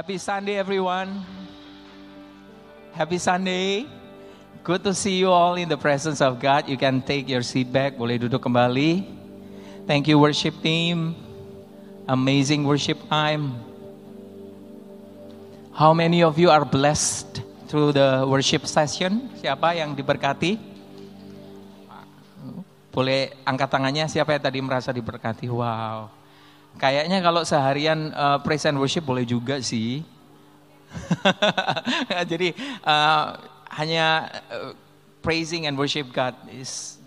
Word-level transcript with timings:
Happy 0.00 0.16
Sunday, 0.16 0.56
everyone. 0.56 1.20
Happy 2.96 3.20
Sunday. 3.20 3.84
Good 4.64 4.80
to 4.88 4.96
see 4.96 5.20
you 5.20 5.28
all 5.28 5.60
in 5.60 5.68
the 5.68 5.76
presence 5.76 6.24
of 6.24 6.40
God. 6.40 6.64
You 6.72 6.80
can 6.80 7.04
take 7.04 7.28
your 7.28 7.44
seat 7.44 7.68
back. 7.68 8.00
Boleh 8.00 8.16
duduk 8.16 8.40
kembali. 8.40 9.04
Thank 9.84 10.08
you, 10.08 10.16
worship 10.16 10.56
team. 10.64 11.12
Amazing 12.08 12.64
worship 12.64 12.96
time. 13.12 13.52
How 15.76 15.92
many 15.92 16.24
of 16.24 16.40
you 16.40 16.48
are 16.48 16.64
blessed 16.64 17.44
through 17.68 17.92
the 17.92 18.24
worship 18.24 18.64
session? 18.64 19.28
Siapa 19.36 19.76
yang 19.76 19.92
diberkati? 19.92 20.56
Boleh 22.88 23.36
angkat 23.44 23.68
tangannya 23.68 24.08
siapa 24.08 24.32
yang 24.32 24.40
tadi 24.48 24.64
merasa 24.64 24.96
diberkati? 24.96 25.44
Wow. 25.52 26.19
Kayaknya 26.78 27.18
kalau 27.24 27.42
seharian 27.42 28.14
uh, 28.14 28.38
praise 28.38 28.68
and 28.68 28.78
worship 28.78 29.02
boleh 29.02 29.26
juga 29.26 29.58
sih. 29.58 30.04
Jadi 32.30 32.54
uh, 32.86 33.38
hanya 33.74 34.30
uh, 34.50 34.72
praising 35.22 35.66
and 35.66 35.78
worship 35.78 36.10
God 36.10 36.34
is 36.50 36.98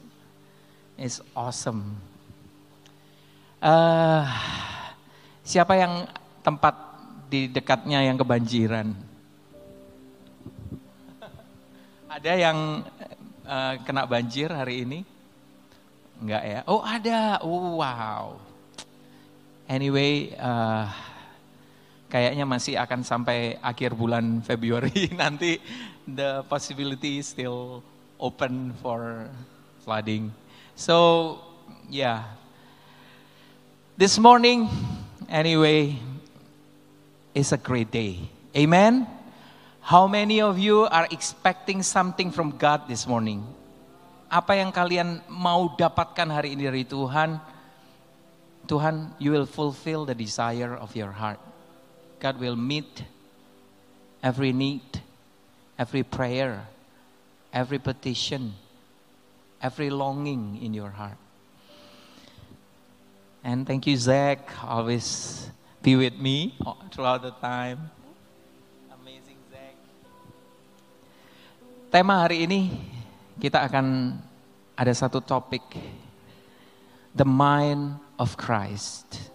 is 0.99 1.19
awesome. 1.35 1.97
Uh, 3.63 4.27
siapa 5.43 5.79
yang 5.79 6.07
tempat 6.43 6.75
di 7.31 7.47
dekatnya 7.47 8.03
yang 8.03 8.19
kebanjiran? 8.19 8.91
Ada 12.13 12.33
yang 12.37 12.85
uh, 13.47 13.73
kena 13.81 14.05
banjir 14.05 14.53
hari 14.53 14.85
ini? 14.85 15.01
Enggak 16.21 16.43
ya? 16.45 16.59
Oh 16.69 16.85
ada, 16.85 17.41
oh, 17.41 17.81
wow. 17.81 18.37
Anyway, 19.67 20.35
uh, 20.35 20.91
kayaknya 22.11 22.45
masih 22.45 22.75
akan 22.77 23.01
sampai 23.01 23.57
akhir 23.63 23.95
bulan 23.95 24.43
Februari 24.43 25.09
nanti 25.21 25.57
the 26.05 26.43
possibility 26.51 27.23
still 27.23 27.81
open 28.19 28.75
for 28.83 29.31
flooding. 29.81 30.29
So, 30.75 31.39
yeah. 31.89 32.27
This 33.95 34.19
morning, 34.19 34.67
anyway, 35.29 35.95
is 37.33 37.51
a 37.53 37.59
great 37.61 37.89
day. 37.89 38.29
Amen. 38.53 39.07
How 39.83 40.07
many 40.07 40.39
of 40.39 40.57
you 40.57 40.87
are 40.87 41.07
expecting 41.11 41.83
something 41.83 42.31
from 42.31 42.55
God 42.55 42.87
this 42.87 43.03
morning? 43.03 43.43
Apa 44.31 44.57
yang 44.57 44.71
kalian 44.71 45.21
mau 45.27 45.75
dapatkan 45.75 46.25
hari 46.31 46.55
ini 46.55 46.69
dari 46.69 46.85
Tuhan? 46.87 47.52
Tuhan, 48.67 49.11
you 49.19 49.31
will 49.31 49.45
fulfill 49.45 50.05
the 50.05 50.15
desire 50.15 50.75
of 50.75 50.95
your 50.95 51.11
heart. 51.11 51.39
God 52.19 52.39
will 52.39 52.55
meet 52.55 53.03
every 54.23 54.53
need, 54.53 55.03
every 55.77 56.03
prayer, 56.03 56.63
every 57.51 57.77
petition, 57.79 58.55
every 59.61 59.89
longing 59.89 60.59
in 60.63 60.73
your 60.73 60.89
heart. 60.89 61.19
And 63.43 63.67
thank 63.67 63.85
you, 63.85 63.97
Zach, 63.97 64.39
always 64.63 65.51
be 65.83 65.99
with 65.99 66.15
me 66.15 66.55
throughout 66.95 67.27
the 67.27 67.35
time. 67.43 67.91
Amazing, 68.87 69.35
Zach. 69.51 69.75
Tema 71.91 72.23
hari 72.23 72.47
ini 72.47 72.71
kita 73.43 73.59
akan 73.67 74.15
ada 74.79 74.93
satu 74.95 75.19
topik, 75.19 75.61
the 77.11 77.27
mind 77.27 78.02
of 78.17 78.37
Christ. 78.37 79.31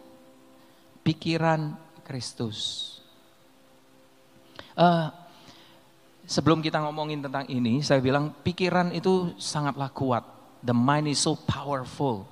Pikiran 1.03 1.75
Kristus. 2.05 2.87
Uh, 4.79 5.11
sebelum 6.29 6.63
kita 6.63 6.79
ngomongin 6.85 7.25
tentang 7.25 7.49
ini, 7.51 7.83
saya 7.83 7.99
bilang 7.99 8.31
pikiran 8.45 8.95
itu 8.95 9.35
sangatlah 9.41 9.91
kuat. 9.91 10.25
The 10.63 10.75
mind 10.75 11.11
is 11.11 11.23
so 11.23 11.35
powerful. 11.35 12.27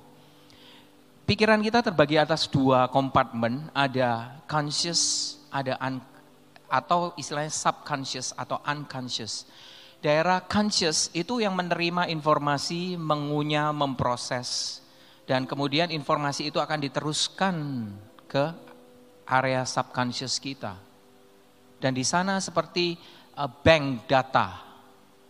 Pikiran 1.27 1.59
kita 1.59 1.83
terbagi 1.83 2.15
atas 2.15 2.47
dua 2.47 2.87
kompartemen, 2.87 3.67
ada 3.75 4.39
conscious, 4.47 5.35
ada 5.51 5.75
un, 5.83 5.99
atau 6.71 7.11
istilahnya 7.19 7.51
subconscious 7.51 8.31
atau 8.31 8.63
unconscious. 8.63 9.43
Daerah 9.99 10.39
conscious 10.39 11.11
itu 11.11 11.43
yang 11.43 11.51
menerima 11.57 12.07
informasi, 12.07 12.95
mengunyah, 12.95 13.75
memproses 13.75 14.79
dan 15.27 15.43
kemudian 15.43 15.91
informasi 15.91 16.47
itu 16.47 16.57
akan 16.63 16.79
diteruskan 16.79 17.55
ke 18.31 18.47
area 19.27 19.67
subconscious 19.67 20.39
kita. 20.39 20.79
Dan 21.77 21.91
di 21.91 22.07
sana 22.07 22.39
seperti 22.39 22.95
uh, 23.35 23.51
bank 23.51 24.07
data 24.07 24.63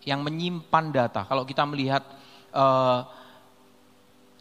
yang 0.06 0.22
menyimpan 0.22 0.94
data. 0.94 1.26
Kalau 1.26 1.44
kita 1.44 1.66
melihat 1.66 2.06
uh, 2.54 3.04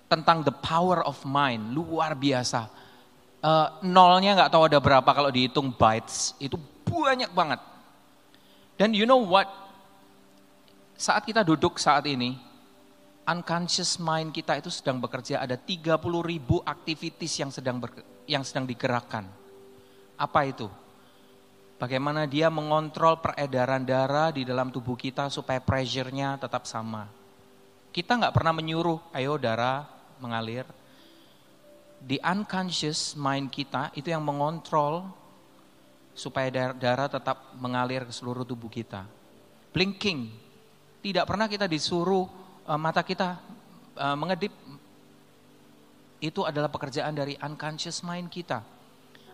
tentang 0.06 0.44
the 0.47 0.55
power 0.55 1.03
of 1.03 1.19
mind, 1.27 1.75
luar 1.75 2.15
biasa. 2.15 2.71
Uh, 3.41 3.81
nolnya 3.83 4.37
nggak 4.37 4.53
tahu 4.53 4.69
ada 4.69 4.78
berapa 4.78 5.11
kalau 5.11 5.33
dihitung 5.33 5.75
bytes, 5.75 6.37
itu 6.38 6.55
banyak 6.87 7.33
banget. 7.34 7.59
Dan 8.77 8.93
you 8.93 9.09
know 9.09 9.25
what? 9.25 9.49
Saat 11.00 11.27
kita 11.27 11.43
duduk 11.43 11.81
saat 11.81 12.05
ini, 12.06 12.38
unconscious 13.26 13.98
mind 13.98 14.31
kita 14.31 14.62
itu 14.62 14.70
sedang 14.70 15.03
bekerja 15.03 15.42
ada 15.42 15.59
30 15.59 15.98
ribu 16.22 16.62
aktivitas 16.62 17.32
yang 17.42 17.50
sedang 17.50 17.82
ber, 17.82 17.91
yang 18.25 18.47
sedang 18.47 18.64
digerakkan. 18.64 19.26
Apa 20.14 20.47
itu? 20.47 20.70
Bagaimana 21.76 22.25
dia 22.25 22.48
mengontrol 22.48 23.20
peredaran 23.20 23.84
darah 23.84 24.32
di 24.32 24.48
dalam 24.48 24.72
tubuh 24.72 24.97
kita 24.97 25.28
supaya 25.28 25.60
pressure-nya 25.60 26.41
tetap 26.41 26.64
sama. 26.64 27.04
Kita 27.92 28.16
nggak 28.16 28.32
pernah 28.32 28.56
menyuruh, 28.56 29.12
ayo 29.12 29.37
darah 29.37 29.84
mengalir. 30.16 30.64
Di 32.00 32.16
unconscious 32.22 33.12
mind 33.19 33.53
kita 33.53 33.93
itu 33.93 34.08
yang 34.08 34.25
mengontrol 34.25 35.04
supaya 36.16 36.72
darah 36.72 37.12
tetap 37.12 37.53
mengalir 37.60 38.08
ke 38.08 38.12
seluruh 38.14 38.48
tubuh 38.48 38.72
kita. 38.72 39.04
Blinking, 39.76 40.32
tidak 41.04 41.28
pernah 41.28 41.44
kita 41.44 41.69
disuruh 41.69 42.25
uh, 42.25 42.45
mata 42.75 43.06
kita 43.06 43.38
uh, 43.94 44.19
mengedip 44.19 44.50
itu 46.19 46.43
adalah 46.43 46.66
pekerjaan 46.66 47.15
dari 47.15 47.38
unconscious 47.38 48.03
mind 48.03 48.27
kita. 48.27 48.66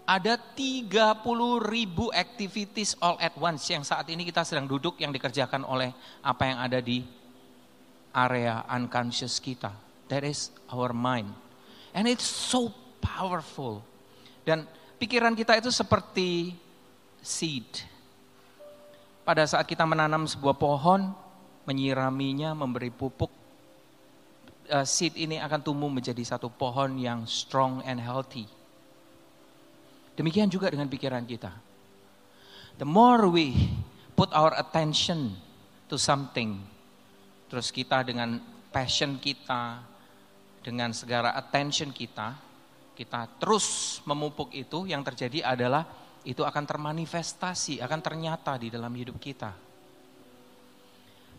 Ada 0.03 0.37
30 0.37 0.93
ribu 1.63 2.11
activities 2.13 2.99
all 3.01 3.17
at 3.23 3.33
once 3.39 3.65
yang 3.71 3.87
saat 3.87 4.05
ini 4.13 4.29
kita 4.29 4.45
sedang 4.45 4.69
duduk 4.69 5.01
yang 5.01 5.15
dikerjakan 5.15 5.65
oleh 5.65 5.95
apa 6.21 6.43
yang 6.45 6.59
ada 6.61 6.83
di 6.83 7.07
area 8.13 8.67
unconscious 8.69 9.41
kita. 9.41 9.73
That 10.13 10.29
is 10.29 10.53
our 10.69 10.93
mind. 10.93 11.33
And 11.97 12.05
it's 12.05 12.27
so 12.27 12.75
powerful. 13.01 13.81
Dan 14.43 14.67
pikiran 14.99 15.39
kita 15.39 15.57
itu 15.57 15.71
seperti 15.71 16.53
seed. 17.23 17.87
Pada 19.23 19.47
saat 19.47 19.71
kita 19.71 19.87
menanam 19.87 20.27
sebuah 20.27 20.59
pohon, 20.59 21.15
menyiraminya, 21.69 22.55
memberi 22.57 22.91
pupuk, 22.91 23.31
uh, 24.71 24.87
seed 24.87 25.15
ini 25.19 25.39
akan 25.39 25.61
tumbuh 25.63 25.91
menjadi 25.91 26.23
satu 26.23 26.51
pohon 26.51 26.99
yang 26.99 27.27
strong 27.29 27.83
and 27.87 27.99
healthy. 28.03 28.47
Demikian 30.13 30.53
juga 30.53 30.69
dengan 30.69 30.89
pikiran 30.93 31.25
kita. 31.25 31.53
The 32.77 32.89
more 32.89 33.29
we 33.29 33.55
put 34.13 34.33
our 34.33 34.53
attention 34.57 35.37
to 35.89 35.97
something, 35.97 36.61
terus 37.49 37.73
kita 37.73 38.05
dengan 38.05 38.41
passion 38.73 39.21
kita, 39.21 39.81
dengan 40.65 40.93
segala 40.93 41.37
attention 41.37 41.93
kita, 41.93 42.37
kita 42.93 43.41
terus 43.41 43.99
memupuk 44.05 44.53
itu, 44.53 44.89
yang 44.89 45.01
terjadi 45.05 45.45
adalah 45.57 45.85
itu 46.23 46.45
akan 46.45 46.65
termanifestasi, 46.65 47.83
akan 47.83 48.01
ternyata 48.01 48.57
di 48.61 48.69
dalam 48.69 48.93
hidup 48.93 49.17
kita. 49.19 49.72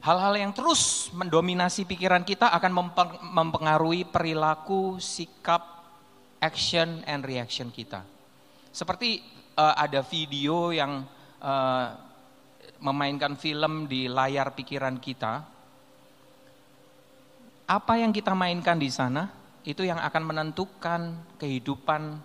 Hal-hal 0.04 0.36
yang 0.36 0.52
terus 0.52 1.08
mendominasi 1.16 1.88
pikiran 1.88 2.28
kita 2.28 2.52
akan 2.52 2.92
mempengaruhi 3.24 4.04
perilaku, 4.04 5.00
sikap, 5.00 5.64
action, 6.44 7.00
and 7.08 7.24
reaction 7.24 7.72
kita. 7.72 8.04
Seperti 8.68 9.24
uh, 9.56 9.72
ada 9.80 10.04
video 10.04 10.76
yang 10.76 11.08
uh, 11.40 11.88
memainkan 12.84 13.40
film 13.40 13.88
di 13.88 14.12
layar 14.12 14.52
pikiran 14.52 15.00
kita. 15.00 15.48
Apa 17.64 17.96
yang 17.96 18.12
kita 18.12 18.36
mainkan 18.36 18.76
di 18.76 18.92
sana 18.92 19.32
itu 19.64 19.88
yang 19.88 20.04
akan 20.04 20.24
menentukan 20.28 21.16
kehidupan 21.40 22.20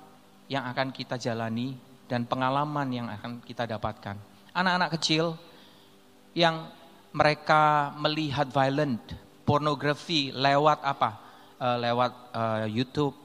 yang 0.50 0.66
akan 0.66 0.90
kita 0.90 1.14
jalani 1.14 1.78
dan 2.10 2.26
pengalaman 2.26 2.90
yang 2.90 3.06
akan 3.06 3.38
kita 3.46 3.70
dapatkan. 3.70 4.18
Anak-anak 4.50 4.98
kecil 4.98 5.38
yang 6.34 6.74
mereka 7.18 7.90
melihat 7.98 8.46
violent, 8.46 9.02
pornografi 9.42 10.30
lewat 10.30 10.86
apa? 10.86 11.18
Uh, 11.58 11.76
lewat 11.82 12.12
uh, 12.30 12.66
YouTube, 12.70 13.18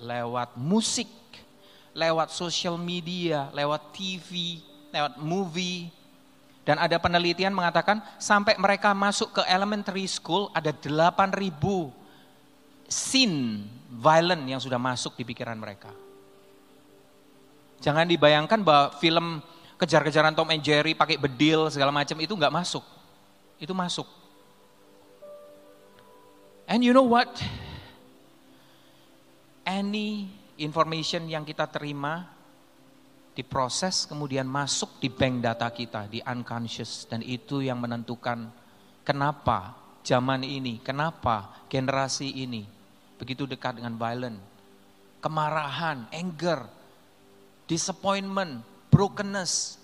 lewat 0.00 0.56
musik, 0.56 1.12
lewat 1.92 2.32
social 2.32 2.80
media, 2.80 3.52
lewat 3.52 3.92
TV, 3.92 4.64
lewat 4.88 5.20
movie. 5.20 5.92
Dan 6.64 6.80
ada 6.80 6.96
penelitian 6.96 7.52
mengatakan 7.52 8.00
sampai 8.16 8.56
mereka 8.56 8.96
masuk 8.96 9.36
ke 9.36 9.42
elementary 9.44 10.08
school 10.08 10.48
ada 10.56 10.72
8000 10.72 11.36
scene 12.88 13.68
violent 13.90 14.44
yang 14.48 14.60
sudah 14.62 14.80
masuk 14.80 15.20
di 15.20 15.28
pikiran 15.28 15.60
mereka. 15.60 15.92
Jangan 17.80 18.08
dibayangkan 18.08 18.60
bahwa 18.60 18.92
film 19.00 19.40
kejar-kejaran 19.80 20.36
Tom 20.36 20.52
and 20.52 20.60
Jerry 20.60 20.92
pakai 20.92 21.16
bedil 21.16 21.72
segala 21.72 21.88
macam 21.88 22.16
itu 22.20 22.32
nggak 22.36 22.52
masuk. 22.52 22.99
Itu 23.60 23.76
masuk. 23.76 24.08
And 26.64 26.80
you 26.80 26.96
know 26.96 27.06
what? 27.06 27.28
Any 29.68 30.32
information 30.56 31.28
yang 31.28 31.44
kita 31.44 31.68
terima 31.68 32.26
diproses 33.34 34.04
kemudian 34.04 34.44
masuk 34.44 35.00
di 35.00 35.08
bank 35.08 35.40
data 35.40 35.70
kita 35.70 36.10
di 36.10 36.18
unconscious 36.20 37.06
dan 37.06 37.22
itu 37.22 37.62
yang 37.62 37.78
menentukan 37.78 38.50
kenapa 39.06 39.76
zaman 40.04 40.44
ini, 40.44 40.80
kenapa 40.84 41.64
generasi 41.70 42.28
ini 42.44 42.68
begitu 43.16 43.44
dekat 43.44 43.80
dengan 43.80 43.96
violent, 43.96 44.40
kemarahan, 45.24 46.08
anger, 46.12 46.68
disappointment, 47.68 48.64
brokenness. 48.92 49.79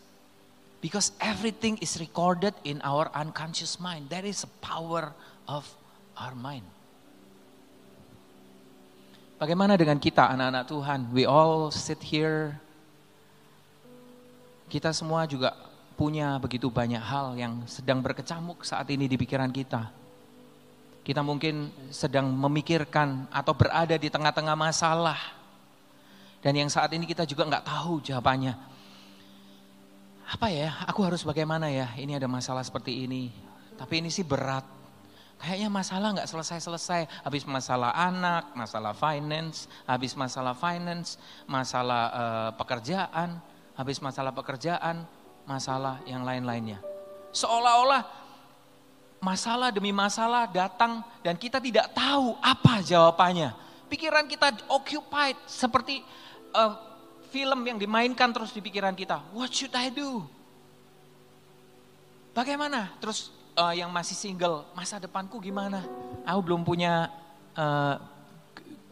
Because 0.87 1.11
everything 1.19 1.83
is 1.83 1.99
recorded 1.99 2.55
in 2.63 2.79
our 2.87 3.11
unconscious 3.11 3.83
mind. 3.83 4.07
That 4.15 4.23
is 4.23 4.47
the 4.47 4.53
power 4.63 5.11
of 5.51 5.67
our 6.15 6.31
mind. 6.39 6.63
Bagaimana 9.35 9.75
dengan 9.75 9.99
kita 9.99 10.31
anak-anak 10.31 10.63
Tuhan? 10.71 11.01
We 11.11 11.27
all 11.27 11.75
sit 11.75 11.99
here. 12.07 12.55
Kita 14.71 14.95
semua 14.95 15.27
juga 15.27 15.59
punya 15.99 16.39
begitu 16.39 16.71
banyak 16.71 17.03
hal 17.03 17.35
yang 17.35 17.67
sedang 17.67 17.99
berkecamuk 17.99 18.63
saat 18.63 18.87
ini 18.87 19.11
di 19.11 19.19
pikiran 19.19 19.51
kita. 19.51 19.91
Kita 21.03 21.19
mungkin 21.27 21.67
sedang 21.91 22.31
memikirkan 22.31 23.27
atau 23.35 23.59
berada 23.59 23.99
di 23.99 24.07
tengah-tengah 24.07 24.55
masalah. 24.55 25.19
Dan 26.39 26.63
yang 26.63 26.71
saat 26.71 26.95
ini 26.95 27.11
kita 27.11 27.27
juga 27.27 27.43
nggak 27.43 27.67
tahu 27.67 28.07
jawabannya. 28.07 28.76
Apa 30.27 30.51
ya, 30.51 30.75
aku 30.91 31.07
harus 31.07 31.23
bagaimana 31.23 31.71
ya, 31.71 31.95
ini 31.95 32.19
ada 32.19 32.27
masalah 32.27 32.67
seperti 32.67 33.07
ini. 33.07 33.31
Tapi 33.79 34.03
ini 34.03 34.11
sih 34.11 34.27
berat. 34.27 34.67
Kayaknya 35.39 35.69
masalah 35.71 36.09
nggak 36.19 36.27
selesai-selesai. 36.27 37.07
Habis 37.23 37.47
masalah 37.47 37.95
anak, 37.95 38.51
masalah 38.59 38.91
finance, 38.97 39.71
habis 39.87 40.19
masalah 40.19 40.57
finance, 40.57 41.21
masalah 41.47 42.03
uh, 42.11 42.51
pekerjaan, 42.59 43.39
habis 43.79 44.03
masalah 44.03 44.33
pekerjaan, 44.35 45.07
masalah 45.47 46.03
yang 46.09 46.27
lain-lainnya. 46.27 46.83
Seolah-olah 47.31 48.03
masalah 49.21 49.71
demi 49.71 49.93
masalah 49.95 50.49
datang 50.51 51.05
dan 51.23 51.39
kita 51.39 51.63
tidak 51.63 51.93
tahu 51.95 52.35
apa 52.43 52.83
jawabannya. 52.83 53.55
Pikiran 53.87 54.27
kita 54.27 54.57
occupied 54.67 55.39
seperti 55.47 56.03
uh, 56.57 56.86
film 57.37 57.61
yang 57.69 57.77
dimainkan 57.77 58.33
terus 58.33 58.49
di 58.57 58.65
pikiran 58.65 58.97
kita. 58.97 59.21
What 59.37 59.53
should 59.53 59.77
I 59.77 59.93
do? 59.93 60.25
Bagaimana? 62.33 62.97
Terus 62.97 63.29
uh, 63.61 63.77
yang 63.77 63.93
masih 63.93 64.17
single, 64.17 64.65
masa 64.73 64.97
depanku 64.97 65.37
gimana? 65.37 65.85
Aku 66.25 66.41
belum 66.41 66.65
punya 66.65 67.13
uh, 67.53 68.01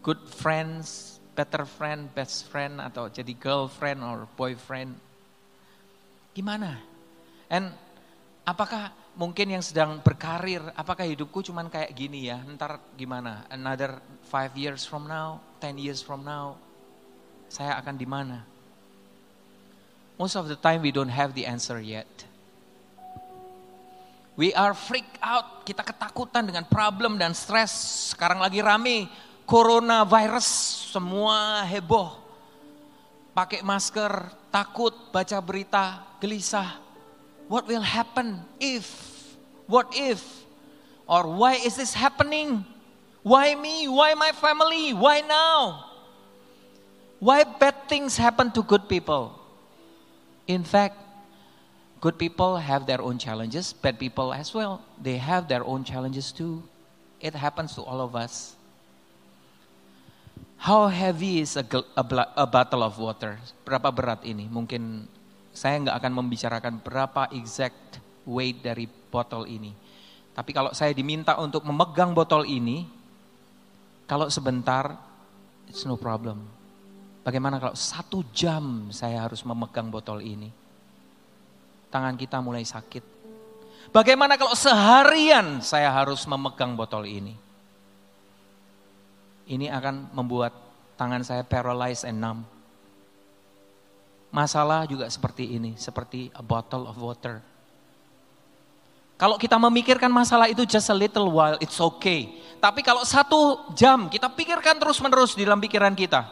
good 0.04 0.20
friends, 0.28 1.16
better 1.32 1.64
friend, 1.64 2.12
best 2.12 2.44
friend, 2.52 2.84
atau 2.84 3.08
jadi 3.08 3.32
girlfriend 3.32 4.04
or 4.04 4.28
boyfriend. 4.36 4.92
Gimana? 6.36 6.84
And 7.48 7.72
apakah 8.44 8.92
mungkin 9.16 9.56
yang 9.56 9.64
sedang 9.64 10.04
berkarir, 10.04 10.60
apakah 10.76 11.08
hidupku 11.08 11.40
cuman 11.40 11.72
kayak 11.72 11.96
gini 11.96 12.28
ya? 12.28 12.44
Ntar 12.44 12.76
gimana? 12.92 13.48
Another 13.48 14.04
five 14.28 14.52
years 14.52 14.84
from 14.84 15.08
now, 15.08 15.40
ten 15.64 15.80
years 15.80 16.04
from 16.04 16.28
now, 16.28 16.60
saya 17.54 17.78
akan 17.78 17.94
di 17.94 18.02
mana? 18.02 18.42
Most 20.18 20.34
of 20.34 20.50
the 20.50 20.58
time 20.58 20.82
we 20.82 20.90
don't 20.90 21.10
have 21.10 21.38
the 21.38 21.46
answer 21.46 21.78
yet. 21.78 22.10
We 24.34 24.50
are 24.58 24.74
freak 24.74 25.06
out, 25.22 25.62
kita 25.62 25.86
ketakutan 25.86 26.50
dengan 26.50 26.66
problem 26.66 27.14
dan 27.14 27.30
stres. 27.30 27.70
Sekarang 28.10 28.42
lagi 28.42 28.58
rame, 28.58 29.06
coronavirus, 29.46 30.46
semua 30.90 31.62
heboh. 31.70 32.18
Pakai 33.30 33.62
masker, 33.62 34.34
takut, 34.50 34.90
baca 35.14 35.38
berita, 35.38 36.02
gelisah. 36.18 36.82
What 37.46 37.70
will 37.70 37.86
happen 37.86 38.42
if? 38.58 38.90
What 39.70 39.94
if? 39.94 40.18
Or 41.06 41.30
why 41.30 41.62
is 41.62 41.78
this 41.78 41.94
happening? 41.94 42.66
Why 43.22 43.54
me? 43.54 43.86
Why 43.86 44.18
my 44.18 44.34
family? 44.34 44.90
Why 44.90 45.22
now? 45.22 45.93
Why 47.20 47.44
bad 47.44 47.88
things 47.88 48.16
happen 48.16 48.50
to 48.52 48.62
good 48.62 48.88
people? 48.88 49.32
In 50.46 50.64
fact, 50.64 51.04
Good 52.04 52.20
people 52.20 52.60
have 52.60 52.84
their 52.84 53.00
own 53.00 53.16
challenges, 53.16 53.72
bad 53.72 53.96
people 53.96 54.36
as 54.36 54.52
well. 54.52 54.84
They 55.00 55.16
have 55.16 55.48
their 55.48 55.64
own 55.64 55.88
challenges 55.88 56.36
too. 56.36 56.60
It 57.16 57.32
happens 57.32 57.72
to 57.80 57.82
all 57.82 58.04
of 58.04 58.12
us. 58.12 58.52
How 60.60 60.92
heavy 60.92 61.40
is 61.40 61.56
a, 61.56 61.64
a, 61.96 62.04
a 62.36 62.44
bottle 62.44 62.84
of 62.84 63.00
water? 63.00 63.40
Berapa 63.64 63.88
berat 63.88 64.20
ini? 64.28 64.44
Mungkin 64.52 65.08
saya 65.56 65.80
nggak 65.80 65.96
akan 65.96 66.12
membicarakan 66.12 66.74
berapa 66.84 67.32
exact 67.32 68.04
weight 68.28 68.60
dari 68.60 68.84
botol 68.84 69.48
ini. 69.48 69.72
Tapi 70.36 70.52
kalau 70.52 70.76
saya 70.76 70.92
diminta 70.92 71.40
untuk 71.40 71.64
memegang 71.64 72.12
botol 72.12 72.44
ini, 72.44 72.84
kalau 74.04 74.28
sebentar, 74.28 74.92
it's 75.72 75.88
no 75.88 75.96
problem. 75.96 76.44
Bagaimana 77.24 77.56
kalau 77.56 77.72
satu 77.72 78.20
jam 78.36 78.92
saya 78.92 79.24
harus 79.24 79.40
memegang 79.42 79.88
botol 79.88 80.20
ini? 80.20 80.64
tangan 81.94 82.18
kita 82.18 82.42
mulai 82.42 82.66
sakit. 82.66 83.06
Bagaimana 83.94 84.34
kalau 84.34 84.58
seharian 84.58 85.62
saya 85.62 85.94
harus 85.94 86.26
memegang 86.26 86.74
botol 86.74 87.06
ini? 87.06 87.38
Ini 89.46 89.70
akan 89.70 90.10
membuat 90.10 90.50
tangan 90.98 91.22
saya 91.22 91.46
paralyzed 91.46 92.02
and 92.02 92.18
numb. 92.18 92.42
Masalah 94.34 94.82
juga 94.90 95.06
seperti 95.06 95.54
ini, 95.54 95.78
seperti 95.78 96.34
a 96.34 96.42
bottle 96.42 96.90
of 96.90 96.98
water. 96.98 97.38
Kalau 99.14 99.38
kita 99.38 99.54
memikirkan 99.54 100.10
masalah 100.10 100.50
itu 100.50 100.66
just 100.66 100.90
a 100.90 100.96
little 100.96 101.30
while, 101.30 101.54
it's 101.62 101.78
okay. 101.78 102.34
Tapi 102.58 102.82
kalau 102.82 103.06
satu 103.06 103.70
jam 103.78 104.10
kita 104.10 104.26
pikirkan 104.26 104.82
terus-menerus 104.82 105.38
di 105.38 105.46
dalam 105.46 105.62
pikiran 105.62 105.94
kita. 105.94 106.26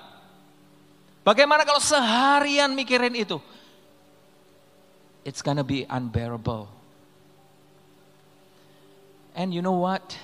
Bagaimana 1.23 1.63
kalau 1.63 1.79
seharian 1.79 2.75
mikirin 2.75 3.15
itu? 3.15 3.39
it's 5.25 5.43
to 5.43 5.65
be 5.65 5.87
unbearable. 5.89 6.69
And 9.35 9.55
you 9.55 9.63
know 9.63 9.73
what? 9.73 10.19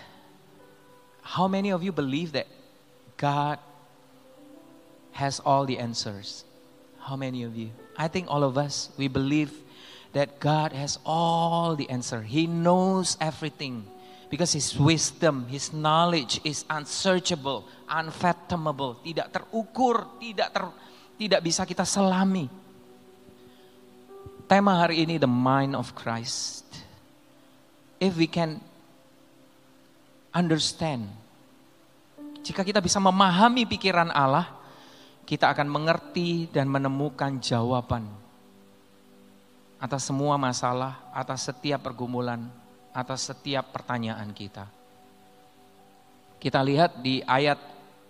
How 1.23 1.49
many 1.49 1.71
of 1.71 1.83
you 1.83 1.93
believe 1.93 2.33
that 2.33 2.47
God 3.17 3.59
has 5.12 5.40
all 5.40 5.64
the 5.64 5.78
answers? 5.78 6.45
How 7.00 7.17
many 7.17 7.43
of 7.43 7.57
you? 7.57 7.71
I 7.97 8.09
think 8.09 8.26
all 8.28 8.45
of 8.45 8.59
us, 8.59 8.90
we 8.97 9.09
believe 9.09 9.52
that 10.12 10.40
God 10.40 10.73
has 10.73 10.99
all 11.05 11.76
the 11.76 11.88
answer. 11.90 12.23
He 12.23 12.47
knows 12.47 13.17
everything 13.21 13.87
because 14.28 14.52
his 14.52 14.76
wisdom, 14.76 15.49
his 15.49 15.73
knowledge 15.73 16.40
is 16.44 16.64
unsearchable, 16.68 17.64
unfathomable, 17.88 19.00
tidak 19.00 19.32
terukur, 19.32 20.20
tidak 20.20 20.49
ter, 20.52 20.64
tidak 21.16 21.40
bisa 21.40 21.64
kita 21.64 21.85
selami. 21.88 22.49
Tema 24.49 24.80
hari 24.80 25.04
ini 25.04 25.20
the 25.20 25.28
mind 25.28 25.76
of 25.76 25.92
Christ. 25.92 26.64
If 28.00 28.16
we 28.16 28.30
can 28.30 28.62
understand, 30.32 31.08
jika 32.47 32.64
kita 32.64 32.80
bisa 32.80 32.97
memahami 33.02 33.68
pikiran 33.68 34.08
Allah, 34.14 34.49
kita 35.28 35.52
akan 35.52 35.68
mengerti 35.68 36.49
dan 36.49 36.70
menemukan 36.70 37.37
jawaban 37.42 38.08
atas 39.78 40.11
semua 40.11 40.35
masalah, 40.35 40.99
atas 41.14 41.47
setiap 41.47 41.87
pergumulan, 41.87 42.50
atas 42.95 43.30
setiap 43.30 43.71
pertanyaan 43.73 44.30
kita. 44.33 44.66
Kita 46.38 46.62
lihat 46.62 47.02
di 47.02 47.23
ayat 47.26 47.59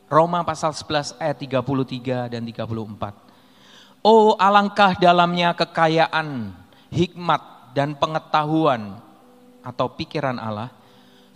Roma 0.09 0.45
pasal 0.45 0.73
11 0.73 1.17
ayat 1.21 1.37
33 1.37 2.33
dan 2.33 2.43
34. 2.45 4.05
Oh 4.05 4.37
alangkah 4.37 4.97
dalamnya 4.97 5.53
kekayaan, 5.57 6.53
hikmat 6.93 7.73
dan 7.73 7.97
pengetahuan 7.97 9.01
atau 9.65 9.87
pikiran 9.93 10.41
Allah 10.41 10.73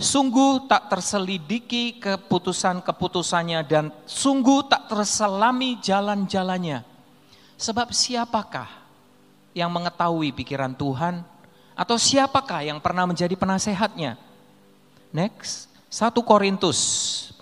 Sungguh 0.03 0.67
tak 0.67 0.91
terselidiki 0.91 2.03
keputusan-keputusannya 2.03 3.63
dan 3.63 3.95
sungguh 4.03 4.67
tak 4.67 4.91
terselami 4.91 5.79
jalan-jalannya. 5.79 6.83
Sebab 7.55 7.95
siapakah 7.95 8.67
yang 9.55 9.71
mengetahui 9.71 10.35
pikiran 10.35 10.75
Tuhan 10.75 11.23
atau 11.83 11.99
siapakah 11.99 12.63
yang 12.63 12.79
pernah 12.79 13.11
menjadi 13.11 13.35
penasehatnya? 13.35 14.15
Next, 15.11 15.67
1 15.91 16.15
Korintus 16.23 16.79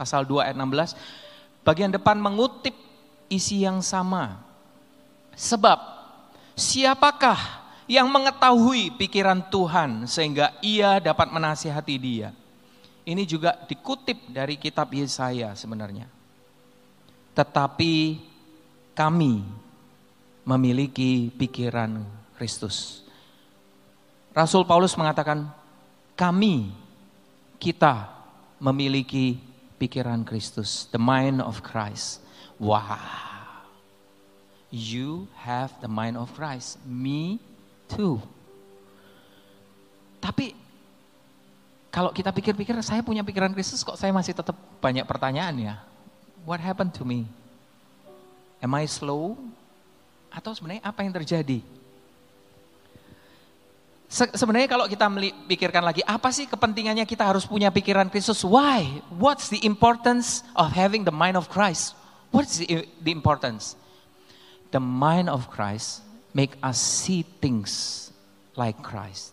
pasal 0.00 0.25
2 0.25 0.49
ayat 0.49 0.56
16, 0.56 0.97
bagian 1.61 1.92
depan 1.92 2.16
mengutip 2.16 2.73
isi 3.28 3.68
yang 3.68 3.85
sama. 3.85 4.40
Sebab 5.37 5.76
siapakah 6.56 7.37
yang 7.85 8.09
mengetahui 8.09 8.97
pikiran 8.97 9.44
Tuhan 9.52 10.09
sehingga 10.09 10.56
ia 10.64 10.97
dapat 11.04 11.28
menasihati 11.28 11.97
dia? 12.00 12.32
Ini 13.04 13.28
juga 13.28 13.61
dikutip 13.68 14.32
dari 14.32 14.56
kitab 14.56 14.88
Yesaya 14.97 15.52
sebenarnya. 15.52 16.09
Tetapi 17.37 17.94
kami 18.97 19.44
memiliki 20.49 21.28
pikiran 21.37 22.09
Kristus. 22.40 23.04
Rasul 24.31 24.63
Paulus 24.63 24.95
mengatakan, 24.95 25.51
kami, 26.15 26.71
kita 27.59 28.09
memiliki 28.63 29.41
pikiran 29.81 30.23
Kristus, 30.23 30.87
the 30.93 31.01
mind 31.01 31.43
of 31.43 31.65
Christ. 31.65 32.23
Wow. 32.61 33.01
You 34.71 35.27
have 35.43 35.75
the 35.83 35.91
mind 35.91 36.15
of 36.15 36.31
Christ. 36.37 36.79
Me 36.87 37.43
too. 37.91 38.23
Tapi 40.23 40.55
kalau 41.91 42.15
kita 42.15 42.31
pikir-pikir, 42.31 42.79
saya 42.87 43.03
punya 43.03 43.27
pikiran 43.27 43.51
Kristus 43.51 43.83
kok 43.83 43.99
saya 43.99 44.15
masih 44.15 44.31
tetap 44.31 44.55
banyak 44.79 45.03
pertanyaan 45.03 45.57
ya. 45.59 45.75
What 46.47 46.63
happened 46.63 46.95
to 47.01 47.03
me? 47.03 47.27
Am 48.63 48.71
I 48.77 48.87
slow? 48.87 49.35
Atau 50.31 50.55
sebenarnya 50.55 50.87
apa 50.87 51.03
yang 51.03 51.11
terjadi? 51.11 51.65
Se 54.11 54.26
sebenarnya 54.35 54.67
kalau 54.67 54.90
kita 54.90 55.07
pikirkan 55.47 55.87
lagi, 55.87 56.02
apa 56.02 56.35
sih 56.35 56.50
kepentingannya 56.50 57.07
kita 57.07 57.31
harus 57.31 57.47
punya 57.47 57.71
pikiran 57.71 58.11
Kristus? 58.11 58.43
Why? 58.43 58.99
What's 59.14 59.47
the 59.47 59.62
importance 59.62 60.43
of 60.59 60.75
having 60.75 61.07
the 61.07 61.14
mind 61.14 61.38
of 61.38 61.47
Christ? 61.47 61.95
What's 62.35 62.59
the, 62.59 62.90
the 62.99 63.14
importance? 63.14 63.79
The 64.75 64.83
mind 64.83 65.31
of 65.31 65.47
Christ 65.47 66.02
make 66.35 66.59
us 66.59 66.83
see 66.83 67.23
things 67.23 68.11
like 68.59 68.83
Christ. 68.83 69.31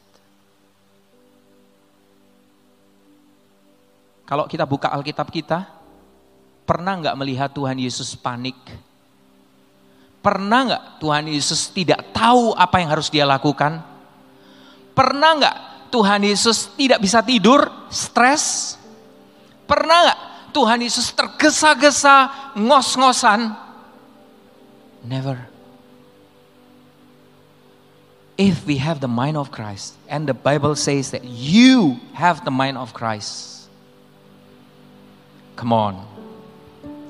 Kalau 4.29 4.45
kita 4.45 4.69
buka 4.69 4.93
Alkitab 4.93 5.33
kita, 5.33 5.65
pernah 6.69 7.01
nggak 7.01 7.17
melihat 7.17 7.49
Tuhan 7.49 7.81
Yesus 7.81 8.13
panik? 8.13 8.59
Pernah 10.21 10.59
nggak 10.69 10.83
Tuhan 11.01 11.25
Yesus 11.33 11.73
tidak 11.73 12.13
tahu 12.13 12.53
apa 12.53 12.77
yang 12.77 12.93
harus 12.93 13.09
dia 13.09 13.25
lakukan? 13.25 13.86
Pernah 14.97 15.31
nggak 15.37 15.57
Tuhan 15.93 16.25
Yesus 16.25 16.73
tidak 16.73 17.05
bisa 17.05 17.21
tidur, 17.21 17.69
stres? 17.93 18.73
Pernah 19.69 19.97
nggak 20.09 20.19
Tuhan 20.57 20.79
Yesus 20.81 21.13
tergesa-gesa, 21.13 22.49
ngos-ngosan? 22.57 23.53
Never. 25.05 25.37
If 28.41 28.65
we 28.65 28.81
have 28.81 28.97
the 28.97 29.09
mind 29.09 29.37
of 29.37 29.53
Christ, 29.53 29.93
and 30.09 30.25
the 30.25 30.33
Bible 30.33 30.73
says 30.73 31.13
that 31.13 31.25
you 31.25 32.01
have 32.17 32.41
the 32.41 32.53
mind 32.53 32.77
of 32.77 32.97
Christ, 32.97 33.57
Come 35.57 35.73
on. 35.73 36.05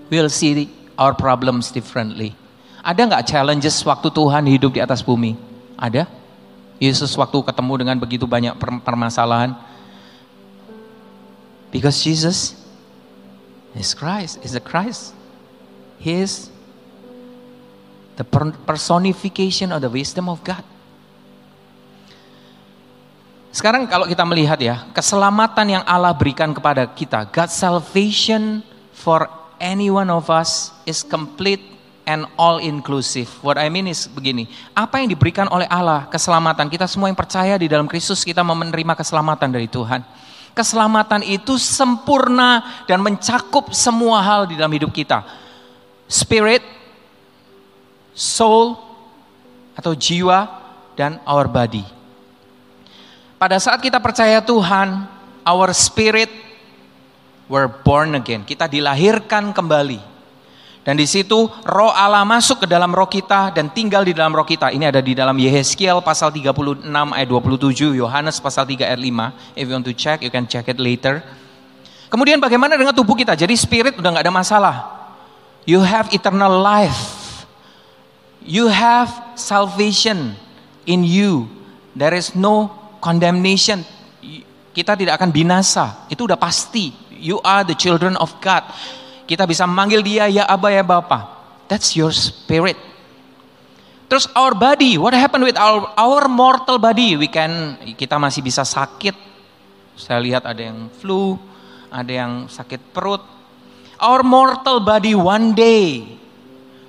We'll 0.10 0.32
see 0.32 0.72
our 0.96 1.12
problems 1.12 1.68
differently. 1.70 2.32
Ada 2.80 3.04
nggak 3.04 3.24
challenges 3.28 3.76
waktu 3.84 4.08
Tuhan 4.08 4.48
hidup 4.48 4.72
di 4.72 4.80
atas 4.80 5.04
bumi? 5.04 5.36
Ada? 5.76 6.08
Yesus 6.78 7.14
waktu 7.18 7.42
ketemu 7.42 7.74
dengan 7.82 7.98
begitu 7.98 8.30
banyak 8.30 8.54
permasalahan. 8.86 9.58
Because 11.74 12.00
Jesus 12.00 12.56
is 13.74 13.94
Christ, 13.98 14.42
is 14.46 14.54
the 14.54 14.64
Christ. 14.64 15.14
He 15.98 16.22
is 16.22 16.54
the 18.18 18.26
personification 18.66 19.70
of 19.74 19.86
the 19.86 19.90
wisdom 19.90 20.30
of 20.30 20.42
God. 20.42 20.62
Sekarang 23.54 23.90
kalau 23.90 24.06
kita 24.06 24.22
melihat 24.22 24.62
ya, 24.62 24.86
keselamatan 24.94 25.82
yang 25.82 25.84
Allah 25.86 26.14
berikan 26.14 26.54
kepada 26.54 26.86
kita, 26.86 27.26
God's 27.30 27.58
salvation 27.58 28.62
for 28.94 29.26
any 29.58 29.90
one 29.90 30.14
of 30.14 30.30
us 30.30 30.70
is 30.86 31.02
complete 31.02 31.77
and 32.08 32.24
all 32.40 32.64
inclusive. 32.64 33.28
What 33.44 33.60
I 33.60 33.68
mean 33.68 33.92
is 33.92 34.08
begini, 34.08 34.48
apa 34.72 35.04
yang 35.04 35.12
diberikan 35.12 35.52
oleh 35.52 35.68
Allah, 35.68 36.08
keselamatan, 36.08 36.72
kita 36.72 36.88
semua 36.88 37.12
yang 37.12 37.20
percaya 37.20 37.60
di 37.60 37.68
dalam 37.68 37.86
Kristus, 37.86 38.24
kita 38.24 38.42
menerima 38.48 38.96
keselamatan 38.96 39.52
dari 39.52 39.68
Tuhan. 39.68 40.02
Keselamatan 40.56 41.22
itu 41.22 41.60
sempurna 41.60 42.82
dan 42.90 43.04
mencakup 43.04 43.76
semua 43.76 44.24
hal 44.24 44.50
di 44.50 44.56
dalam 44.58 44.72
hidup 44.72 44.90
kita. 44.90 45.22
Spirit, 46.08 46.64
soul, 48.16 48.80
atau 49.76 49.94
jiwa, 49.94 50.48
dan 50.98 51.22
our 51.28 51.46
body. 51.46 51.86
Pada 53.38 53.62
saat 53.62 53.78
kita 53.84 54.02
percaya 54.02 54.42
Tuhan, 54.42 55.06
our 55.46 55.70
spirit 55.76 56.32
were 57.46 57.70
born 57.70 58.18
again. 58.18 58.42
Kita 58.42 58.66
dilahirkan 58.66 59.54
kembali. 59.54 60.07
Dan 60.88 60.96
di 60.96 61.04
situ 61.04 61.52
roh 61.68 61.92
Allah 61.92 62.24
masuk 62.24 62.64
ke 62.64 62.68
dalam 62.72 62.96
roh 62.96 63.12
kita 63.12 63.52
dan 63.52 63.68
tinggal 63.68 64.08
di 64.08 64.16
dalam 64.16 64.32
roh 64.32 64.48
kita. 64.48 64.72
Ini 64.72 64.88
ada 64.88 65.04
di 65.04 65.12
dalam 65.12 65.36
Yehezkiel 65.36 66.00
pasal 66.00 66.32
36 66.32 66.88
ayat 66.88 67.28
27, 67.28 67.92
Yohanes 68.00 68.40
pasal 68.40 68.64
3 68.64 68.88
ayat 68.88 68.96
5. 68.96 69.60
If 69.60 69.68
you 69.68 69.76
want 69.76 69.84
to 69.84 69.92
check, 69.92 70.24
you 70.24 70.32
can 70.32 70.48
check 70.48 70.72
it 70.72 70.80
later. 70.80 71.20
Kemudian 72.08 72.40
bagaimana 72.40 72.80
dengan 72.80 72.96
tubuh 72.96 73.20
kita? 73.20 73.36
Jadi 73.36 73.52
spirit 73.60 74.00
udah 74.00 74.16
nggak 74.16 74.24
ada 74.24 74.32
masalah. 74.32 74.76
You 75.68 75.84
have 75.84 76.08
eternal 76.16 76.56
life. 76.64 77.44
You 78.40 78.72
have 78.72 79.12
salvation 79.36 80.40
in 80.88 81.04
you. 81.04 81.52
There 82.00 82.16
is 82.16 82.32
no 82.32 82.72
condemnation. 83.04 83.84
Kita 84.72 84.96
tidak 84.96 85.20
akan 85.20 85.36
binasa. 85.36 86.08
Itu 86.08 86.32
udah 86.32 86.40
pasti. 86.40 86.96
You 87.12 87.44
are 87.44 87.68
the 87.68 87.76
children 87.76 88.16
of 88.16 88.32
God. 88.40 88.64
Kita 89.28 89.44
bisa 89.44 89.68
memanggil 89.68 90.00
dia 90.02 90.26
ya 90.32 90.44
Aba 90.48 90.72
ya 90.72 90.82
Bapa. 90.82 91.36
That's 91.68 91.94
your 92.00 92.16
spirit. 92.16 92.80
Terus 94.08 94.32
our 94.32 94.56
body, 94.56 94.96
what 94.96 95.12
happened 95.12 95.44
with 95.44 95.60
our 95.60 95.84
our 96.00 96.32
mortal 96.32 96.80
body? 96.80 97.20
We 97.20 97.28
can 97.28 97.76
kita 98.00 98.16
masih 98.16 98.40
bisa 98.40 98.64
sakit. 98.64 99.14
Saya 100.00 100.24
lihat 100.24 100.48
ada 100.48 100.64
yang 100.64 100.88
flu, 101.04 101.36
ada 101.92 102.08
yang 102.08 102.48
sakit 102.48 102.96
perut. 102.96 103.20
Our 104.00 104.24
mortal 104.24 104.80
body 104.80 105.12
one 105.12 105.52
day 105.52 106.08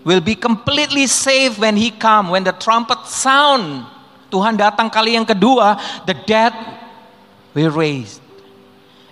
will 0.06 0.22
be 0.22 0.38
completely 0.38 1.10
safe 1.10 1.58
when 1.58 1.74
he 1.74 1.90
come, 1.90 2.30
when 2.30 2.46
the 2.46 2.54
trumpet 2.54 3.02
sound 3.10 3.98
Tuhan 4.28 4.60
datang 4.60 4.92
kali 4.92 5.16
yang 5.16 5.24
kedua, 5.24 5.80
the 6.04 6.12
dead 6.28 6.52
will 7.56 7.72
raise. 7.72 8.20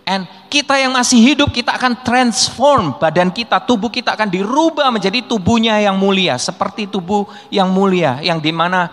And 0.07 0.23
kita 0.47 0.79
yang 0.79 0.95
masih 0.95 1.19
hidup, 1.19 1.51
kita 1.51 1.75
akan 1.75 2.07
transform 2.07 2.95
badan 2.95 3.35
kita, 3.35 3.59
tubuh 3.59 3.91
kita 3.91 4.15
akan 4.15 4.31
dirubah 4.31 4.87
menjadi 4.95 5.27
tubuhnya 5.27 5.83
yang 5.83 5.99
mulia, 5.99 6.39
seperti 6.39 6.87
tubuh 6.87 7.27
yang 7.51 7.75
mulia, 7.75 8.23
yang 8.23 8.39
di 8.39 8.55
mana 8.55 8.87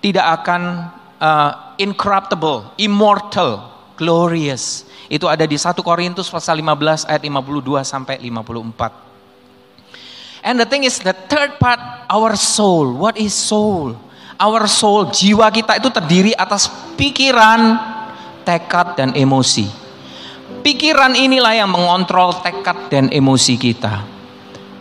tidak 0.00 0.24
akan 0.40 0.88
uh, 1.20 1.76
incorruptible, 1.76 2.72
immortal, 2.80 3.68
glorious. 4.00 4.88
Itu 5.12 5.28
ada 5.28 5.44
di 5.44 5.60
1 5.60 5.76
Korintus 5.84 6.32
pasal 6.32 6.64
15 6.64 7.04
ayat 7.04 7.20
52 7.20 7.84
sampai 7.84 8.16
54. 8.16 10.40
And 10.40 10.56
the 10.56 10.64
thing 10.64 10.88
is 10.88 11.04
the 11.04 11.12
third 11.12 11.60
part, 11.60 12.08
our 12.08 12.32
soul. 12.32 12.96
What 12.96 13.20
is 13.20 13.36
soul? 13.36 13.92
Our 14.40 14.64
soul, 14.72 15.12
jiwa 15.12 15.52
kita 15.52 15.76
itu 15.76 15.92
terdiri 15.92 16.32
atas 16.32 16.72
pikiran, 16.96 17.76
tekad, 18.40 18.96
dan 18.96 19.12
emosi. 19.12 19.84
Pikiran 20.66 21.14
inilah 21.14 21.62
yang 21.62 21.70
mengontrol 21.70 22.42
tekad 22.42 22.90
dan 22.90 23.06
emosi 23.14 23.54
kita. 23.54 24.02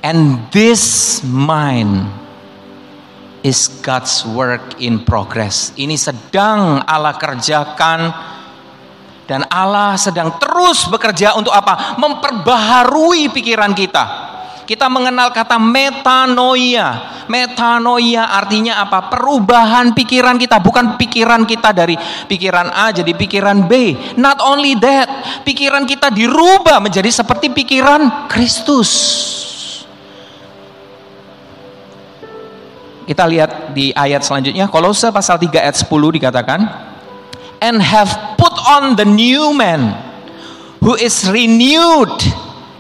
And 0.01 0.50
this 0.50 1.22
mind 1.22 2.10
is 3.46 3.70
God's 3.86 4.25
work 4.25 4.82
in 4.82 5.06
progress. 5.06 5.77
Ini 5.77 5.94
sedang 5.94 6.82
Allah 6.82 7.13
kerjakan 7.13 8.10
dan 9.30 9.46
Allah 9.46 9.94
sedang 10.01 10.42
terus 10.42 10.89
bekerja 10.89 11.38
untuk 11.38 11.54
apa? 11.54 12.01
Memperbaharui 12.01 13.30
pikiran 13.30 13.77
kita. 13.77 14.25
Kita 14.65 14.89
mengenal 14.89 15.29
kata 15.29 15.62
metanoia. 15.62 17.22
Metanoia 17.29 18.34
artinya 18.34 18.81
apa? 18.81 19.13
Perubahan 19.13 19.93
pikiran 19.93 20.41
kita, 20.41 20.57
bukan 20.57 20.98
pikiran 20.98 21.45
kita 21.45 21.69
dari 21.69 21.93
pikiran 22.25 22.74
A 22.74 22.89
jadi 22.89 23.13
pikiran 23.13 23.69
B. 23.69 23.93
Not 24.17 24.41
only 24.41 24.74
that, 24.81 25.41
pikiran 25.45 25.86
kita 25.86 26.10
dirubah 26.10 26.81
menjadi 26.81 27.13
seperti 27.13 27.53
pikiran 27.53 28.25
Kristus. 28.25 28.91
Kita 33.05 33.22
lihat 33.29 33.77
di 33.77 33.93
ayat 33.93 34.25
selanjutnya, 34.25 34.65
Kolose 34.65 35.13
pasal 35.13 35.38
3 35.38 35.62
ayat 35.62 35.77
10 35.77 36.17
dikatakan, 36.17 36.65
and 37.62 37.77
have 37.77 38.10
put 38.34 38.53
on 38.65 38.98
the 38.98 39.05
new 39.05 39.53
man 39.53 39.93
who 40.81 40.98
is 40.98 41.29
renewed 41.29 42.17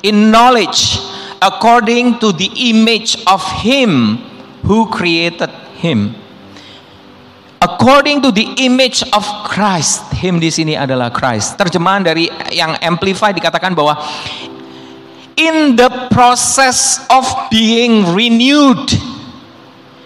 in 0.01 0.33
knowledge 0.33 0.97
according 1.45 2.17
to 2.17 2.33
the 2.33 2.49
image 2.73 3.21
of 3.29 3.45
him 3.61 4.17
who 4.65 4.89
created 4.89 5.53
him. 5.77 6.17
According 7.61 8.25
to 8.25 8.29
the 8.33 8.65
image 8.65 9.05
of 9.13 9.25
Christ, 9.45 10.09
him 10.17 10.41
di 10.41 10.49
sini 10.49 10.73
adalah 10.73 11.13
Christ. 11.13 11.57
Terjemahan 11.57 12.01
dari 12.01 12.25
yang 12.49 12.77
amplify 12.81 13.29
dikatakan 13.29 13.77
bahwa 13.77 13.93
in 15.37 15.77
the 15.77 16.09
process 16.09 17.05
of 17.09 17.25
being 17.53 18.05
renewed. 18.13 18.89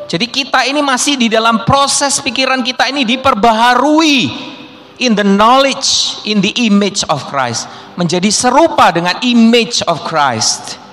Jadi 0.09 0.25
kita 0.25 0.65
ini 0.65 0.81
masih 0.81 1.21
di 1.21 1.27
dalam 1.29 1.63
proses 1.67 2.17
pikiran 2.23 2.65
kita 2.65 2.89
ini 2.89 3.05
diperbaharui 3.05 4.17
in 5.03 5.13
the 5.13 5.23
knowledge, 5.23 6.17
in 6.25 6.41
the 6.41 6.51
image 6.65 7.05
of 7.11 7.21
Christ. 7.29 7.69
Menjadi 7.93 8.31
serupa 8.31 8.89
dengan 8.89 9.19
image 9.21 9.83
of 9.85 10.01
Christ. 10.07 10.88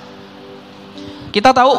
Kita 1.36 1.52
tahu 1.52 1.76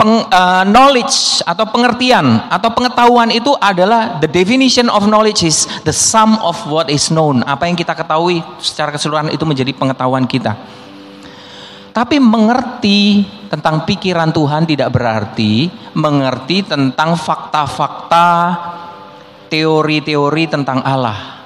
peng, 0.00 0.24
uh, 0.24 0.64
knowledge 0.64 1.44
atau 1.44 1.68
pengertian 1.68 2.48
atau 2.48 2.72
pengetahuan 2.72 3.28
itu 3.28 3.52
adalah 3.60 4.16
the 4.24 4.30
definition 4.30 4.88
of 4.88 5.04
knowledge 5.04 5.44
is 5.44 5.68
the 5.84 5.92
sum 5.92 6.40
of 6.40 6.56
what 6.64 6.88
is 6.88 7.12
known. 7.12 7.44
Apa 7.44 7.68
yang 7.68 7.76
kita 7.76 7.92
ketahui 7.92 8.40
secara 8.56 8.88
keseluruhan 8.88 9.28
itu 9.36 9.44
menjadi 9.44 9.68
pengetahuan 9.76 10.24
kita. 10.24 10.56
Tapi 11.92 12.16
mengerti 12.16 13.28
tentang 13.52 13.84
pikiran 13.84 14.32
Tuhan 14.32 14.64
tidak 14.64 14.96
berarti 14.96 15.68
mengerti 15.92 16.64
tentang 16.64 17.20
fakta-fakta 17.20 18.28
teori-teori 19.52 20.48
tentang 20.48 20.80
Allah. 20.88 21.36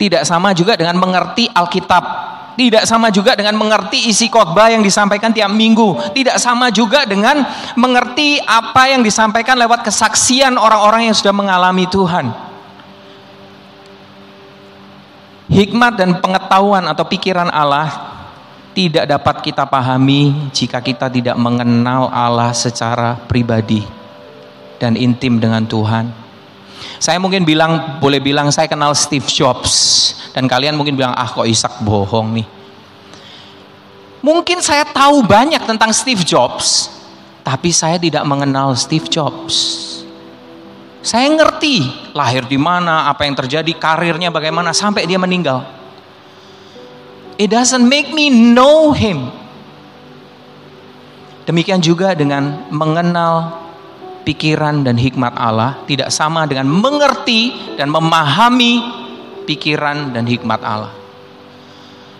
Tidak 0.00 0.24
sama 0.24 0.56
juga 0.56 0.80
dengan 0.80 0.96
mengerti 0.96 1.44
Alkitab 1.52 2.35
tidak 2.56 2.88
sama 2.88 3.12
juga 3.12 3.36
dengan 3.36 3.52
mengerti 3.60 4.08
isi 4.08 4.32
khotbah 4.32 4.72
yang 4.72 4.80
disampaikan 4.80 5.28
tiap 5.28 5.52
minggu. 5.52 6.16
Tidak 6.16 6.40
sama 6.40 6.72
juga 6.72 7.04
dengan 7.04 7.44
mengerti 7.76 8.40
apa 8.40 8.88
yang 8.88 9.04
disampaikan 9.04 9.60
lewat 9.60 9.84
kesaksian 9.84 10.56
orang-orang 10.56 11.12
yang 11.12 11.16
sudah 11.16 11.36
mengalami 11.36 11.84
Tuhan. 11.84 12.32
Hikmat 15.52 16.00
dan 16.00 16.18
pengetahuan 16.18 16.88
atau 16.88 17.04
pikiran 17.06 17.52
Allah 17.52 18.16
tidak 18.72 19.04
dapat 19.04 19.36
kita 19.44 19.68
pahami 19.68 20.50
jika 20.50 20.80
kita 20.80 21.12
tidak 21.12 21.36
mengenal 21.36 22.08
Allah 22.08 22.56
secara 22.56 23.20
pribadi 23.28 23.84
dan 24.80 24.96
intim 24.96 25.36
dengan 25.36 25.64
Tuhan. 25.68 26.08
Saya 26.96 27.20
mungkin 27.20 27.44
bilang, 27.44 28.00
boleh 28.00 28.20
bilang 28.20 28.48
saya 28.48 28.68
kenal 28.68 28.96
Steve 28.96 29.28
Jobs. 29.28 30.15
Dan 30.36 30.44
kalian 30.44 30.76
mungkin 30.76 31.00
bilang, 31.00 31.16
ah 31.16 31.24
kok 31.24 31.48
Ishak 31.48 31.80
bohong 31.80 32.36
nih. 32.36 32.44
Mungkin 34.20 34.60
saya 34.60 34.84
tahu 34.84 35.24
banyak 35.24 35.64
tentang 35.64 35.96
Steve 35.96 36.20
Jobs. 36.20 36.92
Tapi 37.40 37.72
saya 37.72 37.96
tidak 37.96 38.20
mengenal 38.28 38.76
Steve 38.76 39.08
Jobs. 39.08 39.56
Saya 41.00 41.32
ngerti 41.32 42.12
lahir 42.12 42.44
di 42.44 42.60
mana, 42.60 43.08
apa 43.08 43.24
yang 43.24 43.32
terjadi, 43.32 43.72
karirnya 43.80 44.28
bagaimana, 44.28 44.76
sampai 44.76 45.08
dia 45.08 45.16
meninggal. 45.16 45.64
It 47.40 47.48
doesn't 47.48 47.88
make 47.88 48.12
me 48.12 48.28
know 48.28 48.92
him. 48.92 49.32
Demikian 51.48 51.80
juga 51.80 52.12
dengan 52.12 52.68
mengenal 52.68 53.64
pikiran 54.26 54.82
dan 54.82 54.98
hikmat 54.98 55.32
Allah 55.38 55.80
tidak 55.86 56.10
sama 56.10 56.44
dengan 56.44 56.66
mengerti 56.66 57.54
dan 57.78 57.86
memahami 57.88 59.05
pikiran 59.46 60.10
dan 60.10 60.26
hikmat 60.26 60.60
Allah. 60.60 60.92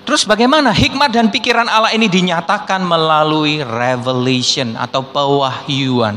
Terus 0.06 0.22
bagaimana 0.22 0.70
hikmat 0.70 1.10
dan 1.10 1.34
pikiran 1.34 1.66
Allah 1.66 1.90
ini 1.90 2.06
dinyatakan 2.06 2.78
melalui 2.86 3.58
revelation 3.66 4.78
atau 4.78 5.02
pewahyuan. 5.02 6.14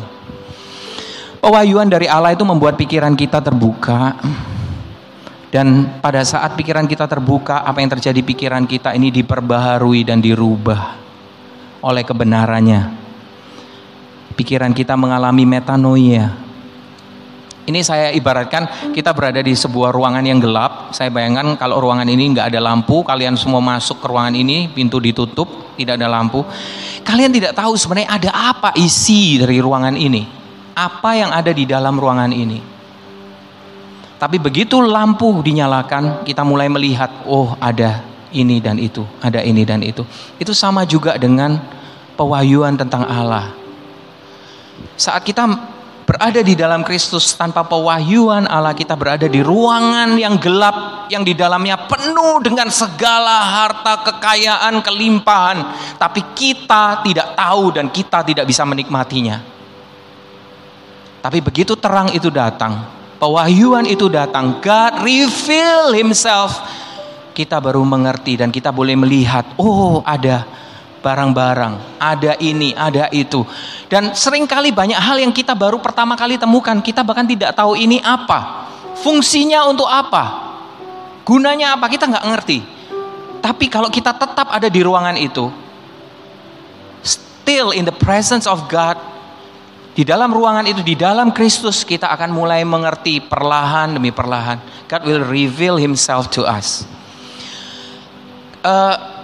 Pewahyuan 1.41 1.89
dari 1.89 2.05
Allah 2.05 2.37
itu 2.37 2.45
membuat 2.45 2.77
pikiran 2.77 3.17
kita 3.17 3.41
terbuka. 3.41 4.13
Dan 5.49 5.97
pada 5.97 6.21
saat 6.21 6.53
pikiran 6.53 6.85
kita 6.85 7.09
terbuka, 7.09 7.65
apa 7.65 7.81
yang 7.81 7.89
terjadi 7.97 8.21
pikiran 8.21 8.69
kita 8.69 8.93
ini 8.93 9.09
diperbaharui 9.09 10.05
dan 10.05 10.21
dirubah 10.21 10.93
oleh 11.81 12.05
kebenarannya 12.05 12.99
pikiran 14.39 14.71
kita 14.71 14.95
mengalami 14.95 15.43
metanoia. 15.43 16.48
Ini 17.69 17.85
saya 17.85 18.09
ibaratkan 18.09 18.93
kita 18.97 19.13
berada 19.13 19.45
di 19.45 19.53
sebuah 19.53 19.93
ruangan 19.93 20.25
yang 20.25 20.41
gelap. 20.41 20.89
Saya 20.89 21.13
bayangkan 21.13 21.53
kalau 21.53 21.77
ruangan 21.77 22.09
ini 22.09 22.33
nggak 22.33 22.49
ada 22.49 22.57
lampu, 22.57 23.05
kalian 23.05 23.37
semua 23.37 23.61
masuk 23.61 24.01
ke 24.01 24.09
ruangan 24.09 24.33
ini, 24.33 24.65
pintu 24.73 24.97
ditutup, 24.97 25.77
tidak 25.77 26.01
ada 26.01 26.09
lampu. 26.09 26.41
Kalian 27.05 27.29
tidak 27.29 27.53
tahu 27.53 27.77
sebenarnya 27.77 28.09
ada 28.09 28.31
apa 28.33 28.73
isi 28.73 29.37
dari 29.37 29.61
ruangan 29.61 29.93
ini. 29.93 30.25
Apa 30.73 31.13
yang 31.13 31.29
ada 31.29 31.53
di 31.53 31.69
dalam 31.69 31.93
ruangan 31.93 32.33
ini. 32.33 32.57
Tapi 34.17 34.41
begitu 34.41 34.81
lampu 34.81 35.29
dinyalakan, 35.45 36.25
kita 36.25 36.41
mulai 36.41 36.73
melihat, 36.73 37.21
oh 37.29 37.53
ada 37.61 38.01
ini 38.33 38.57
dan 38.57 38.81
itu, 38.81 39.05
ada 39.21 39.45
ini 39.45 39.61
dan 39.61 39.85
itu. 39.85 40.01
Itu 40.41 40.57
sama 40.57 40.89
juga 40.89 41.21
dengan 41.21 41.61
pewahyuan 42.17 42.81
tentang 42.81 43.05
Allah 43.05 43.59
saat 44.99 45.23
kita 45.23 45.47
berada 46.09 46.41
di 46.41 46.57
dalam 46.57 46.81
Kristus 46.81 47.37
tanpa 47.37 47.61
pewahyuan 47.61 48.49
Allah 48.49 48.73
kita 48.73 48.97
berada 48.97 49.29
di 49.29 49.45
ruangan 49.45 50.17
yang 50.17 50.41
gelap 50.41 51.05
yang 51.13 51.21
di 51.21 51.37
dalamnya 51.37 51.85
penuh 51.85 52.41
dengan 52.41 52.73
segala 52.73 53.45
harta 53.45 54.01
kekayaan 54.09 54.81
kelimpahan. 54.81 55.57
Tapi 56.01 56.33
kita 56.33 57.05
tidak 57.05 57.37
tahu 57.37 57.77
dan 57.77 57.93
kita 57.93 58.25
tidak 58.25 58.49
bisa 58.49 58.65
menikmatinya. 58.65 59.37
Tapi 61.21 61.45
begitu 61.45 61.77
terang 61.77 62.09
itu 62.09 62.33
datang 62.33 62.89
pewahyuan 63.21 63.85
itu 63.85 64.09
datang 64.09 64.57
God 64.63 65.05
reveal 65.05 65.93
himself. 65.93 66.57
Kita 67.37 67.61
baru 67.61 67.85
mengerti 67.85 68.41
dan 68.41 68.49
kita 68.49 68.73
boleh 68.73 68.97
melihat 68.97 69.45
oh 69.61 70.01
ada 70.01 70.58
barang-barang, 70.99 71.99
ada 71.99 72.35
ini, 72.39 72.75
ada 72.75 73.07
itu. 73.09 73.43
Dan 73.87 74.13
sering 74.13 74.45
kali 74.45 74.69
banyak 74.69 74.99
hal 74.99 75.17
yang 75.19 75.33
kita 75.33 75.55
baru 75.55 75.79
pertama 75.79 76.13
kali 76.13 76.35
temukan, 76.35 76.77
kita 76.83 77.01
bahkan 77.01 77.25
tidak 77.25 77.55
tahu 77.55 77.73
ini 77.73 78.03
apa. 78.03 78.69
Fungsinya 78.99 79.65
untuk 79.67 79.87
apa? 79.87 80.51
Gunanya 81.23 81.79
apa? 81.79 81.87
Kita 81.87 82.05
nggak 82.05 82.25
ngerti. 82.27 82.59
Tapi 83.39 83.65
kalau 83.71 83.87
kita 83.87 84.11
tetap 84.11 84.51
ada 84.51 84.67
di 84.67 84.83
ruangan 84.83 85.15
itu, 85.15 85.47
still 87.01 87.71
in 87.71 87.87
the 87.87 87.95
presence 87.95 88.43
of 88.43 88.67
God, 88.67 88.99
di 89.95 90.07
dalam 90.07 90.31
ruangan 90.31 90.63
itu, 90.63 90.79
di 90.79 90.95
dalam 90.95 91.35
Kristus, 91.35 91.83
kita 91.83 92.07
akan 92.07 92.31
mulai 92.31 92.63
mengerti 92.63 93.19
perlahan 93.19 93.99
demi 93.99 94.15
perlahan. 94.15 94.87
God 94.87 95.03
will 95.03 95.23
reveal 95.27 95.75
Himself 95.75 96.31
to 96.35 96.47
us. 96.47 96.87
Uh, 98.63 99.18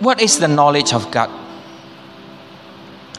What 0.00 0.24
is 0.24 0.40
the 0.40 0.48
knowledge 0.48 0.96
of 0.96 1.12
God? 1.12 1.28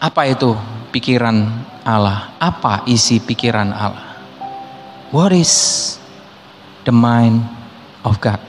Apa 0.01 0.33
itu 0.33 0.57
pikiran 0.89 1.45
Allah? 1.85 2.33
Apa 2.41 2.81
isi 2.89 3.21
pikiran 3.21 3.69
Allah? 3.69 4.17
What 5.13 5.29
is 5.29 5.53
the 6.81 6.89
mind 6.89 7.45
of 8.01 8.17
God? 8.17 8.41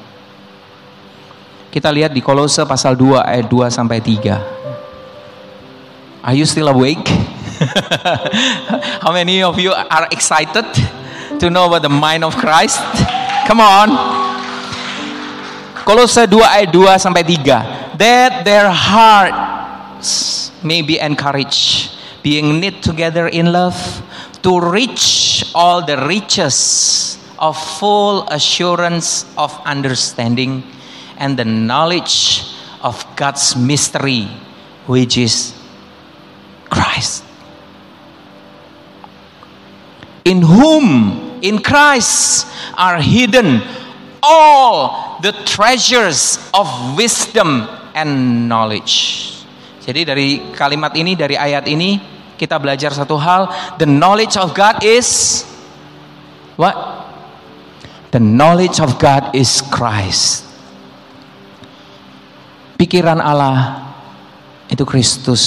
Kita 1.68 1.92
lihat 1.92 2.16
di 2.16 2.24
Kolose 2.24 2.64
pasal 2.64 2.96
2 2.96 3.20
ayat 3.20 3.52
2 3.52 3.68
sampai 3.68 4.00
3. 4.00 6.24
Are 6.24 6.32
you 6.32 6.48
still 6.48 6.72
awake? 6.72 7.04
How 9.04 9.12
many 9.12 9.44
of 9.44 9.60
you 9.60 9.76
are 9.76 10.08
excited 10.08 10.64
to 11.36 11.52
know 11.52 11.68
about 11.68 11.84
the 11.84 11.92
mind 11.92 12.24
of 12.24 12.32
Christ? 12.40 12.80
Come 13.44 13.60
on. 13.60 14.31
Kolose 15.82 16.30
2 16.30 16.38
ayat 16.38 16.70
2 16.70 16.86
sampai 16.98 17.22
3 17.26 17.98
that 17.98 18.46
their 18.46 18.70
heart 18.70 19.62
hearts 20.02 20.50
may 20.64 20.82
be 20.82 20.98
encouraged, 20.98 21.94
being 22.22 22.58
knit 22.58 22.82
together 22.82 23.28
in 23.28 23.52
love, 23.52 23.78
to 24.42 24.58
reach 24.58 25.44
all 25.54 25.86
the 25.86 25.96
riches 26.08 27.18
of 27.38 27.56
full 27.78 28.26
assurance 28.28 29.24
of 29.38 29.54
understanding 29.64 30.62
and 31.18 31.38
the 31.38 31.44
knowledge 31.44 32.42
of 32.82 32.98
God's 33.14 33.54
mystery, 33.54 34.26
which 34.86 35.16
is 35.16 35.54
Christ. 36.68 37.22
In 40.24 40.42
whom, 40.42 41.38
in 41.42 41.62
Christ, 41.62 42.46
are 42.74 42.98
hidden 42.98 43.62
all 44.22 45.11
the 45.22 45.30
treasures 45.46 46.42
of 46.50 46.66
wisdom 46.98 47.70
and 47.94 48.44
knowledge. 48.50 49.30
Jadi 49.82 50.02
dari 50.02 50.28
kalimat 50.50 50.90
ini, 50.98 51.14
dari 51.14 51.38
ayat 51.38 51.70
ini, 51.70 52.02
kita 52.34 52.58
belajar 52.58 52.90
satu 52.90 53.14
hal, 53.14 53.46
the 53.78 53.86
knowledge 53.86 54.34
of 54.34 54.50
God 54.50 54.82
is 54.82 55.42
what? 56.58 56.74
The 58.10 58.18
knowledge 58.18 58.82
of 58.82 58.98
God 58.98 59.30
is 59.32 59.62
Christ. 59.62 60.44
Pikiran 62.76 63.22
Allah 63.22 63.94
itu 64.66 64.82
Kristus. 64.82 65.42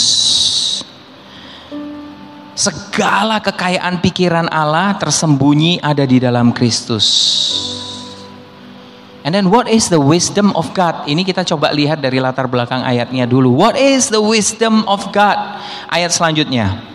Segala 2.56 3.44
kekayaan 3.44 4.00
pikiran 4.00 4.48
Allah 4.48 4.96
tersembunyi 4.96 5.84
ada 5.84 6.08
di 6.08 6.24
dalam 6.24 6.56
Kristus. 6.56 7.06
And 9.26 9.34
then 9.34 9.50
what 9.50 9.66
is 9.66 9.90
the 9.90 9.98
wisdom 9.98 10.54
of 10.54 10.70
God? 10.78 11.10
Ini 11.10 11.26
kita 11.26 11.42
coba 11.42 11.74
lihat 11.74 11.98
dari 11.98 12.22
latar 12.22 12.46
belakang 12.46 12.86
ayatnya 12.86 13.26
dulu. 13.26 13.58
What 13.58 13.74
is 13.74 14.14
the 14.14 14.22
wisdom 14.22 14.86
of 14.86 15.10
God? 15.10 15.34
Ayat 15.90 16.14
selanjutnya. 16.14 16.94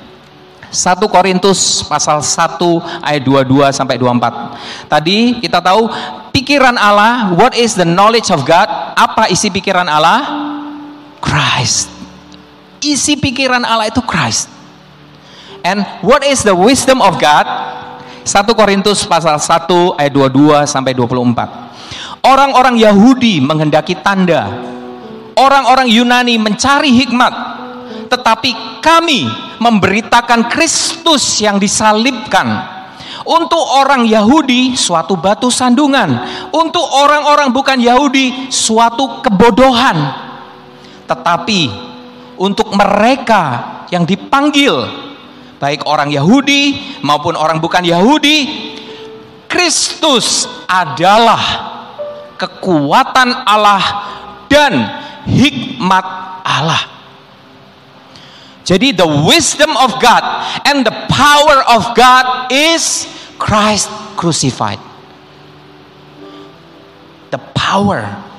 1 0.70 1.02
Korintus 1.10 1.82
pasal 1.82 2.22
1 2.22 3.02
ayat 3.02 3.22
22 3.26 3.74
sampai 3.74 3.98
24. 3.98 4.86
Tadi 4.86 5.42
kita 5.42 5.58
tahu 5.58 5.90
pikiran 6.30 6.78
Allah, 6.78 7.34
what 7.34 7.58
is 7.58 7.74
the 7.74 7.82
knowledge 7.82 8.30
of 8.30 8.46
God? 8.46 8.70
Apa 8.94 9.26
isi 9.26 9.50
pikiran 9.50 9.90
Allah? 9.90 10.22
Christ. 11.18 11.90
Isi 12.78 13.18
pikiran 13.18 13.66
Allah 13.66 13.90
itu 13.90 13.98
Christ. 14.06 14.46
And 15.66 15.82
what 16.06 16.22
is 16.22 16.46
the 16.46 16.54
wisdom 16.54 17.02
of 17.02 17.18
God? 17.18 17.42
1 18.20 18.52
Korintus 18.52 19.08
pasal 19.08 19.40
1 19.40 19.96
ayat 19.96 20.12
22 20.12 20.68
sampai 20.68 20.92
24. 20.92 22.20
Orang-orang 22.20 22.76
Yahudi 22.76 23.40
menghendaki 23.40 23.96
tanda. 24.04 24.52
Orang-orang 25.40 25.88
Yunani 25.88 26.36
mencari 26.36 26.92
hikmat. 26.92 27.32
Tetapi 28.12 28.82
kami 28.84 29.24
memberitakan 29.56 30.52
Kristus 30.52 31.40
yang 31.40 31.56
disalibkan. 31.56 32.78
Untuk 33.24 33.60
orang 33.60 34.08
Yahudi 34.08 34.74
suatu 34.74 35.14
batu 35.14 35.52
sandungan, 35.52 36.24
untuk 36.50 36.82
orang-orang 36.82 37.52
bukan 37.52 37.76
Yahudi 37.76 38.48
suatu 38.48 39.20
kebodohan. 39.20 39.96
Tetapi 41.04 41.62
untuk 42.40 42.72
mereka 42.72 43.42
yang 43.92 44.08
dipanggil 44.08 44.72
baik 45.60 45.84
orang 45.84 46.08
Yahudi 46.08 46.96
maupun 47.04 47.36
orang 47.36 47.60
bukan 47.60 47.84
Yahudi, 47.84 48.38
Kristus 49.44 50.48
adalah 50.64 51.42
kekuatan 52.40 53.44
Allah 53.44 53.84
dan 54.48 54.72
hikmat 55.28 56.06
Allah. 56.42 56.82
Jadi 58.64 58.96
the 58.96 59.06
wisdom 59.28 59.76
of 59.76 60.00
God 60.00 60.22
and 60.64 60.86
the 60.86 60.94
power 61.12 61.60
of 61.68 61.92
God 61.92 62.48
is 62.48 63.04
Christ 63.36 63.92
crucified. 64.16 64.80
The 67.28 67.42
power 67.52 68.30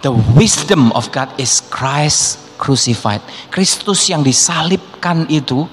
the 0.00 0.12
wisdom 0.12 0.92
of 0.92 1.12
God 1.12 1.28
is 1.36 1.60
Christ 1.68 2.40
crucified. 2.60 3.24
Kristus 3.48 4.12
yang 4.12 4.20
disalibkan 4.20 5.24
itu 5.32 5.64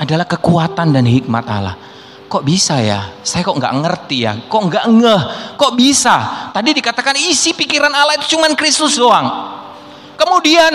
adalah 0.00 0.24
kekuatan 0.24 0.96
dan 0.96 1.04
hikmat 1.04 1.44
Allah. 1.44 1.76
Kok 2.32 2.48
bisa 2.48 2.80
ya? 2.80 3.12
Saya 3.20 3.44
kok 3.44 3.60
nggak 3.60 3.76
ngerti 3.84 4.24
ya? 4.24 4.32
Kok 4.48 4.62
nggak 4.72 4.86
ngeh? 4.88 5.22
Kok 5.60 5.72
bisa? 5.76 6.48
Tadi 6.56 6.72
dikatakan 6.72 7.12
isi 7.20 7.52
pikiran 7.52 7.92
Allah 7.92 8.16
itu 8.16 8.32
cuma 8.32 8.48
Kristus 8.56 8.96
doang. 8.96 9.28
Kemudian 10.16 10.72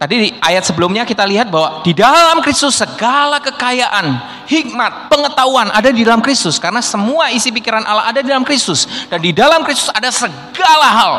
tadi 0.00 0.14
di 0.16 0.28
ayat 0.40 0.64
sebelumnya 0.64 1.04
kita 1.04 1.28
lihat 1.28 1.52
bahwa 1.52 1.84
di 1.84 1.92
dalam 1.92 2.40
Kristus 2.40 2.80
segala 2.80 3.36
kekayaan, 3.44 4.16
hikmat, 4.48 5.12
pengetahuan 5.12 5.68
ada 5.68 5.92
di 5.92 6.00
dalam 6.00 6.24
Kristus 6.24 6.56
karena 6.56 6.80
semua 6.80 7.28
isi 7.28 7.52
pikiran 7.52 7.84
Allah 7.84 8.08
ada 8.08 8.24
di 8.24 8.32
dalam 8.32 8.48
Kristus 8.48 8.88
dan 9.12 9.20
di 9.20 9.36
dalam 9.36 9.60
Kristus 9.68 9.92
ada 9.92 10.08
segala 10.08 10.88
hal. 10.88 11.14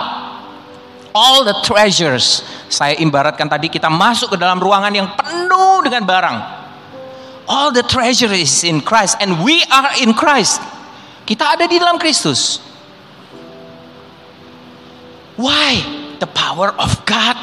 All 1.14 1.46
the 1.46 1.54
treasures. 1.62 2.42
Saya 2.74 2.98
ibaratkan 2.98 3.46
tadi 3.46 3.70
kita 3.70 3.88
masuk 3.88 4.34
ke 4.34 4.38
dalam 4.42 4.58
ruangan 4.58 4.90
yang 4.90 5.14
penuh 5.14 5.86
dengan 5.86 6.04
barang. 6.10 6.38
All 7.46 7.70
the 7.70 7.86
treasure 7.86 8.34
is 8.34 8.66
in 8.66 8.82
Christ 8.82 9.22
and 9.22 9.46
we 9.46 9.62
are 9.70 9.94
in 10.02 10.18
Christ. 10.18 10.58
Kita 11.24 11.54
ada 11.54 11.70
di 11.70 11.78
dalam 11.78 12.02
Kristus. 12.02 12.60
Why? 15.38 15.82
The 16.18 16.30
power 16.30 16.74
of 16.78 17.04
God 17.06 17.36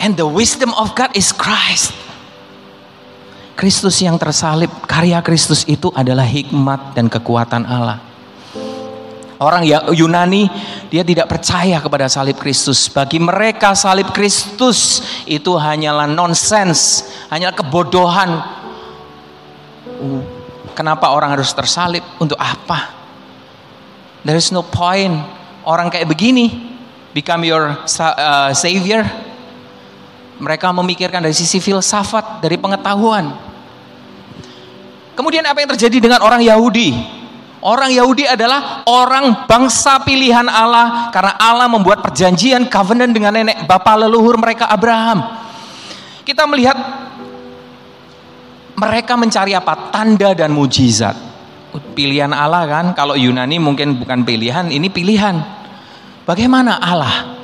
and 0.00 0.18
the 0.18 0.26
wisdom 0.26 0.74
of 0.74 0.96
God 0.98 1.12
is 1.14 1.30
Christ. 1.30 1.92
Kristus 3.56 4.04
yang 4.04 4.20
tersalib, 4.20 4.68
karya 4.84 5.22
Kristus 5.24 5.64
itu 5.64 5.88
adalah 5.96 6.28
hikmat 6.28 6.92
dan 6.92 7.08
kekuatan 7.08 7.64
Allah. 7.64 8.15
Orang 9.36 9.68
Yunani 9.68 10.48
dia 10.88 11.04
tidak 11.04 11.28
percaya 11.28 11.76
kepada 11.76 12.08
salib 12.08 12.40
Kristus. 12.40 12.88
Bagi 12.88 13.20
mereka 13.20 13.76
salib 13.76 14.08
Kristus 14.16 15.04
itu 15.28 15.52
hanyalah 15.60 16.08
nonsens, 16.08 17.04
hanyalah 17.28 17.52
kebodohan. 17.52 18.30
Kenapa 20.72 21.12
orang 21.12 21.36
harus 21.36 21.52
tersalib? 21.52 22.00
Untuk 22.16 22.40
apa? 22.40 22.96
There 24.24 24.40
is 24.40 24.48
no 24.56 24.64
point. 24.64 25.20
Orang 25.68 25.92
kayak 25.92 26.08
begini 26.08 26.72
become 27.12 27.44
your 27.44 27.76
uh, 27.76 28.50
savior. 28.56 29.04
Mereka 30.40 30.68
memikirkan 30.72 31.20
dari 31.20 31.36
sisi 31.36 31.60
filsafat, 31.60 32.40
dari 32.40 32.56
pengetahuan. 32.56 33.36
Kemudian 35.16 35.44
apa 35.48 35.64
yang 35.64 35.72
terjadi 35.76 35.96
dengan 35.96 36.20
orang 36.20 36.44
Yahudi? 36.44 37.15
Orang 37.66 37.90
Yahudi 37.90 38.22
adalah 38.22 38.86
orang 38.86 39.42
bangsa 39.50 39.98
pilihan 40.06 40.46
Allah 40.46 41.10
karena 41.10 41.34
Allah 41.34 41.66
membuat 41.66 41.98
perjanjian 41.98 42.70
covenant 42.70 43.10
dengan 43.10 43.34
nenek 43.34 43.66
bapak 43.66 44.06
leluhur 44.06 44.38
mereka 44.38 44.70
Abraham. 44.70 45.26
Kita 46.22 46.46
melihat 46.46 46.78
mereka 48.78 49.18
mencari 49.18 49.50
apa? 49.58 49.90
Tanda 49.90 50.30
dan 50.30 50.54
mujizat. 50.54 51.18
Pilihan 51.98 52.30
Allah 52.30 52.70
kan, 52.70 52.86
kalau 52.94 53.18
Yunani 53.18 53.58
mungkin 53.58 53.98
bukan 53.98 54.22
pilihan, 54.22 54.70
ini 54.70 54.86
pilihan. 54.86 55.34
Bagaimana 56.22 56.78
Allah? 56.78 57.34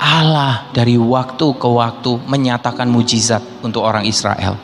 Allah 0.00 0.64
dari 0.72 0.96
waktu 0.96 1.46
ke 1.60 1.68
waktu 1.68 2.24
menyatakan 2.24 2.88
mujizat 2.88 3.44
untuk 3.60 3.84
orang 3.84 4.08
Israel. 4.08 4.56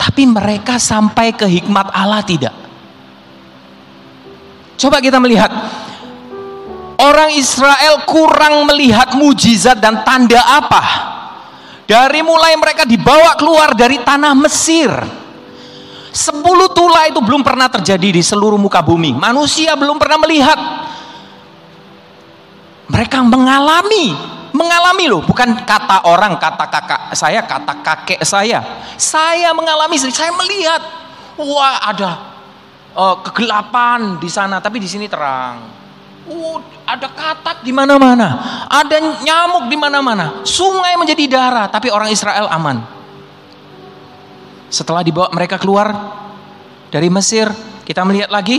Tapi 0.00 0.24
mereka 0.24 0.80
sampai 0.80 1.36
ke 1.36 1.44
hikmat 1.44 1.92
Allah 1.92 2.24
tidak. 2.24 2.65
Coba 4.86 5.02
kita 5.02 5.18
melihat 5.18 5.50
orang 7.02 7.34
Israel 7.34 8.06
kurang 8.06 8.70
melihat 8.70 9.18
mujizat 9.18 9.82
dan 9.82 10.06
tanda 10.06 10.38
apa? 10.38 10.82
Dari 11.90 12.22
mulai 12.22 12.54
mereka 12.54 12.86
dibawa 12.86 13.34
keluar 13.34 13.74
dari 13.74 13.98
tanah 13.98 14.30
Mesir. 14.38 14.94
Sepuluh 16.14 16.70
tula 16.70 17.10
itu 17.10 17.18
belum 17.18 17.42
pernah 17.42 17.66
terjadi 17.66 18.14
di 18.14 18.22
seluruh 18.22 18.54
muka 18.62 18.78
bumi. 18.78 19.10
Manusia 19.10 19.74
belum 19.74 19.98
pernah 19.98 20.22
melihat. 20.22 20.58
Mereka 22.86 23.26
mengalami, 23.26 24.14
mengalami 24.54 25.04
loh, 25.10 25.26
bukan 25.26 25.66
kata 25.66 26.06
orang, 26.06 26.38
kata 26.38 26.62
kakak 26.70 27.00
saya, 27.10 27.42
kata 27.42 27.74
kakek 27.82 28.22
saya. 28.22 28.62
Saya 28.94 29.50
mengalami, 29.50 29.98
saya 29.98 30.30
melihat, 30.30 30.78
wah 31.42 31.82
ada 31.90 32.25
uh, 32.96 33.20
kegelapan 33.20 34.16
di 34.16 34.26
sana, 34.32 34.58
tapi 34.58 34.80
di 34.80 34.88
sini 34.88 35.06
terang. 35.06 35.60
Uh, 36.26 36.58
ada 36.82 37.06
katak 37.06 37.62
di 37.62 37.70
mana-mana, 37.70 38.64
ada 38.66 38.98
nyamuk 39.22 39.70
di 39.70 39.76
mana-mana. 39.78 40.42
Sungai 40.42 40.98
menjadi 40.98 41.28
darah, 41.30 41.70
tapi 41.70 41.92
orang 41.92 42.10
Israel 42.10 42.50
aman. 42.50 42.82
Setelah 44.66 45.06
dibawa 45.06 45.30
mereka 45.30 45.60
keluar 45.62 45.94
dari 46.90 47.06
Mesir, 47.06 47.46
kita 47.86 48.02
melihat 48.02 48.34
lagi 48.34 48.58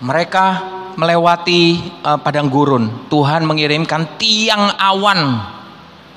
mereka 0.00 0.64
melewati 0.96 1.78
uh, 2.00 2.16
padang 2.16 2.48
gurun, 2.48 3.10
Tuhan 3.12 3.44
mengirimkan 3.44 4.16
tiang 4.16 4.72
awan. 4.80 5.54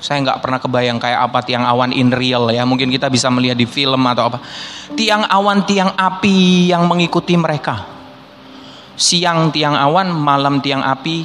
Saya 0.02 0.18
nggak 0.26 0.42
pernah 0.42 0.58
kebayang 0.58 0.98
kayak 0.98 1.30
apa 1.30 1.38
tiang 1.46 1.62
awan 1.62 1.94
in 1.94 2.10
real 2.10 2.50
ya. 2.50 2.66
Mungkin 2.66 2.90
kita 2.90 3.06
bisa 3.06 3.30
melihat 3.30 3.54
di 3.54 3.70
film 3.70 4.02
atau 4.02 4.34
apa. 4.34 4.38
Tiang 4.98 5.22
awan, 5.30 5.62
tiang 5.62 5.94
api 5.94 6.68
yang 6.74 6.90
mengikuti 6.90 7.38
mereka. 7.38 7.86
Siang 8.98 9.54
tiang 9.54 9.78
awan, 9.78 10.10
malam 10.10 10.58
tiang 10.58 10.82
api, 10.82 11.24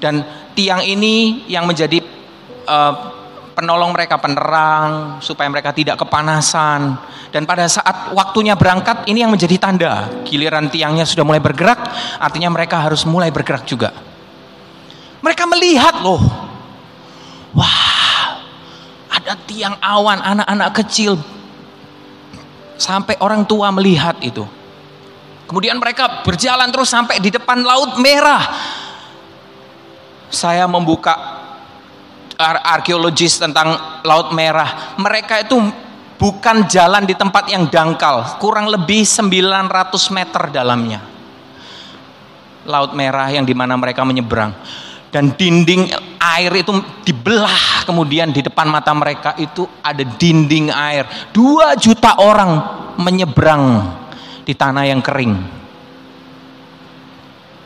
dan 0.00 0.24
tiang 0.56 0.82
ini 0.82 1.46
yang 1.46 1.68
menjadi 1.68 2.02
uh, 2.66 2.92
penolong 3.58 3.90
mereka 3.90 4.22
penerang 4.22 5.18
supaya 5.18 5.50
mereka 5.50 5.74
tidak 5.74 5.98
kepanasan 5.98 6.94
dan 7.34 7.42
pada 7.42 7.66
saat 7.66 8.14
waktunya 8.14 8.54
berangkat 8.54 9.02
ini 9.10 9.26
yang 9.26 9.34
menjadi 9.34 9.58
tanda 9.58 10.22
giliran 10.22 10.70
tiangnya 10.70 11.02
sudah 11.02 11.26
mulai 11.26 11.42
bergerak 11.42 11.90
artinya 12.22 12.54
mereka 12.54 12.78
harus 12.78 13.02
mulai 13.02 13.34
bergerak 13.34 13.66
juga 13.66 13.90
mereka 15.18 15.42
melihat 15.50 15.98
loh 16.06 16.22
wah 17.50 17.97
ada 19.28 19.36
tiang 19.44 19.76
awan 19.84 20.24
anak-anak 20.24 20.70
kecil 20.72 21.20
sampai 22.80 23.20
orang 23.20 23.44
tua 23.44 23.68
melihat 23.68 24.16
itu 24.24 24.48
kemudian 25.44 25.76
mereka 25.76 26.24
berjalan 26.24 26.72
terus 26.72 26.88
sampai 26.88 27.20
di 27.20 27.28
depan 27.28 27.60
laut 27.60 28.00
merah 28.00 28.48
saya 30.32 30.64
membuka 30.64 31.38
arkeologis 32.38 33.42
tentang 33.42 34.00
Laut 34.06 34.30
Merah. 34.30 34.94
Mereka 34.94 35.48
itu 35.48 35.58
bukan 36.16 36.70
jalan 36.70 37.02
di 37.02 37.18
tempat 37.18 37.50
yang 37.50 37.66
dangkal, 37.66 38.38
kurang 38.38 38.70
lebih 38.70 39.02
900 39.02 40.14
meter 40.14 40.42
dalamnya. 40.54 41.00
Laut 42.68 42.94
Merah 42.94 43.32
yang 43.32 43.42
di 43.42 43.56
mana 43.56 43.74
mereka 43.74 44.06
menyeberang. 44.06 44.54
Dan 45.08 45.32
dinding 45.32 45.88
air 46.20 46.52
itu 46.52 46.68
dibelah 47.00 47.88
kemudian 47.88 48.28
di 48.28 48.44
depan 48.44 48.68
mata 48.68 48.92
mereka 48.92 49.32
itu 49.40 49.64
ada 49.80 50.04
dinding 50.04 50.68
air. 50.68 51.08
Dua 51.32 51.72
juta 51.80 52.20
orang 52.20 52.52
menyeberang 53.00 53.88
di 54.44 54.52
tanah 54.52 54.84
yang 54.84 55.00
kering. 55.00 55.56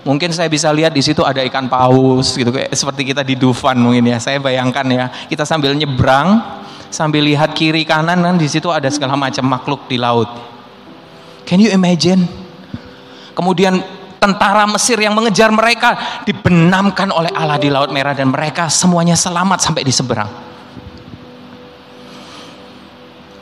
Mungkin 0.03 0.35
saya 0.35 0.51
bisa 0.51 0.71
lihat 0.75 0.91
di 0.91 1.03
situ 1.03 1.23
ada 1.23 1.47
ikan 1.47 1.71
paus 1.71 2.35
gitu 2.35 2.51
kayak 2.51 2.75
seperti 2.75 3.15
kita 3.15 3.23
di 3.23 3.39
Dufan 3.39 3.79
mungkin 3.79 4.03
ya. 4.11 4.19
Saya 4.19 4.43
bayangkan 4.43 4.87
ya, 4.91 5.07
kita 5.31 5.47
sambil 5.47 5.79
nyebrang, 5.79 6.43
sambil 6.91 7.23
lihat 7.23 7.55
kiri 7.55 7.87
kanan 7.87 8.19
kan 8.19 8.35
di 8.35 8.51
situ 8.51 8.67
ada 8.71 8.91
segala 8.91 9.15
macam 9.15 9.47
makhluk 9.47 9.87
di 9.87 9.99
laut. 9.99 10.27
Can 11.47 11.63
you 11.63 11.71
imagine? 11.71 12.27
Kemudian 13.39 14.02
tentara 14.23 14.63
Mesir 14.71 14.95
yang 15.03 15.19
mengejar 15.19 15.51
mereka 15.51 16.23
dibenamkan 16.23 17.11
oleh 17.11 17.35
Allah 17.35 17.59
di 17.59 17.67
Laut 17.67 17.91
Merah 17.91 18.15
dan 18.15 18.31
mereka 18.31 18.71
semuanya 18.71 19.19
selamat 19.19 19.59
sampai 19.59 19.83
di 19.83 19.91
seberang. 19.91 20.31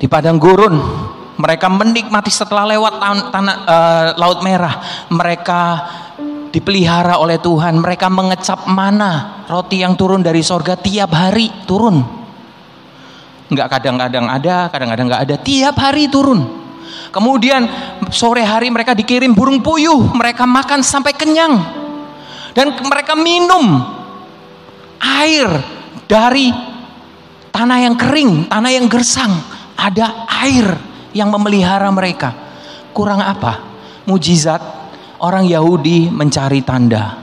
Di 0.01 0.09
padang 0.09 0.41
gurun 0.41 0.81
mereka 1.37 1.69
menikmati 1.69 2.33
setelah 2.33 2.65
lewat 2.69 2.95
tanah, 3.33 3.57
uh, 3.69 4.07
Laut 4.17 4.41
Merah 4.41 5.05
mereka 5.13 5.89
dipelihara 6.53 7.17
oleh 7.17 7.41
Tuhan. 7.41 7.81
Mereka 7.81 8.09
mengecap 8.09 8.69
mana 8.69 9.45
roti 9.49 9.81
yang 9.81 9.97
turun 9.97 10.21
dari 10.21 10.41
sorga 10.41 10.77
tiap 10.77 11.13
hari 11.13 11.49
turun. 11.65 12.01
Enggak 13.51 13.69
kadang-kadang 13.73 14.29
ada, 14.29 14.69
kadang-kadang 14.69 15.07
enggak 15.11 15.23
ada. 15.27 15.37
Tiap 15.41 15.77
hari 15.81 16.13
turun. 16.13 16.60
Kemudian 17.11 17.67
sore 18.15 18.47
hari 18.47 18.71
mereka 18.71 18.95
dikirim 18.95 19.35
burung 19.35 19.59
puyuh. 19.63 20.15
Mereka 20.15 20.47
makan 20.47 20.81
sampai 20.87 21.15
kenyang. 21.15 21.59
Dan 22.55 22.75
mereka 22.87 23.15
minum 23.15 23.83
air 24.99 25.47
dari 26.07 26.51
tanah 27.51 27.79
yang 27.83 27.95
kering, 27.99 28.47
tanah 28.47 28.71
yang 28.71 28.87
gersang. 28.87 29.31
Ada 29.75 30.27
air 30.47 30.67
yang 31.15 31.31
memelihara 31.35 31.91
mereka. 31.91 32.31
Kurang 32.95 33.23
apa? 33.23 33.63
Mujizat 34.07 34.63
orang 35.23 35.47
Yahudi 35.47 36.11
mencari 36.11 36.63
tanda. 36.63 37.23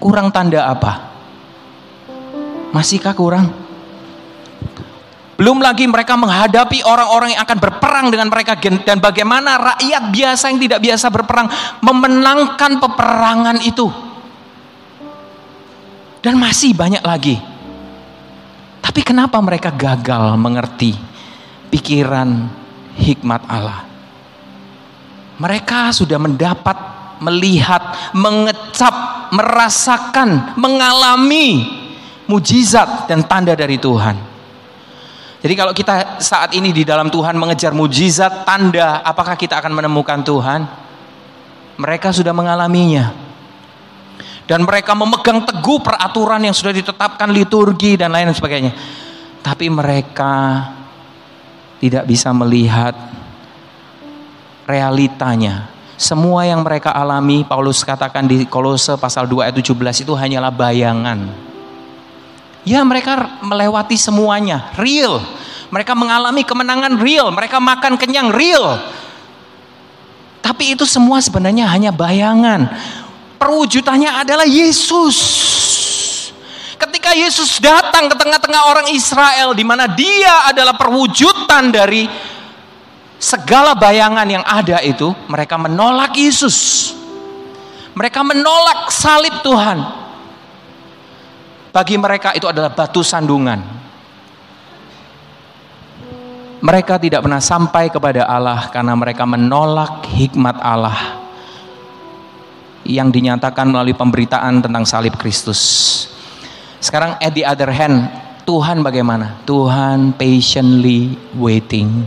Kurang 0.00 0.28
tanda 0.32 0.68
apa? 0.68 0.92
Masihkah 2.72 3.16
kurang? 3.16 3.63
Belum 5.34 5.58
lagi 5.58 5.82
mereka 5.90 6.14
menghadapi 6.14 6.86
orang-orang 6.86 7.34
yang 7.34 7.42
akan 7.42 7.58
berperang 7.58 8.06
dengan 8.10 8.30
mereka 8.30 8.54
dan 8.58 9.02
bagaimana 9.02 9.58
rakyat 9.58 10.14
biasa 10.14 10.44
yang 10.54 10.60
tidak 10.62 10.80
biasa 10.82 11.06
berperang 11.10 11.48
memenangkan 11.82 12.78
peperangan 12.78 13.58
itu. 13.66 13.90
Dan 16.22 16.38
masih 16.38 16.72
banyak 16.72 17.02
lagi. 17.04 17.36
Tapi 18.80 19.00
kenapa 19.02 19.42
mereka 19.42 19.74
gagal 19.74 20.38
mengerti 20.38 20.94
pikiran 21.68 22.46
hikmat 22.94 23.42
Allah? 23.50 23.82
Mereka 25.34 25.90
sudah 25.90 26.16
mendapat 26.16 26.78
melihat, 27.18 28.14
mengecap, 28.14 29.28
merasakan, 29.34 30.54
mengalami 30.54 31.66
mujizat 32.30 33.10
dan 33.10 33.26
tanda 33.26 33.52
dari 33.58 33.76
Tuhan. 33.76 34.33
Jadi 35.44 35.54
kalau 35.60 35.76
kita 35.76 36.24
saat 36.24 36.56
ini 36.56 36.72
di 36.72 36.88
dalam 36.88 37.12
Tuhan 37.12 37.36
mengejar 37.36 37.76
mujizat, 37.76 38.48
tanda, 38.48 39.04
apakah 39.04 39.36
kita 39.36 39.60
akan 39.60 39.76
menemukan 39.76 40.24
Tuhan? 40.24 40.64
Mereka 41.76 42.16
sudah 42.16 42.32
mengalaminya. 42.32 43.12
Dan 44.48 44.64
mereka 44.64 44.96
memegang 44.96 45.44
teguh 45.44 45.84
peraturan 45.84 46.40
yang 46.40 46.56
sudah 46.56 46.72
ditetapkan 46.72 47.28
liturgi 47.28 48.00
dan 48.00 48.16
lain 48.16 48.32
sebagainya. 48.32 48.72
Tapi 49.44 49.68
mereka 49.68 50.64
tidak 51.76 52.08
bisa 52.08 52.32
melihat 52.32 52.96
realitanya 54.64 55.74
semua 55.94 56.42
yang 56.42 56.66
mereka 56.66 56.90
alami, 56.90 57.46
Paulus 57.46 57.86
katakan 57.86 58.26
di 58.26 58.42
Kolose 58.50 58.98
pasal 58.98 59.30
2 59.30 59.46
ayat 59.46 59.54
17 59.54 60.02
itu 60.02 60.12
hanyalah 60.18 60.50
bayangan. 60.50 61.43
Ya 62.64 62.80
mereka 62.80 63.40
melewati 63.44 63.96
semuanya, 64.00 64.72
real. 64.80 65.20
Mereka 65.68 65.92
mengalami 65.92 66.42
kemenangan 66.44 66.96
real, 66.96 67.28
mereka 67.28 67.60
makan 67.60 68.00
kenyang 68.00 68.32
real. 68.32 68.80
Tapi 70.44 70.76
itu 70.76 70.84
semua 70.84 71.20
sebenarnya 71.24 71.64
hanya 71.68 71.92
bayangan. 71.92 72.68
Perwujudannya 73.40 74.12
adalah 74.24 74.44
Yesus. 74.44 75.16
Ketika 76.76 77.16
Yesus 77.16 77.60
datang 77.64 78.12
ke 78.12 78.16
tengah-tengah 78.16 78.62
orang 78.68 78.86
Israel 78.92 79.56
di 79.56 79.64
mana 79.64 79.88
dia 79.88 80.48
adalah 80.48 80.76
perwujudan 80.76 81.72
dari 81.72 82.04
segala 83.16 83.72
bayangan 83.72 84.28
yang 84.28 84.44
ada 84.44 84.84
itu, 84.84 85.12
mereka 85.32 85.56
menolak 85.56 86.12
Yesus. 86.12 86.92
Mereka 87.96 88.20
menolak 88.20 88.92
salib 88.92 89.40
Tuhan. 89.40 90.03
Bagi 91.74 91.98
mereka 91.98 92.30
itu 92.38 92.46
adalah 92.46 92.70
batu 92.70 93.02
sandungan. 93.02 93.82
Mereka 96.62 96.96
tidak 97.02 97.26
pernah 97.26 97.42
sampai 97.42 97.90
kepada 97.90 98.24
Allah 98.24 98.70
karena 98.70 98.94
mereka 98.94 99.26
menolak 99.26 100.06
hikmat 100.06 100.56
Allah 100.62 101.20
yang 102.86 103.10
dinyatakan 103.10 103.68
melalui 103.68 103.92
pemberitaan 103.92 104.62
tentang 104.62 104.86
salib 104.86 105.18
Kristus. 105.18 105.60
Sekarang 106.78 107.18
at 107.18 107.34
the 107.34 107.44
other 107.44 107.68
hand, 107.68 108.08
Tuhan 108.48 108.80
bagaimana? 108.80 109.42
Tuhan 109.44 110.16
patiently 110.16 111.18
waiting 111.36 112.06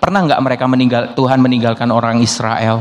Pernah 0.00 0.24
nggak 0.24 0.40
mereka 0.40 0.64
meninggal, 0.64 1.02
Tuhan 1.12 1.44
meninggalkan 1.44 1.92
orang 1.92 2.24
Israel? 2.24 2.80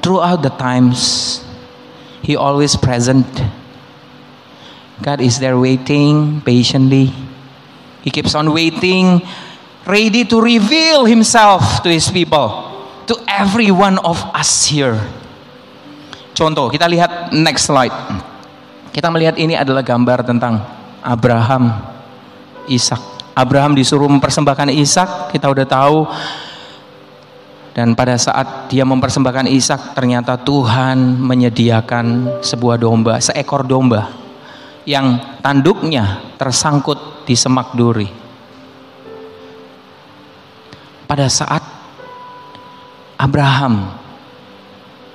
Throughout 0.00 0.40
the 0.40 0.50
times, 0.56 1.38
He 2.24 2.40
always 2.40 2.72
present. 2.80 3.28
God 5.02 5.18
is 5.18 5.42
there 5.42 5.58
waiting 5.58 6.38
patiently. 6.46 7.10
He 8.06 8.10
keeps 8.14 8.38
on 8.38 8.54
waiting, 8.54 9.18
ready 9.82 10.22
to 10.30 10.38
reveal 10.38 11.10
Himself 11.10 11.82
to 11.82 11.90
His 11.90 12.06
people, 12.06 12.70
to 13.10 13.18
every 13.26 13.74
one 13.74 13.98
of 14.06 14.22
us 14.30 14.70
here. 14.70 14.94
Contoh, 16.38 16.70
kita 16.70 16.86
lihat 16.86 17.34
next 17.34 17.66
slide. 17.66 17.90
Kita 18.94 19.10
melihat 19.10 19.34
ini 19.42 19.58
adalah 19.58 19.82
gambar 19.82 20.22
tentang 20.22 20.62
Abraham, 21.02 21.82
Ishak, 22.70 23.34
Abraham 23.34 23.74
disuruh 23.74 24.06
mempersembahkan 24.06 24.70
Ishak, 24.70 25.34
kita 25.34 25.50
udah 25.50 25.66
tahu. 25.66 26.06
Dan 27.74 27.98
pada 27.98 28.14
saat 28.20 28.70
dia 28.70 28.86
mempersembahkan 28.86 29.50
Ishak, 29.50 29.98
ternyata 29.98 30.38
Tuhan 30.38 31.18
menyediakan 31.18 32.38
sebuah 32.38 32.78
domba, 32.78 33.18
seekor 33.18 33.66
domba 33.66 34.21
yang 34.88 35.38
tanduknya 35.40 36.34
tersangkut 36.38 37.26
di 37.26 37.34
semak 37.38 37.74
duri. 37.74 38.10
Pada 41.06 41.28
saat 41.28 41.62
Abraham 43.22 43.94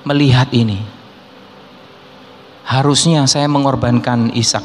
melihat 0.08 0.48
ini. 0.56 0.80
Harusnya 2.64 3.28
saya 3.28 3.48
mengorbankan 3.48 4.32
Ishak. 4.32 4.64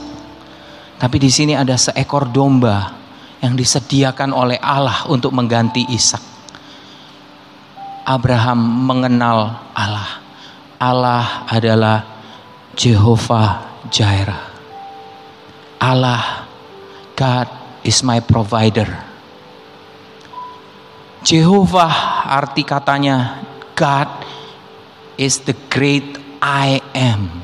Tapi 0.99 1.17
di 1.19 1.27
sini 1.27 1.51
ada 1.51 1.75
seekor 1.75 2.31
domba 2.31 2.95
yang 3.43 3.59
disediakan 3.59 4.31
oleh 4.31 4.55
Allah 4.59 5.03
untuk 5.11 5.35
mengganti 5.35 5.83
Ishak. 5.91 6.23
Abraham 8.07 8.59
mengenal 8.87 9.67
Allah. 9.75 10.23
Allah 10.79 11.47
adalah 11.47 12.03
Jehovah 12.75 13.83
Jireh. 13.87 14.52
Allah, 15.83 16.47
God 17.11 17.47
is 17.83 17.99
my 18.07 18.23
provider. 18.23 18.87
Jehovah 21.27 22.23
arti 22.23 22.63
katanya 22.63 23.43
God 23.75 24.07
is 25.19 25.43
the 25.43 25.55
great 25.67 26.19
I 26.39 26.79
am. 26.95 27.43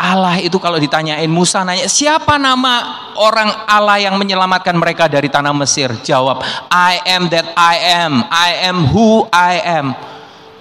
Allah 0.00 0.40
itu 0.40 0.56
kalau 0.56 0.80
ditanyain 0.80 1.28
Musa 1.28 1.60
nanya 1.60 1.84
siapa 1.84 2.40
nama 2.40 3.12
orang 3.20 3.52
Allah 3.68 4.00
yang 4.00 4.16
menyelamatkan 4.16 4.72
mereka 4.72 5.06
dari 5.06 5.28
tanah 5.28 5.52
Mesir? 5.52 5.92
Jawab 6.00 6.40
I 6.72 7.04
am 7.06 7.28
that 7.28 7.52
I 7.54 7.74
am. 8.00 8.24
I 8.32 8.50
am 8.66 8.88
who 8.88 9.28
I 9.28 9.60
am. 9.60 9.86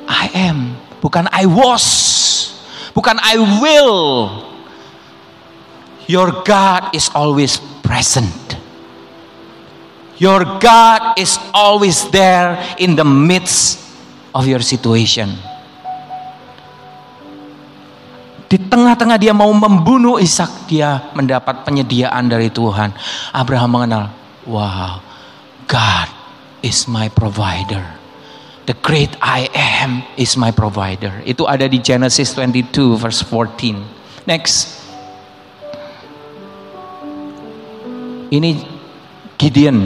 I 0.05 0.25
am. 0.35 0.75
Bukan 0.99 1.31
I 1.31 1.47
was. 1.47 1.85
Bukan 2.91 3.15
I 3.21 3.39
will 3.61 4.48
Your 6.09 6.41
God 6.41 6.89
is 6.97 7.13
always 7.13 7.61
present 7.85 8.57
Your 10.19 10.59
God 10.59 11.15
is 11.15 11.39
always 11.55 12.09
there 12.11 12.59
in 12.75 12.97
the 12.99 13.05
midst 13.07 13.79
of 14.35 14.49
your 14.49 14.59
situation 14.59 15.37
di 18.49 18.57
tengah-tengah 18.57 19.21
dia 19.21 19.29
mau 19.29 19.53
membunuh 19.53 20.17
Ishak, 20.17 20.65
dia 20.65 21.13
mendapat 21.13 21.61
penyediaan 21.61 22.25
dari 22.25 22.49
Tuhan. 22.49 22.89
Abraham 23.29 23.77
mengenal, 23.77 24.09
wow, 24.49 25.05
God 25.69 26.09
is 26.65 26.89
my 26.89 27.13
provider. 27.13 27.85
The 28.65 28.73
great 28.81 29.13
I 29.21 29.53
am 29.53 30.01
is 30.17 30.33
my 30.33 30.49
provider. 30.49 31.21
Itu 31.29 31.45
ada 31.45 31.69
di 31.69 31.77
Genesis 31.77 32.33
22 32.33 32.97
verse 32.97 33.21
14. 33.21 34.25
Next. 34.25 34.78
Ini 38.29 38.61
Gideon. 39.39 39.77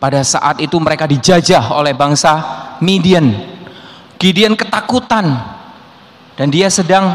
Pada 0.00 0.24
saat 0.24 0.60
itu 0.64 0.76
mereka 0.80 1.04
dijajah 1.04 1.76
oleh 1.76 1.92
bangsa 1.92 2.40
Midian. 2.80 3.36
Gideon 4.16 4.56
ketakutan. 4.56 5.28
Dan 6.36 6.48
dia 6.48 6.72
sedang 6.72 7.12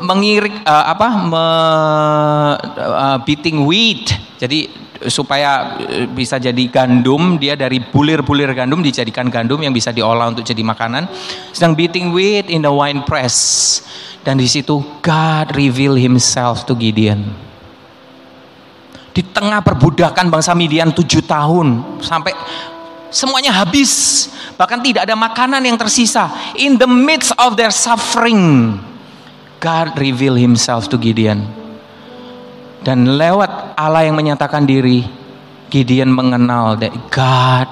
mengirik 0.00 0.64
uh, 0.64 0.84
apa 0.92 1.08
me, 1.28 1.46
uh, 2.76 3.18
beating 3.24 3.64
wheat 3.64 4.12
jadi 4.36 4.68
supaya 5.08 5.76
bisa 6.12 6.40
jadi 6.40 6.64
gandum 6.72 7.36
dia 7.36 7.52
dari 7.52 7.80
bulir-bulir 7.80 8.52
gandum 8.56 8.80
dijadikan 8.80 9.28
gandum 9.28 9.60
yang 9.60 9.72
bisa 9.72 9.92
diolah 9.92 10.32
untuk 10.32 10.44
jadi 10.44 10.60
makanan. 10.64 11.08
Sedang 11.52 11.76
beating 11.76 12.12
wheat 12.16 12.48
in 12.48 12.64
the 12.64 12.72
wine 12.72 13.04
press. 13.04 13.80
Dan 14.24 14.40
di 14.40 14.48
situ 14.48 14.82
God 15.04 15.54
reveal 15.54 15.94
himself 15.94 16.66
to 16.66 16.74
Gideon 16.74 17.45
di 19.16 19.24
tengah 19.24 19.64
perbudakan 19.64 20.28
bangsa 20.28 20.52
Midian 20.52 20.92
tujuh 20.92 21.24
tahun 21.24 21.96
sampai 22.04 22.36
semuanya 23.08 23.64
habis. 23.64 24.28
Bahkan 24.60 24.84
tidak 24.84 25.08
ada 25.08 25.16
makanan 25.16 25.64
yang 25.64 25.80
tersisa. 25.80 26.28
In 26.60 26.76
the 26.76 26.84
midst 26.84 27.32
of 27.40 27.56
their 27.56 27.72
suffering 27.72 28.76
God 29.56 29.96
reveal 29.96 30.36
himself 30.36 30.92
to 30.92 31.00
Gideon. 31.00 31.48
Dan 32.84 33.16
lewat 33.16 33.72
Allah 33.80 34.04
yang 34.04 34.20
menyatakan 34.20 34.68
diri 34.68 35.00
Gideon 35.72 36.12
mengenal 36.12 36.76
that 36.76 36.92
God 37.08 37.68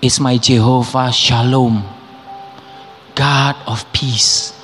is 0.00 0.16
my 0.16 0.40
Jehovah 0.40 1.12
Shalom 1.12 1.84
God 3.12 3.56
of 3.68 3.84
peace. 3.92 4.56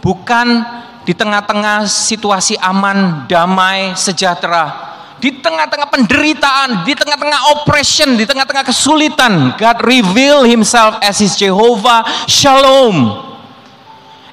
Bukan 0.00 0.62
di 1.02 1.12
tengah-tengah 1.14 1.86
situasi 1.86 2.54
aman 2.58 3.26
damai 3.26 3.94
sejahtera 3.98 4.92
di 5.22 5.38
tengah-tengah 5.38 5.86
penderitaan, 5.86 6.82
di 6.82 6.98
tengah-tengah 6.98 7.54
oppression, 7.54 8.18
di 8.18 8.26
tengah-tengah 8.26 8.66
kesulitan, 8.66 9.54
God 9.54 9.78
reveal 9.86 10.42
himself 10.42 10.98
as 10.98 11.22
his 11.22 11.38
Jehovah 11.38 12.02
Shalom. 12.26 13.22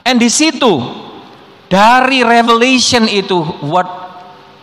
And 0.01 0.17
di 0.17 0.33
situ 0.33 0.81
dari 1.69 2.25
revelation 2.25 3.05
itu 3.05 3.37
what 3.61 3.85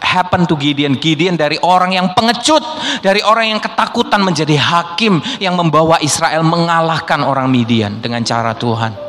happened 0.02 0.50
to 0.50 0.58
Gideon? 0.58 0.98
Gideon 0.98 1.38
dari 1.38 1.62
orang 1.62 1.94
yang 1.94 2.10
pengecut, 2.10 2.66
dari 3.06 3.22
orang 3.22 3.54
yang 3.54 3.60
ketakutan 3.62 4.18
menjadi 4.18 4.58
hakim 4.58 5.22
yang 5.38 5.54
membawa 5.54 6.02
Israel 6.02 6.42
mengalahkan 6.42 7.22
orang 7.22 7.46
Midian 7.46 8.02
dengan 8.02 8.26
cara 8.26 8.50
Tuhan. 8.58 9.05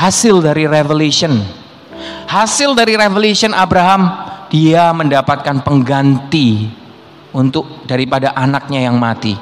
Hasil 0.00 0.40
dari 0.40 0.64
revelation. 0.64 1.44
Hasil 2.24 2.72
dari 2.72 2.96
revelation 2.96 3.52
Abraham 3.52 4.08
dia 4.48 4.88
mendapatkan 4.96 5.60
pengganti 5.60 6.72
untuk 7.36 7.84
daripada 7.84 8.32
anaknya 8.32 8.88
yang 8.88 8.96
mati. 8.96 9.36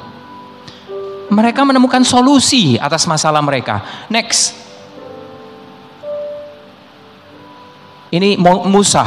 Mereka 1.31 1.63
menemukan 1.63 2.03
solusi 2.03 2.75
atas 2.75 3.07
masalah 3.07 3.39
mereka. 3.39 3.87
Next. 4.11 4.59
Ini 8.11 8.41
Musa 8.43 9.05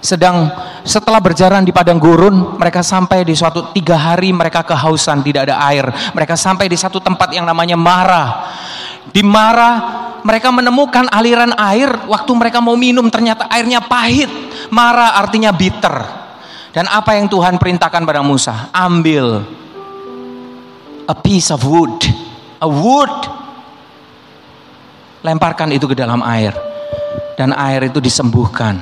sedang 0.00 0.48
setelah 0.80 1.20
berjalan 1.20 1.60
di 1.60 1.76
padang 1.76 2.00
gurun, 2.00 2.56
mereka 2.56 2.80
sampai 2.80 3.20
di 3.20 3.36
suatu 3.36 3.68
tiga 3.76 4.00
hari 4.00 4.32
mereka 4.32 4.64
kehausan, 4.64 5.20
tidak 5.20 5.50
ada 5.50 5.60
air. 5.68 5.84
Mereka 6.16 6.40
sampai 6.40 6.72
di 6.72 6.78
satu 6.78 7.04
tempat 7.04 7.36
yang 7.36 7.44
namanya 7.44 7.76
Mara. 7.76 8.24
Di 9.10 9.22
Mara 9.26 9.72
mereka 10.22 10.52
menemukan 10.52 11.08
aliran 11.10 11.56
air 11.56 11.90
waktu 12.06 12.30
mereka 12.36 12.60
mau 12.60 12.76
minum 12.76 13.08
ternyata 13.08 13.48
airnya 13.50 13.82
pahit. 13.82 14.30
Mara 14.70 15.18
artinya 15.18 15.50
bitter. 15.50 16.20
Dan 16.70 16.86
apa 16.86 17.18
yang 17.18 17.26
Tuhan 17.26 17.58
perintahkan 17.58 18.06
pada 18.06 18.22
Musa? 18.22 18.70
Ambil 18.70 19.42
a 21.10 21.16
piece 21.18 21.50
of 21.50 21.66
wood. 21.66 22.06
A 22.62 22.68
wood. 22.70 23.10
Lemparkan 25.26 25.74
itu 25.74 25.90
ke 25.90 25.98
dalam 25.98 26.22
air. 26.22 26.54
Dan 27.34 27.50
air 27.50 27.90
itu 27.90 27.98
disembuhkan. 27.98 28.78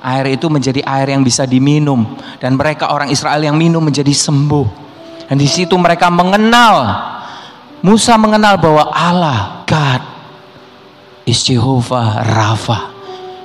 Air 0.00 0.32
itu 0.32 0.46
menjadi 0.48 0.80
air 0.86 1.12
yang 1.12 1.26
bisa 1.26 1.44
diminum. 1.44 2.16
Dan 2.38 2.54
mereka 2.54 2.94
orang 2.94 3.10
Israel 3.10 3.42
yang 3.42 3.58
minum 3.58 3.82
menjadi 3.82 4.14
sembuh. 4.14 4.66
Dan 5.26 5.36
di 5.36 5.50
situ 5.50 5.74
mereka 5.74 6.08
mengenal. 6.08 6.76
Musa 7.80 8.12
mengenal 8.20 8.60
bahwa 8.60 8.92
Allah, 8.92 9.64
God, 9.64 10.02
is 11.24 11.40
Jehovah 11.40 12.20
Rafa. 12.28 12.92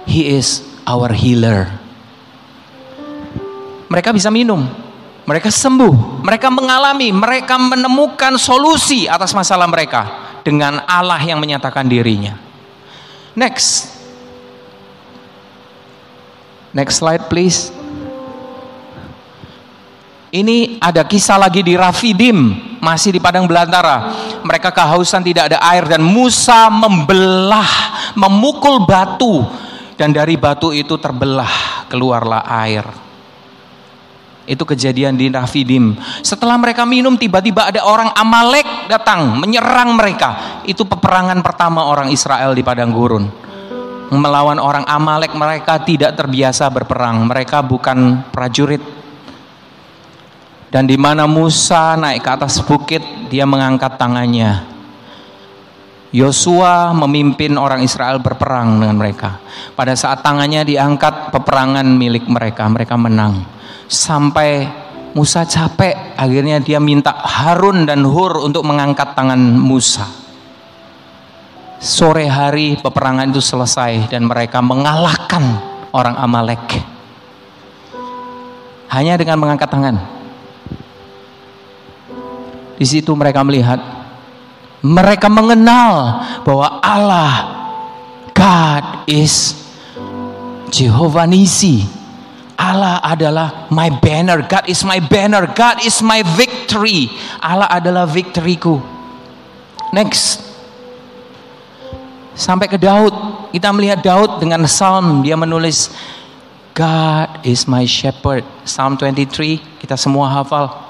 He 0.03 0.35
is 0.35 0.59
our 0.83 1.15
healer. 1.15 1.71
Mereka 3.87 4.11
bisa 4.11 4.27
minum, 4.27 4.67
mereka 5.23 5.47
sembuh, 5.47 6.21
mereka 6.21 6.51
mengalami, 6.51 7.15
mereka 7.15 7.55
menemukan 7.55 8.35
solusi 8.35 9.07
atas 9.07 9.31
masalah 9.31 9.65
mereka 9.65 10.03
dengan 10.43 10.83
Allah 10.85 11.17
yang 11.23 11.39
menyatakan 11.39 11.87
dirinya. 11.87 12.37
Next. 13.33 13.95
Next 16.75 16.99
slide 16.99 17.31
please. 17.31 17.71
Ini 20.35 20.83
ada 20.83 21.07
kisah 21.07 21.39
lagi 21.39 21.63
di 21.63 21.79
Rafidim, 21.79 22.74
masih 22.85 23.17
di 23.17 23.17
padang 23.17 23.49
belantara. 23.49 24.13
Mereka 24.45 24.69
kehausan 24.69 25.25
tidak 25.25 25.49
ada 25.49 25.57
air 25.73 25.89
dan 25.89 26.05
Musa 26.05 26.69
membelah, 26.69 27.65
memukul 28.13 28.85
batu 28.85 29.41
dan 29.97 30.13
dari 30.13 30.37
batu 30.37 30.69
itu 30.69 31.01
terbelah 31.01 31.89
keluarlah 31.89 32.45
air. 32.45 32.85
Itu 34.45 34.61
kejadian 34.61 35.17
di 35.17 35.25
Rafidim. 35.33 35.97
Setelah 36.21 36.53
mereka 36.61 36.85
minum 36.85 37.17
tiba-tiba 37.17 37.73
ada 37.73 37.81
orang 37.81 38.13
Amalek 38.13 38.85
datang 38.85 39.41
menyerang 39.41 39.97
mereka. 39.97 40.61
Itu 40.69 40.85
peperangan 40.85 41.41
pertama 41.41 41.89
orang 41.89 42.13
Israel 42.13 42.53
di 42.53 42.61
padang 42.61 42.93
gurun. 42.93 43.25
Melawan 44.13 44.61
orang 44.61 44.85
Amalek 44.85 45.33
mereka 45.33 45.81
tidak 45.81 46.13
terbiasa 46.13 46.69
berperang. 46.69 47.25
Mereka 47.25 47.65
bukan 47.65 48.29
prajurit 48.29 48.94
dan 50.75 50.91
di 50.91 50.99
mana 50.99 51.23
Musa 51.23 51.95
naik 51.95 52.19
ke 52.19 52.29
atas 52.35 52.59
bukit, 52.59 52.99
dia 53.31 53.47
mengangkat 53.47 53.95
tangannya. 53.95 54.67
Yosua 56.11 56.91
memimpin 56.91 57.55
orang 57.55 57.79
Israel 57.79 58.19
berperang 58.19 58.83
dengan 58.83 58.99
mereka. 58.99 59.39
Pada 59.71 59.95
saat 59.95 60.19
tangannya 60.19 60.67
diangkat, 60.67 61.31
peperangan 61.31 61.87
milik 61.87 62.27
mereka, 62.27 62.67
mereka 62.67 62.99
menang. 62.99 63.47
Sampai 63.87 64.67
Musa 65.15 65.47
capek, 65.47 66.19
akhirnya 66.19 66.59
dia 66.59 66.83
minta 66.83 67.23
Harun 67.23 67.87
dan 67.87 68.03
Hur 68.03 68.43
untuk 68.43 68.67
mengangkat 68.67 69.15
tangan 69.15 69.39
Musa. 69.39 70.03
Sore 71.79 72.27
hari 72.27 72.75
peperangan 72.83 73.31
itu 73.31 73.39
selesai 73.39 74.11
dan 74.11 74.27
mereka 74.27 74.59
mengalahkan 74.59 75.55
orang 75.95 76.19
Amalek. 76.19 76.83
Hanya 78.91 79.15
dengan 79.15 79.39
mengangkat 79.39 79.71
tangan. 79.71 80.24
Di 82.75 82.85
situ 82.87 83.15
mereka 83.15 83.41
melihat, 83.41 83.79
mereka 84.83 85.31
mengenal 85.31 86.21
bahwa 86.43 86.83
Allah, 86.83 87.33
God 88.35 89.07
is 89.07 89.55
Jehovah 90.69 91.25
Nisi. 91.25 91.87
Allah 92.55 93.03
adalah 93.03 93.67
my 93.71 93.91
banner, 93.99 94.43
God 94.43 94.71
is 94.71 94.83
my 94.87 95.03
banner, 95.03 95.47
God 95.51 95.83
is 95.83 95.99
my 95.99 96.23
victory. 96.35 97.11
Allah 97.43 97.67
adalah 97.67 98.07
victoryku. 98.07 98.79
Next. 99.91 100.43
Sampai 102.35 102.67
ke 102.67 102.75
Daud, 102.75 103.15
kita 103.55 103.71
melihat 103.71 104.03
Daud 104.03 104.43
dengan 104.43 104.67
psalm, 104.67 105.23
dia 105.23 105.39
menulis 105.39 105.87
God 106.75 107.47
is 107.47 107.63
my 107.63 107.87
shepherd. 107.87 108.43
Psalm 108.67 108.99
23, 108.99 109.79
kita 109.79 109.95
semua 109.95 110.27
hafal. 110.27 110.84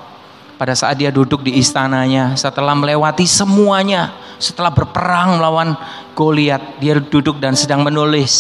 Pada 0.55 0.71
saat 0.71 0.95
dia 0.95 1.11
duduk 1.11 1.43
di 1.43 1.59
istananya, 1.59 2.39
setelah 2.39 2.71
melewati 2.71 3.27
semuanya, 3.27 4.15
setelah 4.39 4.71
berperang 4.71 5.39
melawan 5.39 5.75
Goliat, 6.15 6.79
dia 6.79 6.95
duduk 6.95 7.43
dan 7.43 7.59
sedang 7.59 7.83
menulis 7.83 8.31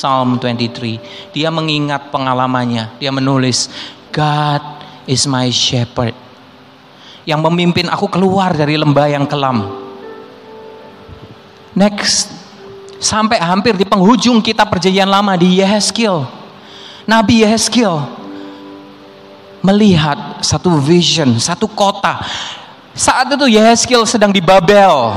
Psalm 0.00 0.40
23. 0.40 1.36
Dia 1.36 1.52
mengingat 1.52 2.08
pengalamannya. 2.08 2.96
Dia 2.96 3.12
menulis, 3.12 3.68
God 4.08 4.64
is 5.04 5.28
my 5.28 5.52
shepherd. 5.52 6.16
Yang 7.28 7.40
memimpin 7.44 7.92
aku 7.92 8.08
keluar 8.08 8.56
dari 8.56 8.80
lembah 8.80 9.12
yang 9.12 9.28
kelam. 9.28 9.68
Next, 11.76 12.32
sampai 12.96 13.36
hampir 13.36 13.76
di 13.76 13.84
penghujung 13.84 14.40
kita 14.40 14.64
perjanjian 14.64 15.12
lama 15.12 15.36
di 15.36 15.60
Yehezkiel. 15.60 16.24
Nabi 17.04 17.44
Yehezkiel 17.44 18.19
melihat 19.60 20.40
satu 20.40 20.80
vision, 20.80 21.36
satu 21.36 21.68
kota. 21.68 22.20
Saat 22.96 23.32
itu 23.32 23.46
Yehezkiel 23.46 24.04
sedang 24.04 24.34
di 24.34 24.42
Babel. 24.42 25.14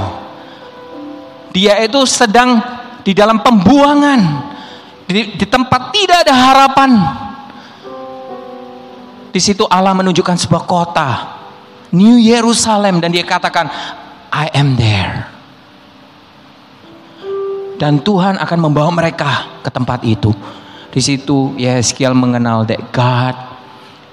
Dia 1.53 1.81
itu 1.83 1.99
sedang 2.07 2.61
di 3.01 3.11
dalam 3.11 3.41
pembuangan. 3.41 4.51
Di, 5.03 5.35
di 5.35 5.45
tempat 5.45 5.91
tidak 5.91 6.23
ada 6.27 6.33
harapan. 6.33 6.91
Di 9.33 9.41
situ 9.41 9.65
Allah 9.67 9.93
menunjukkan 9.97 10.37
sebuah 10.37 10.63
kota. 10.63 11.09
New 11.93 12.17
Yerusalem. 12.21 13.01
Dan 13.01 13.13
dia 13.13 13.25
katakan, 13.25 13.69
I 14.33 14.49
am 14.53 14.73
there. 14.77 15.29
Dan 17.77 17.99
Tuhan 17.99 18.37
akan 18.37 18.59
membawa 18.69 18.89
mereka 18.93 19.59
ke 19.65 19.69
tempat 19.73 20.05
itu. 20.05 20.31
Di 20.93 21.01
situ 21.01 21.57
Yeskiel 21.57 22.13
mengenal 22.13 22.69
that 22.69 22.79
God 22.93 23.52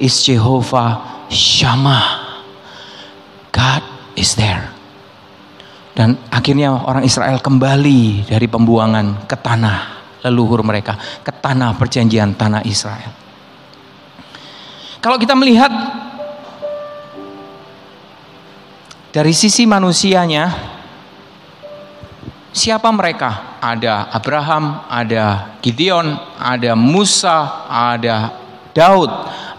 is 0.00 0.16
Jehovah 0.24 1.28
Shammah. 1.28 2.32
God 3.52 3.82
is 4.16 4.32
there. 4.34 4.72
Dan 5.94 6.16
akhirnya 6.32 6.72
orang 6.72 7.04
Israel 7.04 7.38
kembali 7.44 8.24
dari 8.24 8.46
pembuangan 8.48 9.28
ke 9.28 9.36
tanah 9.36 10.00
leluhur 10.24 10.64
mereka, 10.64 10.96
ke 11.20 11.28
tanah 11.28 11.76
perjanjian 11.76 12.32
tanah 12.32 12.64
Israel. 12.64 13.12
Kalau 15.00 15.16
kita 15.16 15.32
melihat 15.32 15.72
dari 19.10 19.32
sisi 19.32 19.64
manusianya, 19.64 20.52
siapa 22.52 22.88
mereka? 22.92 23.58
Ada 23.60 24.08
Abraham, 24.12 24.86
ada 24.88 25.56
Gideon, 25.60 26.16
ada 26.40 26.72
Musa, 26.76 27.68
ada 27.68 28.32
Daud, 28.70 29.10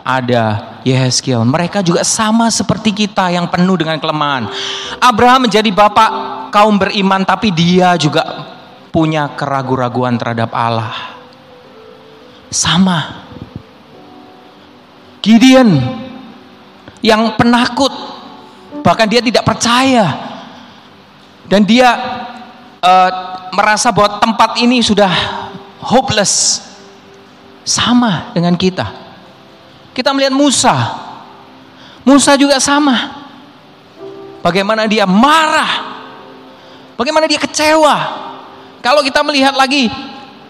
ada 0.01 0.77
Yehezkiel. 0.81 1.41
Mereka 1.45 1.85
juga 1.85 2.01
sama 2.01 2.49
seperti 2.49 2.93
kita 2.93 3.29
yang 3.29 3.49
penuh 3.49 3.77
dengan 3.77 3.97
kelemahan. 4.01 4.49
Abraham 5.01 5.49
menjadi 5.49 5.69
bapak 5.69 6.09
kaum 6.53 6.77
beriman 6.77 7.23
tapi 7.23 7.53
dia 7.53 7.95
juga 7.97 8.21
punya 8.91 9.31
keraguan-raguan 9.33 10.19
terhadap 10.19 10.51
Allah. 10.51 10.93
Sama. 12.51 13.29
Gideon 15.21 15.77
yang 17.05 17.37
penakut 17.37 17.93
bahkan 18.81 19.05
dia 19.05 19.21
tidak 19.21 19.45
percaya 19.45 20.17
dan 21.45 21.61
dia 21.61 21.93
uh, 22.81 23.09
merasa 23.53 23.93
bahwa 23.93 24.17
tempat 24.17 24.57
ini 24.57 24.81
sudah 24.81 25.13
hopeless 25.77 26.65
sama 27.61 28.33
dengan 28.33 28.57
kita 28.57 29.00
kita 29.91 30.15
melihat 30.15 30.33
Musa. 30.33 30.75
Musa 32.07 32.33
juga 32.39 32.57
sama. 32.57 33.21
Bagaimana 34.41 34.89
dia 34.89 35.05
marah. 35.05 36.01
Bagaimana 36.97 37.29
dia 37.29 37.37
kecewa. 37.37 37.95
Kalau 38.81 39.05
kita 39.05 39.21
melihat 39.21 39.53
lagi 39.53 39.91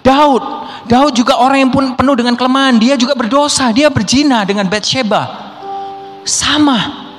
Daud. 0.01 0.43
Daud 0.87 1.13
juga 1.13 1.37
orang 1.37 1.67
yang 1.67 1.71
pun 1.73 1.93
penuh 1.97 2.15
dengan 2.15 2.37
kelemahan. 2.37 2.79
Dia 2.79 2.95
juga 2.95 3.17
berdosa. 3.17 3.69
Dia 3.75 3.91
berzina 3.91 4.47
dengan 4.47 4.69
Bathsheba. 4.69 5.27
Sama. 6.23 7.09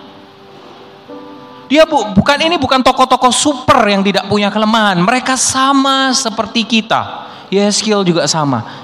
Dia 1.68 1.88
bu, 1.88 2.12
bukan 2.12 2.36
ini 2.36 2.60
bukan 2.60 2.84
tokoh-tokoh 2.84 3.32
super 3.32 3.80
yang 3.88 4.04
tidak 4.04 4.28
punya 4.28 4.52
kelemahan. 4.52 5.00
Mereka 5.00 5.36
sama 5.40 6.12
seperti 6.12 6.68
kita. 6.68 7.28
Yeskiel 7.52 8.00
juga 8.04 8.24
sama 8.24 8.81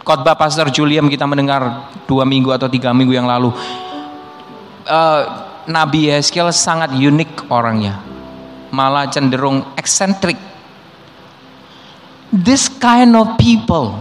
khotbah 0.00 0.36
Pastor 0.36 0.72
Julian 0.72 1.06
kita 1.08 1.28
mendengar 1.28 1.92
dua 2.08 2.24
minggu 2.24 2.50
atau 2.52 2.68
tiga 2.68 2.90
minggu 2.96 3.12
yang 3.12 3.28
lalu. 3.28 3.52
Uh, 4.84 5.20
Nabi 5.64 6.12
Yeskiel 6.12 6.52
sangat 6.52 6.92
unik 6.92 7.48
orangnya, 7.48 8.00
malah 8.68 9.08
cenderung 9.08 9.64
eksentrik. 9.80 10.36
This 12.28 12.68
kind 12.68 13.16
of 13.16 13.40
people 13.40 13.96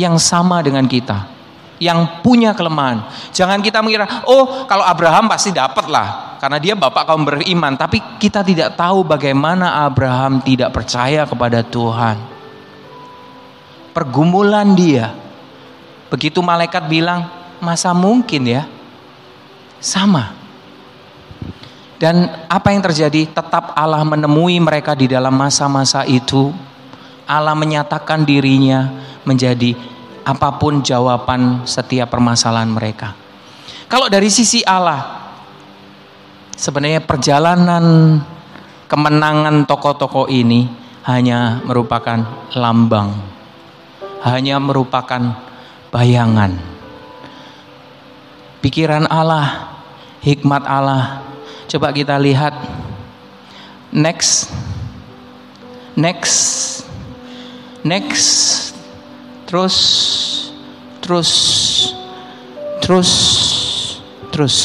yang 0.00 0.16
sama 0.16 0.64
dengan 0.64 0.88
kita, 0.88 1.28
yang 1.76 2.24
punya 2.24 2.56
kelemahan. 2.56 3.04
Jangan 3.36 3.60
kita 3.60 3.84
mengira, 3.84 4.24
oh 4.24 4.64
kalau 4.64 4.86
Abraham 4.86 5.28
pasti 5.28 5.52
dapat 5.52 5.92
lah, 5.92 6.40
karena 6.40 6.56
dia 6.56 6.72
bapak 6.72 7.04
kaum 7.04 7.28
beriman. 7.28 7.76
Tapi 7.76 8.00
kita 8.16 8.40
tidak 8.40 8.80
tahu 8.80 9.04
bagaimana 9.04 9.84
Abraham 9.84 10.40
tidak 10.40 10.72
percaya 10.72 11.28
kepada 11.28 11.60
Tuhan 11.60 12.33
pergumulan 13.94 14.74
dia. 14.74 15.14
Begitu 16.10 16.42
malaikat 16.42 16.90
bilang, 16.90 17.30
masa 17.62 17.94
mungkin 17.94 18.42
ya? 18.44 18.66
Sama. 19.78 20.34
Dan 21.96 22.28
apa 22.50 22.74
yang 22.74 22.82
terjadi? 22.82 23.30
Tetap 23.30 23.72
Allah 23.72 24.02
menemui 24.02 24.58
mereka 24.58 24.92
di 24.92 25.08
dalam 25.08 25.32
masa-masa 25.32 26.02
itu. 26.04 26.50
Allah 27.24 27.56
menyatakan 27.56 28.26
dirinya 28.26 28.92
menjadi 29.24 29.72
apa 30.26 30.60
pun 30.60 30.84
jawaban 30.84 31.64
setiap 31.64 32.12
permasalahan 32.12 32.68
mereka. 32.68 33.16
Kalau 33.88 34.12
dari 34.12 34.28
sisi 34.28 34.60
Allah, 34.60 35.32
sebenarnya 36.52 37.00
perjalanan 37.00 38.20
kemenangan 38.84 39.64
tokoh-tokoh 39.64 40.28
ini 40.28 40.68
hanya 41.08 41.64
merupakan 41.64 42.48
lambang 42.52 43.33
hanya 44.24 44.56
merupakan 44.56 45.36
bayangan. 45.92 46.56
Pikiran 48.64 49.04
Allah, 49.12 49.76
hikmat 50.24 50.64
Allah. 50.64 51.20
Coba 51.68 51.92
kita 51.92 52.16
lihat. 52.16 52.56
Next. 53.92 54.48
Next. 55.92 56.36
Next. 57.84 58.32
Terus 59.44 59.76
terus 61.04 61.32
terus 62.80 63.10
terus 64.32 64.56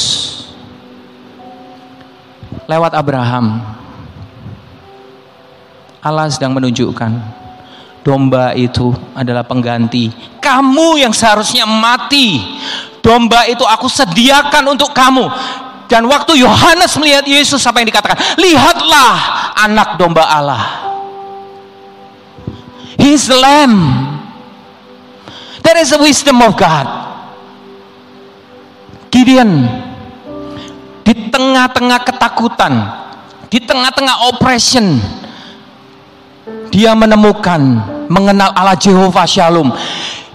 lewat 2.64 2.96
Abraham 2.96 3.60
Allah 6.00 6.32
sedang 6.32 6.56
menunjukkan 6.56 7.39
domba 8.00 8.56
itu 8.56 8.92
adalah 9.12 9.44
pengganti. 9.44 10.12
Kamu 10.40 11.00
yang 11.00 11.12
seharusnya 11.12 11.68
mati. 11.68 12.40
Domba 13.00 13.48
itu 13.48 13.64
aku 13.64 13.88
sediakan 13.88 14.76
untuk 14.76 14.92
kamu. 14.92 15.24
Dan 15.90 16.06
waktu 16.06 16.38
Yohanes 16.38 16.94
melihat 17.02 17.26
Yesus 17.26 17.66
apa 17.66 17.82
yang 17.82 17.90
dikatakan? 17.90 18.38
Lihatlah 18.38 19.16
anak 19.66 19.98
domba 19.98 20.22
Allah. 20.22 20.90
The 23.00 23.36
lamb. 23.36 23.76
That 25.66 25.80
is 25.80 25.90
the 25.90 25.98
wisdom 25.98 26.38
of 26.44 26.54
God. 26.54 26.86
Gideon 29.10 29.66
Di 31.02 31.26
tengah-tengah 31.32 32.06
ketakutan, 32.06 32.72
di 33.50 33.58
tengah-tengah 33.58 34.30
oppression, 34.30 35.02
dia 36.70 36.94
menemukan, 36.94 37.60
mengenal 38.06 38.54
Allah 38.54 38.78
Jehovah 38.78 39.26
Shalom. 39.26 39.74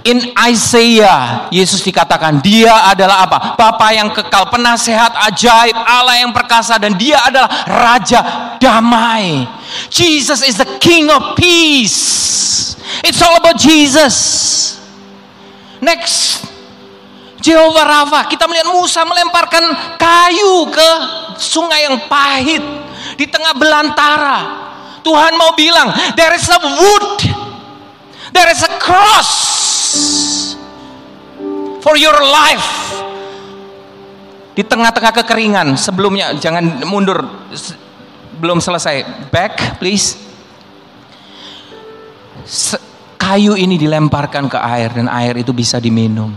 In 0.06 0.22
Isaiah, 0.38 1.50
Yesus 1.50 1.82
dikatakan 1.82 2.38
dia 2.38 2.70
adalah 2.94 3.26
apa? 3.26 3.58
Bapa 3.58 3.90
yang 3.90 4.14
kekal, 4.14 4.54
penasehat 4.54 5.10
ajaib, 5.34 5.74
Allah 5.74 6.22
yang 6.22 6.30
perkasa 6.30 6.78
dan 6.78 6.94
dia 6.94 7.18
adalah 7.26 7.50
raja 7.66 8.22
damai. 8.62 9.50
Jesus 9.90 10.46
is 10.46 10.62
the 10.62 10.70
king 10.78 11.10
of 11.10 11.34
peace. 11.34 12.78
It's 13.02 13.18
all 13.18 13.34
about 13.34 13.58
Jesus. 13.58 14.78
Next. 15.82 16.46
Jehovah 17.46 17.86
Rafa, 17.86 18.26
kita 18.26 18.50
melihat 18.50 18.74
Musa 18.74 19.06
melemparkan 19.06 19.98
kayu 20.02 20.66
ke 20.74 20.90
sungai 21.38 21.86
yang 21.86 22.10
pahit 22.10 22.62
di 23.22 23.30
tengah 23.30 23.54
belantara. 23.54 24.38
Tuhan 25.06 25.38
mau 25.38 25.54
bilang, 25.54 25.94
there 26.18 26.34
is 26.34 26.50
a 26.50 26.58
wood, 26.58 27.08
there 28.34 28.50
is 28.50 28.66
a 28.66 28.72
cross 28.82 29.30
for 31.86 31.94
your 31.94 32.18
life. 32.26 32.66
Di 34.58 34.66
tengah-tengah 34.66 35.14
kekeringan, 35.22 35.78
sebelumnya 35.78 36.34
jangan 36.42 36.82
mundur, 36.90 37.22
belum 38.42 38.58
selesai. 38.58 39.30
Back, 39.30 39.78
please. 39.78 40.26
kayu 43.26 43.58
ini 43.58 43.74
dilemparkan 43.82 44.46
ke 44.46 44.58
air 44.62 44.94
dan 44.94 45.10
air 45.10 45.34
itu 45.42 45.50
bisa 45.50 45.82
diminum. 45.82 46.30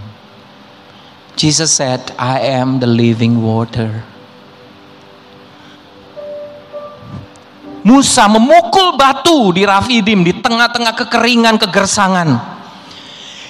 Jesus 1.37 1.71
said, 1.71 2.01
I 2.17 2.59
am 2.59 2.81
the 2.81 2.89
living 2.89 3.45
water. 3.45 4.03
Musa 7.87 8.27
memukul 8.27 8.99
batu 8.99 9.55
di 9.55 9.63
Rafidim 9.63 10.27
di 10.27 10.35
tengah-tengah 10.39 10.95
kekeringan 11.07 11.57
kegersangan. 11.57 12.29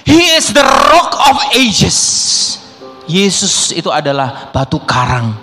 He 0.05 0.37
is 0.37 0.53
the 0.53 0.65
rock 0.65 1.11
of 1.29 1.35
ages. 1.53 1.97
Yesus 3.09 3.73
itu 3.73 3.89
adalah 3.89 4.53
batu 4.53 4.77
karang 4.85 5.33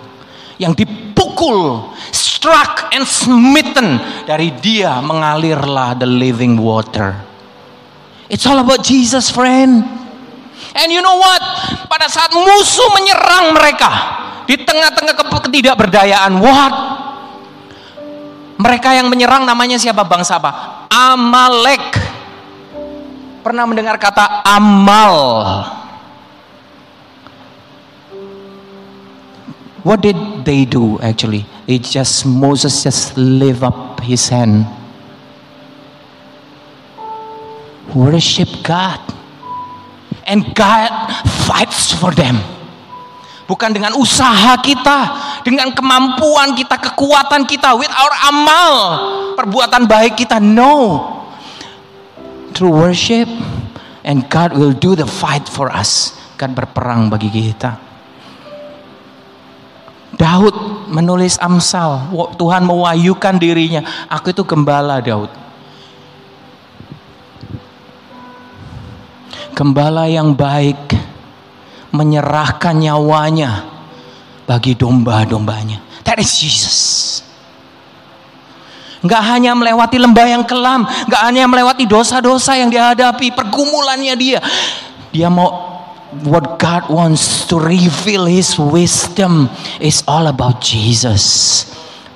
yang 0.55 0.71
dipukul, 0.71 1.91
struck 2.15 2.89
and 2.95 3.03
smitten 3.03 3.99
dari 4.23 4.55
dia 4.57 5.03
mengalirlah 5.03 5.99
the 5.99 6.07
living 6.07 6.55
water. 6.57 7.11
It's 8.27 8.43
all 8.47 8.59
about 8.59 8.83
Jesus, 8.83 9.31
friend. 9.31 9.83
And 10.75 10.87
you 10.91 10.99
know 10.99 11.15
what? 11.15 11.41
Pada 11.87 12.07
saat 12.11 12.31
musuh 12.35 12.89
menyerang 12.95 13.55
mereka 13.55 13.91
di 14.47 14.55
tengah-tengah 14.59 15.15
ketidakberdayaan, 15.15 16.39
what? 16.39 16.73
Mereka 18.57 18.89
yang 18.97 19.07
menyerang 19.13 19.45
namanya 19.45 19.77
siapa 19.77 20.01
bangsa 20.01 20.41
apa? 20.41 20.85
Amalek. 20.89 21.93
Pernah 23.45 23.63
mendengar 23.69 23.95
kata 24.01 24.41
amal? 24.43 25.13
What 29.87 30.03
did 30.03 30.19
they 30.43 30.67
do 30.67 30.99
actually? 30.99 31.47
It 31.63 31.87
just 31.87 32.27
Moses 32.27 32.83
just 32.83 33.15
lift 33.15 33.63
up 33.63 34.03
his 34.03 34.27
hand. 34.27 34.67
Worship 37.95 38.51
God 38.67 38.99
and 40.27 40.43
God 40.51 40.91
fights 41.47 41.95
for 41.95 42.11
them. 42.11 42.43
Bukan 43.47 43.71
dengan 43.71 43.95
usaha 43.95 44.59
kita, 44.59 44.99
dengan 45.41 45.73
kemampuan 45.73 46.55
kita, 46.57 46.79
kekuatan 46.79 47.45
kita, 47.45 47.75
with 47.75 47.91
our 47.91 48.13
amal, 48.31 48.71
perbuatan 49.35 49.85
baik 49.85 50.17
kita. 50.17 50.41
No. 50.41 51.05
Through 52.55 52.73
worship 52.73 53.29
and 54.01 54.25
God 54.31 54.57
will 54.57 54.73
do 54.73 54.97
the 54.97 55.05
fight 55.05 55.45
for 55.45 55.69
us. 55.69 56.15
God 56.37 56.57
berperang 56.57 57.11
bagi 57.13 57.29
kita. 57.29 57.77
Daud 60.17 60.89
menulis 60.89 61.37
Amsal, 61.37 62.09
Tuhan 62.41 62.65
mewahyukan 62.65 63.37
dirinya, 63.37 63.85
aku 64.09 64.33
itu 64.33 64.41
gembala 64.41 64.97
Daud. 64.97 65.29
Gembala 69.53 70.09
yang 70.09 70.33
baik 70.33 70.97
menyerahkan 71.93 72.77
nyawanya 72.77 73.76
bagi 74.47 74.73
domba-dombanya. 74.73 75.83
That 76.07 76.23
is 76.23 76.31
Jesus. 76.39 76.79
Enggak 79.03 79.21
hanya 79.29 79.53
melewati 79.53 80.01
lembah 80.01 80.25
yang 80.25 80.43
kelam, 80.47 80.87
enggak 80.87 81.21
hanya 81.21 81.45
melewati 81.45 81.85
dosa-dosa 81.85 82.57
yang 82.57 82.73
dihadapi, 82.73 83.35
pergumulannya 83.35 84.15
dia. 84.17 84.41
Dia 85.13 85.29
mau 85.29 85.77
what 86.25 86.57
God 86.57 86.89
wants 86.89 87.45
to 87.51 87.61
reveal 87.61 88.25
his 88.25 88.57
wisdom 88.57 89.51
is 89.77 90.01
all 90.09 90.25
about 90.25 90.63
Jesus. 90.63 91.67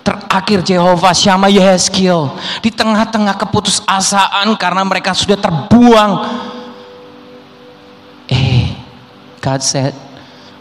Terakhir 0.02 0.66
Jehovah 0.66 1.14
Syama 1.14 1.46
Yehezkiel 1.46 2.34
di 2.66 2.74
tengah-tengah 2.74 3.38
keputusasaan 3.38 4.50
karena 4.58 4.82
mereka 4.82 5.14
sudah 5.14 5.38
terbuang 5.38 6.12
God 9.42 9.64
said, 9.66 9.98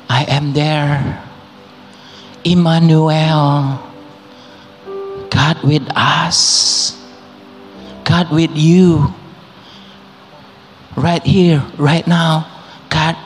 I 0.09 0.25
am 0.25 0.57
there. 0.57 1.21
Emmanuel. 2.45 3.79
God 5.31 5.57
with 5.63 5.87
us. 5.95 6.97
God 8.05 8.33
with 8.33 8.51
you. 8.55 9.15
Right 10.97 11.23
here, 11.23 11.63
right 11.79 12.07
now. 12.07 12.49
God 12.91 13.17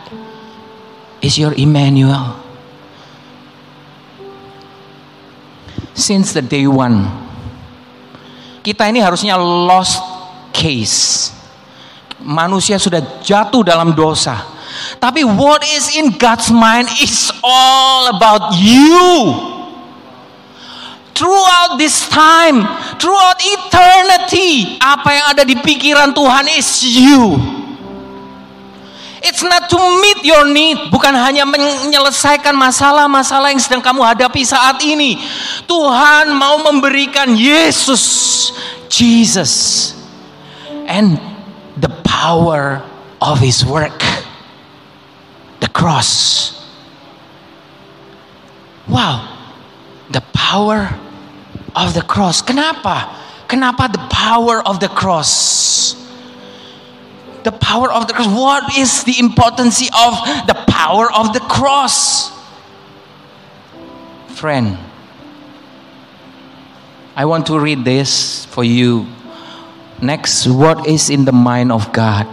is 1.25 1.41
your 1.41 1.57
Emmanuel. 1.57 2.37
Since 5.95 6.35
the 6.35 6.43
day 6.43 6.67
one, 6.67 7.07
kita 8.67 8.91
ini 8.91 9.01
harusnya 9.01 9.39
lost 9.41 10.03
case. 10.53 11.31
Manusia 12.21 12.77
sudah 12.77 13.23
jatuh 13.23 13.63
dalam 13.63 13.95
dosa 13.95 14.55
tapi 14.99 15.23
what 15.27 15.61
is 15.75 15.93
in 15.95 16.15
God's 16.17 16.49
mind 16.49 16.89
is 17.03 17.31
all 17.45 18.15
about 18.15 18.57
you. 18.57 19.53
Throughout 21.15 21.79
this 21.79 22.11
time, 22.11 22.67
throughout 22.99 23.39
eternity, 23.39 24.83
apa 24.83 25.09
yang 25.15 25.27
ada 25.31 25.43
di 25.47 25.55
pikiran 25.55 26.11
Tuhan 26.11 26.51
is 26.59 26.83
you. 26.83 27.39
It's 29.25 29.41
not 29.41 29.71
to 29.73 29.79
meet 29.79 30.21
your 30.27 30.45
need, 30.51 30.93
bukan 30.93 31.17
hanya 31.17 31.49
menyelesaikan 31.49 32.53
masalah-masalah 32.53 33.55
yang 33.55 33.63
sedang 33.63 33.81
kamu 33.81 34.05
hadapi 34.05 34.43
saat 34.45 34.83
ini. 34.85 35.17
Tuhan 35.65 36.29
mau 36.35 36.61
memberikan 36.61 37.33
Yesus, 37.33 38.05
Jesus, 38.91 39.95
and 40.91 41.17
the 41.79 41.89
power 42.05 42.85
of 43.23 43.41
His 43.41 43.65
work 43.65 44.03
cross. 45.85 46.65
Wow, 48.89 49.29
the 50.09 50.23
power 50.33 50.97
of 51.77 51.93
the 51.93 52.01
cross. 52.01 52.41
Kenapa? 52.41 53.13
Kenapa 53.49 53.93
the 53.93 54.01
power 54.09 54.65
of 54.65 54.81
the 54.81 54.89
cross? 54.89 55.93
The 57.45 57.53
power 57.53 57.93
of 57.93 58.09
the 58.09 58.15
cross. 58.15 58.33
What 58.33 58.79
is 58.79 59.05
the 59.05 59.21
importance 59.21 59.85
of 59.93 60.17
the 60.49 60.57
power 60.73 61.13
of 61.13 61.37
the 61.37 61.45
cross? 61.53 62.33
Friend, 64.41 64.79
I 67.15 67.27
want 67.27 67.45
to 67.53 67.61
read 67.61 67.85
this 67.85 68.47
for 68.47 68.65
you. 68.65 69.05
Next, 70.01 70.49
what 70.49 70.89
is 70.89 71.11
in 71.11 71.27
the 71.27 71.37
mind 71.37 71.71
of 71.71 71.93
God? 71.93 72.25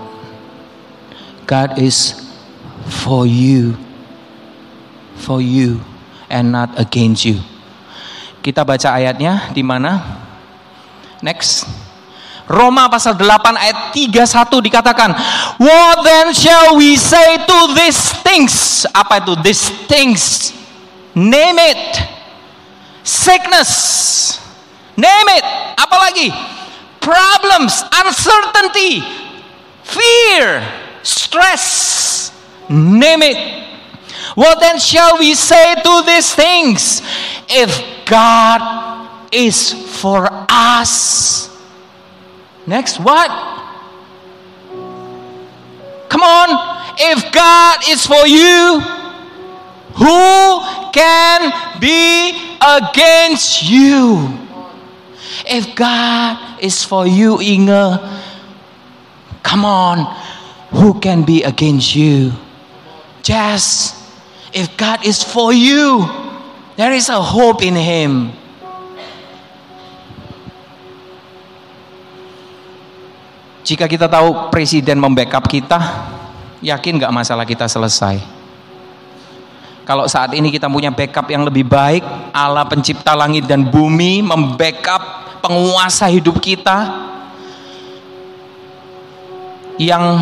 God 1.45 1.75
is 1.77 2.30
for 2.87 3.27
you 3.27 3.77
for 5.21 5.37
you 5.37 5.79
and 6.25 6.49
not 6.49 6.73
against 6.81 7.23
you. 7.23 7.37
Kita 8.41 8.65
baca 8.65 8.97
ayatnya 8.97 9.53
di 9.53 9.61
mana? 9.61 10.01
Next. 11.21 11.69
Roma 12.49 12.89
pasal 12.89 13.15
8 13.15 13.53
ayat 13.55 13.77
31 13.95 14.67
dikatakan, 14.67 15.13
What 15.61 16.03
then 16.03 16.33
shall 16.33 16.75
we 16.75 16.97
say 16.97 17.37
to 17.37 17.59
these 17.77 18.01
things? 18.25 18.83
Apa 18.91 19.23
itu 19.23 19.37
these 19.45 19.71
things? 19.87 20.51
Name 21.13 21.55
it. 21.61 22.01
Sickness. 23.05 23.71
Name 24.97 25.27
it. 25.37 25.45
Apalagi? 25.79 26.33
Problems, 26.99 27.81
uncertainty, 28.03 29.01
fear, 29.81 30.61
stress, 31.01 32.29
Name 32.71 33.21
it. 33.21 33.61
What 34.35 34.59
then 34.59 34.79
shall 34.79 35.19
we 35.19 35.33
say 35.35 35.75
to 35.75 36.03
these 36.05 36.33
things? 36.33 37.01
If 37.49 38.05
God 38.05 39.09
is 39.31 39.73
for 39.99 40.27
us. 40.49 41.49
Next, 42.65 42.99
what? 42.99 43.29
Come 46.09 46.21
on. 46.23 46.93
If 46.99 47.31
God 47.31 47.79
is 47.89 48.05
for 48.05 48.27
you, 48.27 48.79
who 49.95 50.91
can 50.91 51.79
be 51.79 52.57
against 52.61 53.63
you? 53.63 54.37
If 55.47 55.75
God 55.75 56.61
is 56.61 56.83
for 56.83 57.07
you, 57.07 57.41
Inge, 57.41 57.99
come 59.41 59.65
on. 59.65 60.05
Who 60.71 60.99
can 60.99 61.23
be 61.23 61.43
against 61.43 61.95
you? 61.95 62.31
Jess, 63.21 63.93
if 64.49 64.73
God 64.77 65.05
is 65.05 65.21
for 65.21 65.53
you, 65.53 66.05
there 66.77 66.93
is 66.93 67.09
a 67.09 67.21
hope 67.21 67.61
in 67.61 67.77
Him. 67.77 68.33
Jika 73.61 73.85
kita 73.85 74.09
tahu 74.09 74.49
presiden 74.49 74.97
membackup 74.97 75.45
kita, 75.45 75.77
yakin 76.65 76.97
nggak 76.97 77.13
masalah 77.13 77.45
kita 77.45 77.69
selesai? 77.69 78.17
Kalau 79.85 80.09
saat 80.09 80.33
ini 80.33 80.49
kita 80.49 80.65
punya 80.69 80.89
backup 80.89 81.29
yang 81.29 81.45
lebih 81.45 81.65
baik, 81.65 82.01
Allah 82.33 82.65
pencipta 82.65 83.13
langit 83.13 83.45
dan 83.45 83.65
bumi 83.65 84.25
membackup 84.25 85.01
penguasa 85.41 86.09
hidup 86.09 86.37
kita 86.41 87.09
yang 89.81 90.21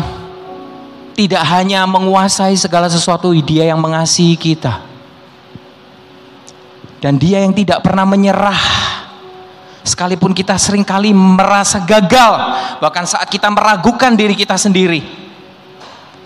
tidak 1.20 1.44
hanya 1.52 1.84
menguasai 1.84 2.56
segala 2.56 2.88
sesuatu, 2.88 3.28
dia 3.44 3.68
yang 3.68 3.76
mengasihi 3.76 4.40
kita. 4.40 4.80
Dan 6.96 7.20
dia 7.20 7.44
yang 7.44 7.52
tidak 7.52 7.84
pernah 7.84 8.08
menyerah. 8.08 8.56
Sekalipun 9.84 10.32
kita 10.32 10.56
sering 10.56 10.80
kali 10.80 11.12
merasa 11.12 11.84
gagal, 11.84 12.32
bahkan 12.80 13.04
saat 13.04 13.28
kita 13.28 13.52
meragukan 13.52 14.16
diri 14.16 14.32
kita 14.32 14.56
sendiri. 14.56 15.04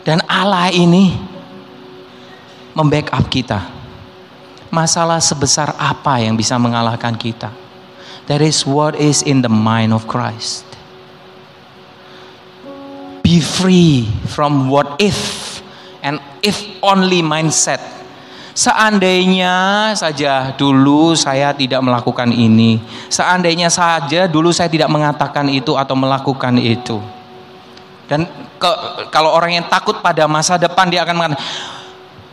Dan 0.06 0.22
Allah 0.30 0.70
ini 0.70 1.18
membackup 2.70 3.26
kita. 3.26 3.66
Masalah 4.70 5.18
sebesar 5.18 5.74
apa 5.74 6.22
yang 6.22 6.38
bisa 6.38 6.54
mengalahkan 6.54 7.18
kita? 7.18 7.50
That 8.30 8.42
is 8.42 8.62
what 8.62 8.94
is 8.94 9.26
in 9.26 9.42
the 9.42 9.50
mind 9.50 9.90
of 9.90 10.06
Christ. 10.06 10.73
Be 13.24 13.40
free 13.40 14.04
from 14.28 14.68
what 14.68 15.00
if 15.00 15.16
and 16.04 16.20
if 16.44 16.60
only 16.84 17.24
mindset. 17.24 17.80
Seandainya 18.52 19.90
saja 19.96 20.52
dulu 20.52 21.16
saya 21.16 21.56
tidak 21.56 21.80
melakukan 21.80 22.28
ini, 22.30 22.78
seandainya 23.08 23.72
saja 23.72 24.28
dulu 24.28 24.52
saya 24.52 24.68
tidak 24.68 24.92
mengatakan 24.92 25.48
itu 25.48 25.72
atau 25.72 25.96
melakukan 25.96 26.54
itu. 26.60 27.00
Dan 28.04 28.28
ke, 28.60 28.70
kalau 29.08 29.32
orang 29.32 29.58
yang 29.58 29.66
takut 29.72 29.98
pada 30.04 30.28
masa 30.30 30.54
depan 30.60 30.86
dia 30.92 31.02
akan 31.02 31.16
mengatakan, 31.16 31.42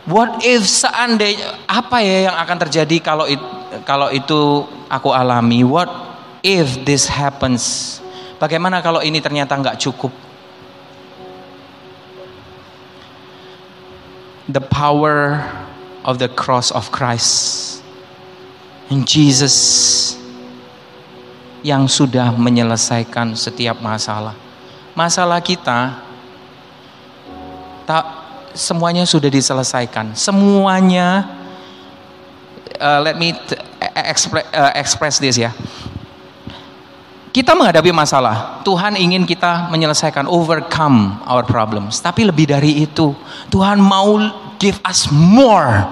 what 0.06 0.44
if 0.46 0.62
seandainya 0.62 1.56
apa 1.66 2.04
ya 2.04 2.30
yang 2.30 2.36
akan 2.36 2.56
terjadi 2.68 2.96
kalau 3.00 3.26
it, 3.26 3.40
kalau 3.82 4.12
itu 4.12 4.68
aku 4.86 5.10
alami? 5.10 5.64
What 5.66 5.90
if 6.44 6.84
this 6.86 7.08
happens? 7.08 7.98
Bagaimana 8.38 8.78
kalau 8.78 9.02
ini 9.02 9.18
ternyata 9.18 9.58
nggak 9.58 9.80
cukup? 9.82 10.21
The 14.48 14.60
power 14.60 15.42
of 16.04 16.18
the 16.18 16.28
cross 16.28 16.70
of 16.70 16.90
Christ. 16.90 17.78
And 18.90 19.06
Jesus 19.06 20.18
yang 21.62 21.86
sudah 21.86 22.34
menyelesaikan 22.34 23.38
setiap 23.38 23.78
masalah. 23.78 24.34
Masalah 24.92 25.38
kita 25.40 26.02
tak 27.86 28.04
semuanya 28.52 29.06
sudah 29.08 29.30
diselesaikan. 29.30 30.12
Semuanya 30.18 31.24
uh, 32.82 33.00
let 33.00 33.16
me 33.16 33.32
express, 33.96 34.46
uh, 34.52 34.72
express 34.74 35.16
this 35.22 35.38
ya. 35.38 35.54
Kita 37.32 37.56
menghadapi 37.56 37.96
masalah, 37.96 38.60
Tuhan 38.60 38.92
ingin 38.92 39.24
kita 39.24 39.72
menyelesaikan, 39.72 40.28
overcome 40.28 41.16
our 41.24 41.40
problems. 41.40 41.96
Tapi 42.04 42.28
lebih 42.28 42.52
dari 42.52 42.84
itu, 42.84 43.16
Tuhan 43.48 43.80
mau 43.80 44.20
give 44.60 44.76
us 44.84 45.08
more 45.08 45.88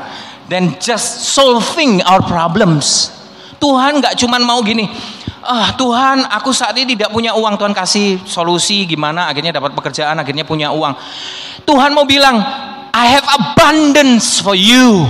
than 0.53 0.77
just 0.77 1.33
solving 1.33 2.05
our 2.05 2.21
problems. 2.21 3.09
Tuhan 3.57 4.05
nggak 4.05 4.21
cuma 4.21 4.37
mau 4.37 4.61
gini, 4.61 4.85
ah 5.41 5.73
Tuhan 5.81 6.29
aku 6.29 6.53
saat 6.53 6.77
ini 6.77 6.93
tidak 6.93 7.09
punya 7.09 7.33
uang, 7.33 7.57
Tuhan 7.57 7.73
kasih 7.73 8.21
solusi 8.29 8.85
gimana 8.85 9.33
akhirnya 9.33 9.57
dapat 9.57 9.73
pekerjaan, 9.73 10.21
akhirnya 10.21 10.45
punya 10.45 10.69
uang. 10.77 10.93
Tuhan 11.65 11.97
mau 11.97 12.05
bilang, 12.05 12.37
I 12.93 13.17
have 13.17 13.25
abundance 13.25 14.45
for 14.45 14.53
you. 14.53 15.09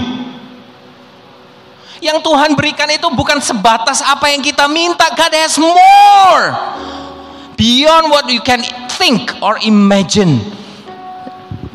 Yang 2.01 2.25
Tuhan 2.25 2.57
berikan 2.57 2.89
itu 2.89 3.05
bukan 3.13 3.45
sebatas 3.45 4.01
apa 4.01 4.33
yang 4.33 4.41
kita 4.41 4.65
minta. 4.73 5.05
God 5.13 5.33
has 5.37 5.61
more. 5.61 6.45
Beyond 7.61 8.09
what 8.09 8.25
you 8.33 8.41
can 8.41 8.65
think 8.97 9.29
or 9.45 9.61
imagine. 9.61 10.41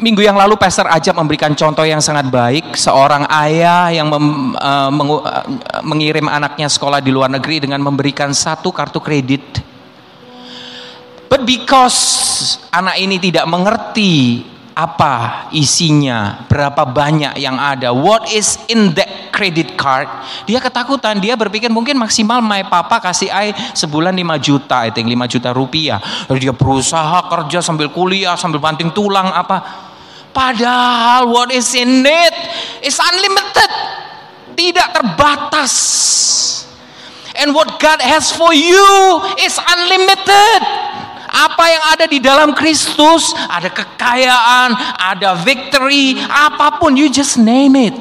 Minggu 0.01 0.25
yang 0.25 0.33
lalu 0.35 0.57
Pastor 0.57 0.89
Ajab 0.89 1.15
memberikan 1.15 1.53
contoh 1.53 1.85
yang 1.85 2.01
sangat 2.01 2.27
baik. 2.27 2.73
Seorang 2.73 3.29
ayah 3.29 3.93
yang 3.93 4.09
mem, 4.09 4.57
uh, 4.57 4.89
mengu, 4.89 5.21
uh, 5.21 5.45
mengirim 5.85 6.25
anaknya 6.25 6.67
sekolah 6.67 6.99
di 6.99 7.13
luar 7.13 7.29
negeri 7.29 7.61
dengan 7.61 7.79
memberikan 7.85 8.33
satu 8.33 8.73
kartu 8.73 8.97
kredit. 8.97 9.61
But 11.29 11.45
because 11.45 12.57
anak 12.73 12.97
ini 12.97 13.21
tidak 13.21 13.45
mengerti 13.45 14.41
apa 14.75 15.47
isinya, 15.55 16.43
berapa 16.51 16.83
banyak 16.83 17.39
yang 17.39 17.55
ada, 17.55 17.95
what 17.95 18.27
is 18.27 18.59
in 18.67 18.91
that 18.91 19.31
credit 19.31 19.79
card, 19.79 20.11
dia 20.43 20.59
ketakutan, 20.59 21.15
dia 21.23 21.39
berpikir 21.39 21.71
mungkin 21.71 21.95
maksimal 21.95 22.43
my 22.43 22.67
papa 22.67 22.99
kasih 22.99 23.31
I 23.31 23.55
sebulan 23.71 24.11
5 24.11 24.35
juta, 24.43 24.83
I 24.83 24.91
think 24.91 25.07
5 25.07 25.31
juta 25.31 25.55
rupiah. 25.55 26.03
Lalu 26.27 26.51
dia 26.51 26.53
berusaha 26.53 27.23
kerja 27.31 27.63
sambil 27.63 27.87
kuliah, 27.87 28.35
sambil 28.35 28.59
banting 28.59 28.91
tulang 28.91 29.31
apa. 29.31 29.63
Padahal 30.35 31.31
what 31.31 31.55
is 31.55 31.71
in 31.71 32.03
it 32.03 32.35
is 32.83 32.99
unlimited. 32.99 33.71
Tidak 34.59 34.87
terbatas. 34.91 35.71
And 37.39 37.55
what 37.55 37.79
God 37.79 38.03
has 38.03 38.31
for 38.31 38.51
you 38.51 38.83
is 39.39 39.55
unlimited. 39.55 40.59
Apa 41.35 41.67
yang 41.67 41.83
ada 41.91 42.05
di 42.07 42.23
dalam 42.23 42.55
Kristus, 42.55 43.35
ada 43.51 43.67
kekayaan, 43.67 44.71
ada 44.95 45.35
victory, 45.43 46.15
apa 46.31 46.79
pun, 46.79 46.95
you 46.95 47.11
just 47.11 47.35
name 47.35 47.75
it. 47.75 47.95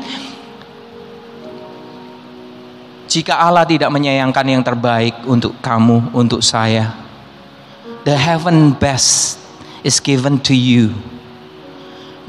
Jika 3.11 3.35
Allah 3.35 3.67
tidak 3.67 3.91
menyayangkan 3.91 4.47
yang 4.47 4.63
terbaik 4.63 5.19
untuk 5.27 5.59
kamu, 5.59 6.15
untuk 6.15 6.47
saya, 6.47 6.95
the 8.07 8.15
heaven 8.15 8.71
best 8.71 9.43
is 9.83 9.99
given 9.99 10.39
to 10.39 10.55
you. 10.55 10.95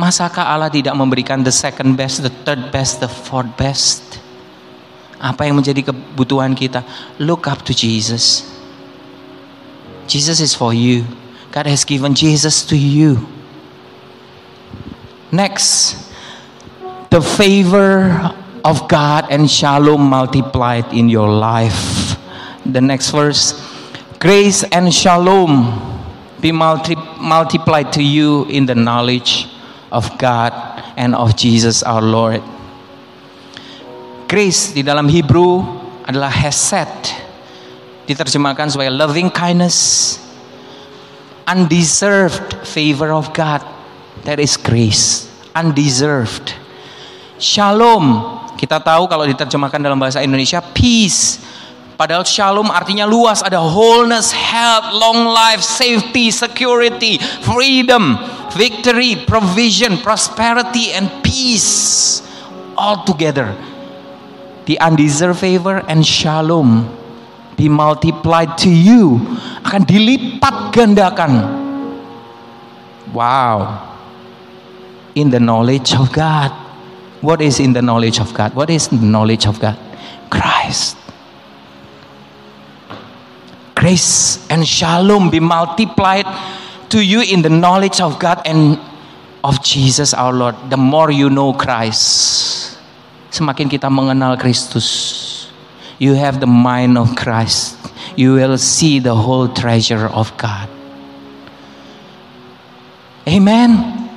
Masakah 0.02 0.50
Allah 0.50 0.74
tidak 0.74 0.98
memberikan 0.98 1.46
the 1.46 1.54
second 1.54 1.94
best, 1.94 2.26
the 2.26 2.34
third 2.44 2.74
best, 2.74 2.98
the 2.98 3.08
fourth 3.08 3.54
best? 3.54 4.18
Apa 5.22 5.46
yang 5.46 5.62
menjadi 5.62 5.94
kebutuhan 5.94 6.58
kita? 6.58 6.82
Look 7.22 7.46
up 7.46 7.62
to 7.64 7.72
Jesus. 7.72 8.55
Jesus 10.08 10.40
is 10.40 10.54
for 10.54 10.74
you. 10.74 11.06
God 11.52 11.66
has 11.68 11.86
given 11.86 12.14
Jesus 12.14 12.66
to 12.68 12.78
you. 12.78 13.26
Next, 15.32 15.96
the 17.10 17.22
favor 17.22 18.12
of 18.64 18.88
God 18.88 19.28
and 19.30 19.50
shalom 19.50 20.02
multiplied 20.02 20.92
in 20.94 21.10
your 21.10 21.30
life. 21.30 22.18
The 22.66 22.82
next 22.82 23.12
verse, 23.12 23.56
grace 24.20 24.64
and 24.64 24.94
shalom 24.94 25.80
be 26.42 26.52
multi- 26.52 27.00
multiplied 27.20 27.94
to 27.94 28.04
you 28.04 28.46
in 28.46 28.66
the 28.66 28.76
knowledge 28.76 29.48
of 29.92 30.18
God 30.18 30.52
and 30.98 31.16
of 31.16 31.36
Jesus 31.38 31.84
our 31.84 32.02
Lord. 32.02 32.42
Grace 34.28 34.74
di 34.74 34.82
dalam 34.82 35.08
Hebrew 35.08 35.62
adalah 36.04 36.30
hesed 36.30 37.25
diterjemahkan 38.06 38.74
sebagai 38.74 38.94
loving 38.94 39.34
kindness, 39.34 40.18
undeserved 41.50 42.66
favor 42.66 43.12
of 43.14 43.34
God. 43.34 43.62
That 44.26 44.42
is 44.42 44.58
grace, 44.58 45.30
undeserved. 45.54 46.54
Shalom, 47.38 48.40
kita 48.58 48.82
tahu 48.82 49.06
kalau 49.06 49.28
diterjemahkan 49.30 49.78
dalam 49.78 50.02
bahasa 50.02 50.24
Indonesia 50.26 50.64
peace. 50.74 51.42
Padahal 51.96 52.28
shalom 52.28 52.68
artinya 52.68 53.08
luas, 53.08 53.40
ada 53.40 53.62
wholeness, 53.62 54.36
health, 54.36 54.92
long 54.92 55.32
life, 55.32 55.64
safety, 55.64 56.28
security, 56.28 57.16
freedom, 57.46 58.20
victory, 58.52 59.16
provision, 59.24 59.96
prosperity, 60.04 60.92
and 60.92 61.08
peace. 61.24 62.16
all 62.78 63.04
together. 63.04 63.56
The 64.66 64.80
undeserved 64.80 65.40
favor 65.40 65.84
and 65.88 66.06
shalom 66.06 66.90
be 67.56 67.72
multiplied 67.72 68.60
to 68.60 68.70
you. 68.70 69.20
Akan 69.64 69.88
dilipat 69.88 70.76
gandakan. 70.76 71.32
Wow. 73.16 73.82
In 75.16 75.32
the 75.32 75.40
knowledge 75.40 75.96
of 75.96 76.12
God. 76.12 76.52
What 77.24 77.42
is 77.42 77.64
in 77.64 77.74
the 77.74 77.82
knowledge 77.82 78.20
of 78.20 78.36
God? 78.36 78.54
What 78.54 78.70
is 78.70 78.92
the 78.92 79.02
knowledge 79.02 79.48
of 79.48 79.58
God? 79.58 79.80
Christ. 80.30 81.00
Grace 83.74 84.46
and 84.52 84.68
shalom 84.68 85.30
be 85.30 85.40
multiplied 85.40 86.28
to 86.90 87.04
you 87.04 87.22
in 87.22 87.42
the 87.42 87.50
knowledge 87.50 88.00
of 88.00 88.20
God 88.20 88.42
and 88.46 88.80
of 89.44 89.62
Jesus 89.62 90.14
our 90.14 90.34
Lord. 90.34 90.56
The 90.70 90.78
more 90.78 91.12
you 91.12 91.30
know 91.30 91.54
Christ, 91.54 92.78
semakin 93.30 93.70
kita 93.70 93.90
mengenal 93.92 94.38
Kristus, 94.42 94.88
you 96.00 96.14
have 96.14 96.40
the 96.40 96.48
mind 96.48 96.98
of 96.98 97.16
Christ. 97.16 97.78
You 98.16 98.34
will 98.36 98.58
see 98.58 99.00
the 99.00 99.16
whole 99.16 99.48
treasure 99.48 100.08
of 100.08 100.36
God. 100.38 100.70
Amen. 103.28 104.10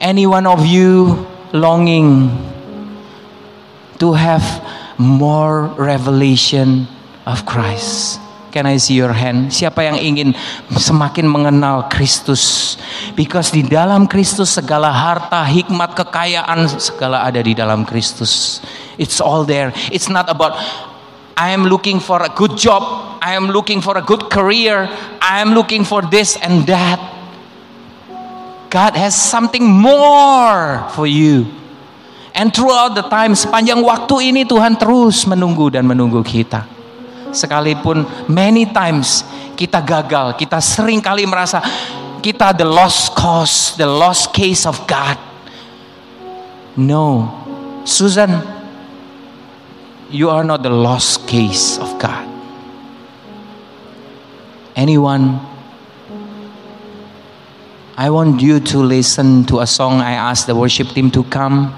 Any 0.00 0.26
one 0.26 0.46
of 0.46 0.64
you 0.64 1.26
longing 1.52 2.32
to 3.98 4.14
have 4.14 4.42
more 4.96 5.68
revelation 5.76 6.88
of 7.26 7.44
Christ? 7.44 8.20
Can 8.50 8.66
I 8.66 8.82
see 8.82 8.98
your 8.98 9.14
hand? 9.14 9.54
Siapa 9.54 9.86
yang 9.86 10.00
ingin 10.00 10.34
semakin 10.74 11.22
mengenal 11.22 11.86
Kristus? 11.86 12.74
Because 13.14 13.54
di 13.54 13.62
dalam 13.62 14.10
Kristus 14.10 14.50
segala 14.50 14.90
harta, 14.90 15.46
hikmat, 15.46 15.94
kekayaan 15.94 16.66
segala 16.82 17.22
ada 17.22 17.38
di 17.38 17.54
dalam 17.54 17.86
Kristus. 17.86 18.58
It's 19.00 19.16
all 19.16 19.48
there. 19.48 19.72
It's 19.88 20.12
not 20.12 20.28
about 20.28 20.60
I 21.32 21.56
am 21.56 21.64
looking 21.64 22.04
for 22.04 22.20
a 22.20 22.28
good 22.28 22.60
job. 22.60 22.84
I 23.24 23.32
am 23.32 23.48
looking 23.48 23.80
for 23.80 23.96
a 23.96 24.04
good 24.04 24.28
career. 24.28 24.84
I 25.24 25.40
am 25.40 25.56
looking 25.56 25.88
for 25.88 26.04
this 26.04 26.36
and 26.36 26.68
that. 26.68 27.00
God 28.68 28.92
has 29.00 29.16
something 29.16 29.64
more 29.64 30.84
for 30.92 31.08
you. 31.08 31.48
And 32.36 32.52
throughout 32.52 32.92
the 32.92 33.08
time, 33.08 33.32
sepanjang 33.32 33.80
waktu 33.80 34.36
ini 34.36 34.44
Tuhan 34.44 34.76
terus 34.76 35.24
menunggu 35.24 35.72
dan 35.72 35.88
menunggu 35.88 36.20
kita 36.20 36.78
sekalipun 37.32 38.06
many 38.26 38.68
times 38.70 39.22
kita 39.54 39.82
gagal, 39.82 40.34
kita 40.38 40.58
sering 40.58 40.98
kali 41.02 41.26
merasa 41.26 41.62
kita 42.20 42.52
the 42.52 42.66
lost 42.66 43.16
cause, 43.16 43.74
the 43.80 43.86
lost 43.86 44.34
case 44.34 44.68
of 44.68 44.76
God. 44.84 45.16
No, 46.78 47.34
Susan, 47.84 48.59
you 50.10 50.28
are 50.28 50.44
not 50.44 50.62
the 50.62 50.70
lost 50.70 51.28
case 51.28 51.78
of 51.78 51.98
God. 51.98 52.26
Anyone? 54.74 55.40
I 57.96 58.10
want 58.10 58.40
you 58.40 58.60
to 58.60 58.78
listen 58.78 59.44
to 59.46 59.60
a 59.60 59.66
song 59.66 60.00
I 60.00 60.12
asked 60.12 60.46
the 60.46 60.54
worship 60.54 60.88
team 60.88 61.10
to 61.12 61.22
come. 61.24 61.74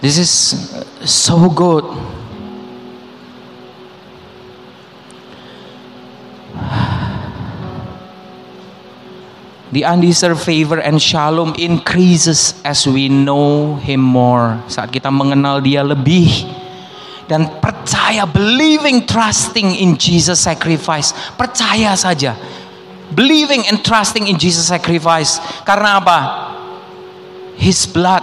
This 0.00 0.18
is 0.18 0.84
so 1.10 1.48
good. 1.48 1.84
The 9.74 9.82
undeserved 9.82 10.38
favor 10.38 10.78
and 10.78 11.02
shalom 11.02 11.58
increases 11.58 12.54
as 12.62 12.86
we 12.86 13.10
know 13.10 13.74
Him 13.82 13.98
more. 13.98 14.62
Saat 14.70 14.94
kita 14.94 15.10
mengenal 15.10 15.58
Dia 15.58 15.82
lebih 15.82 16.46
dan 17.26 17.58
percaya, 17.58 18.22
believing, 18.22 19.02
trusting 19.02 19.74
in 19.74 19.98
Jesus 19.98 20.46
sacrifice. 20.46 21.10
Percaya 21.34 21.98
saja, 21.98 22.38
believing 23.10 23.66
and 23.66 23.82
trusting 23.82 24.30
in 24.30 24.38
Jesus 24.38 24.70
sacrifice. 24.70 25.42
Karena 25.66 25.98
apa? 25.98 26.18
His 27.58 27.82
blood 27.90 28.22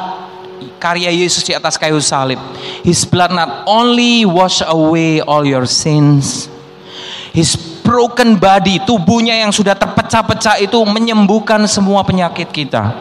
karya 0.80 1.12
Yesus 1.12 1.44
di 1.44 1.52
atas 1.52 1.76
kayu 1.76 2.00
salib. 2.00 2.40
His 2.80 3.04
blood 3.04 3.36
not 3.36 3.68
only 3.68 4.24
wash 4.24 4.64
away 4.64 5.20
all 5.20 5.44
your 5.44 5.68
sins. 5.68 6.48
His 7.36 7.71
broken 7.92 8.40
body, 8.40 8.80
tubuhnya 8.88 9.36
yang 9.36 9.52
sudah 9.52 9.76
terpecah-pecah 9.76 10.64
itu 10.64 10.80
menyembuhkan 10.88 11.68
semua 11.68 12.08
penyakit 12.08 12.48
kita. 12.48 12.96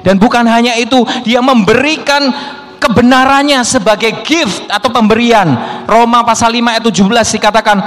Dan 0.00 0.16
bukan 0.16 0.48
hanya 0.48 0.72
itu, 0.80 1.04
dia 1.20 1.44
memberikan 1.44 2.32
kebenarannya 2.80 3.60
sebagai 3.60 4.24
gift 4.24 4.64
atau 4.72 4.88
pemberian. 4.88 5.52
Roma 5.84 6.24
pasal 6.24 6.56
5 6.56 6.64
ayat 6.64 6.82
17 6.88 7.36
dikatakan, 7.36 7.78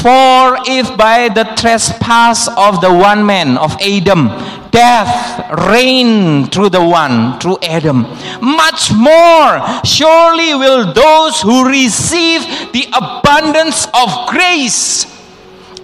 For 0.00 0.64
if 0.64 0.96
by 0.96 1.28
the 1.28 1.44
trespass 1.52 2.48
of 2.56 2.80
the 2.80 2.88
one 2.88 3.20
man 3.20 3.60
of 3.60 3.76
Adam 3.82 4.32
death 4.70 5.42
reigned 5.68 6.52
through 6.52 6.70
the 6.70 6.82
one, 6.82 7.40
through 7.40 7.58
Adam. 7.66 8.06
Much 8.40 8.92
more 8.92 9.58
surely 9.82 10.54
will 10.54 10.92
those 10.92 11.40
who 11.42 11.66
receive 11.66 12.44
the 12.70 12.86
abundance 12.94 13.90
of 13.90 14.08
grace 14.30 15.17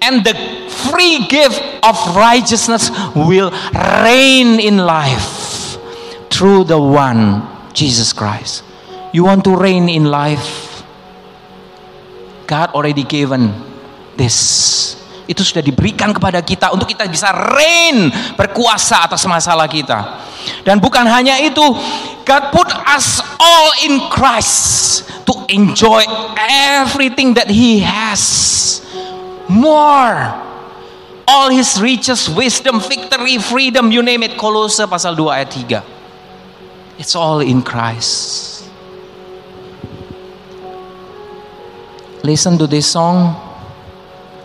and 0.05 0.21
the 0.21 0.37
free 0.69 1.25
gift 1.27 1.59
of 1.81 1.97
righteousness 2.13 2.93
will 3.17 3.51
reign 4.05 4.61
in 4.61 4.79
life 4.85 5.81
through 6.29 6.65
the 6.65 6.79
one, 6.79 7.43
Jesus 7.73 8.13
Christ. 8.13 8.63
You 9.17 9.25
want 9.25 9.45
to 9.49 9.57
reign 9.57 9.89
in 9.89 10.05
life? 10.07 10.85
God 12.45 12.77
already 12.77 13.09
given 13.09 13.57
this 14.21 14.93
itu 15.25 15.41
sudah 15.41 15.65
diberikan 15.65 16.13
kepada 16.13 16.45
kita 16.45 16.69
untuk 16.69 16.85
kita 16.85 17.09
bisa 17.09 17.33
reign 17.33 18.13
berkuasa 18.37 19.09
atas 19.09 19.25
masalah 19.25 19.65
kita. 19.65 20.21
Dan 20.61 20.77
bukan 20.77 21.09
hanya 21.09 21.41
itu, 21.41 21.65
God 22.29 22.53
put 22.53 22.69
us 22.93 23.25
all 23.41 23.73
in 23.89 24.05
Christ 24.13 25.09
to 25.25 25.49
enjoy 25.49 26.05
everything 26.77 27.33
that 27.33 27.49
He 27.49 27.81
has. 27.81 28.84
More. 29.49 30.43
All 31.27 31.49
His 31.51 31.81
riches, 31.81 32.29
wisdom, 32.29 32.81
victory, 32.81 33.39
freedom, 33.39 33.91
you 33.91 34.03
name 34.03 34.23
it. 34.23 34.37
Kolose 34.37 34.85
pasal 34.87 35.17
2 35.17 35.33
ayat 35.33 35.51
3. 35.53 37.01
It's 37.01 37.17
all 37.17 37.41
in 37.41 37.63
Christ. 37.63 38.69
Listen 42.23 42.57
to 42.57 42.67
this 42.67 42.87
song 42.87 43.37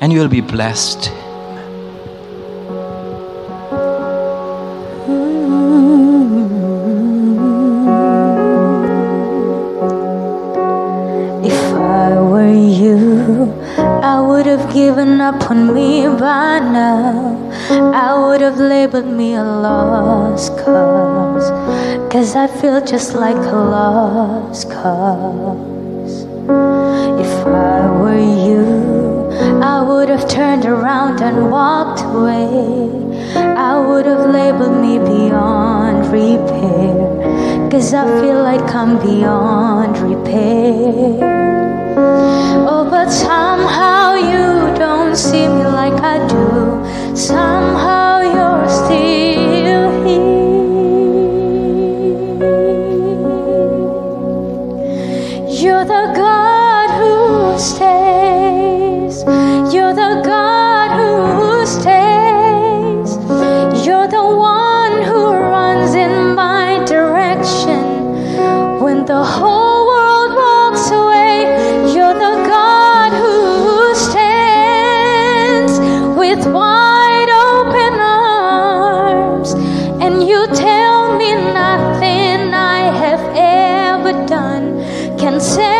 and 0.02 0.12
you 0.12 0.20
will 0.20 0.32
be 0.32 0.42
blessed. 0.42 1.12
Given 14.74 15.20
up 15.20 15.50
on 15.50 15.74
me 15.74 16.08
by 16.08 16.60
now. 16.60 17.36
I 17.94 18.14
would 18.18 18.42
have 18.42 18.58
labeled 18.58 19.08
me 19.08 19.34
a 19.34 19.44
lost 19.44 20.58
cause. 20.58 21.50
Cause 22.12 22.36
I 22.36 22.48
feel 22.48 22.80
just 22.86 23.16
like 23.16 23.36
a 23.36 23.62
lost 23.76 24.70
cause. 24.70 26.24
If 27.26 27.48
I 27.48 27.90
were 28.02 28.26
you, 28.48 29.30
I 29.62 29.82
would 29.82 30.10
have 30.10 30.28
turned 30.30 30.66
around 30.66 31.22
and 31.22 31.52
walked 31.52 32.02
away. 32.02 32.90
I 33.36 33.80
would 33.80 34.06
have 34.06 34.30
labeled 34.30 34.80
me 34.82 35.00
beyond 35.00 36.12
repair. 36.12 37.70
Cause 37.72 37.94
I 37.94 38.06
feel 38.22 38.42
like 38.44 38.74
I'm 38.74 39.00
beyond 39.00 39.98
repair. 39.98 41.69
Oh, 42.52 42.88
but 42.90 43.10
somehow 43.10 44.16
you 44.16 44.76
don't 44.78 45.16
see 45.16 45.48
me 45.48 45.66
like 45.66 46.02
I 46.02 46.18
do. 46.28 47.16
Somehow 47.16 48.22
you're 48.22 48.68
still 48.68 49.49
can 85.30 85.40
say 85.40 85.79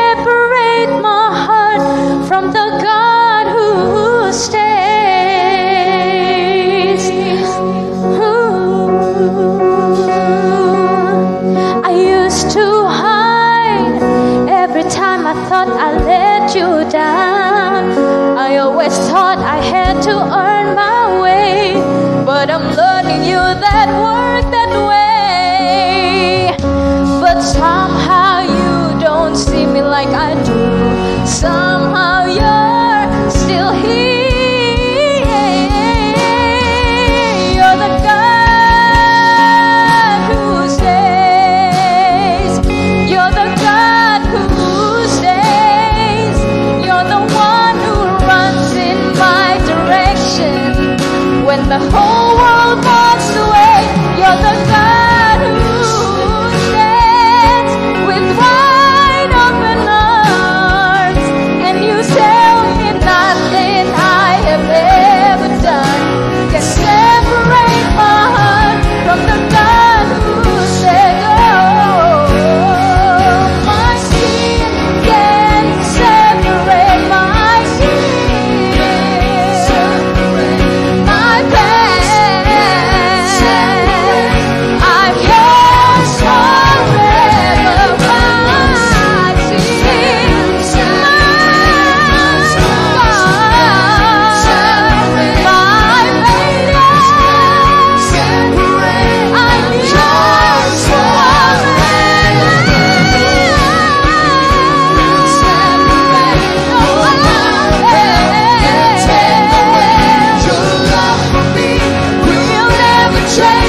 treasure. 113.40 113.69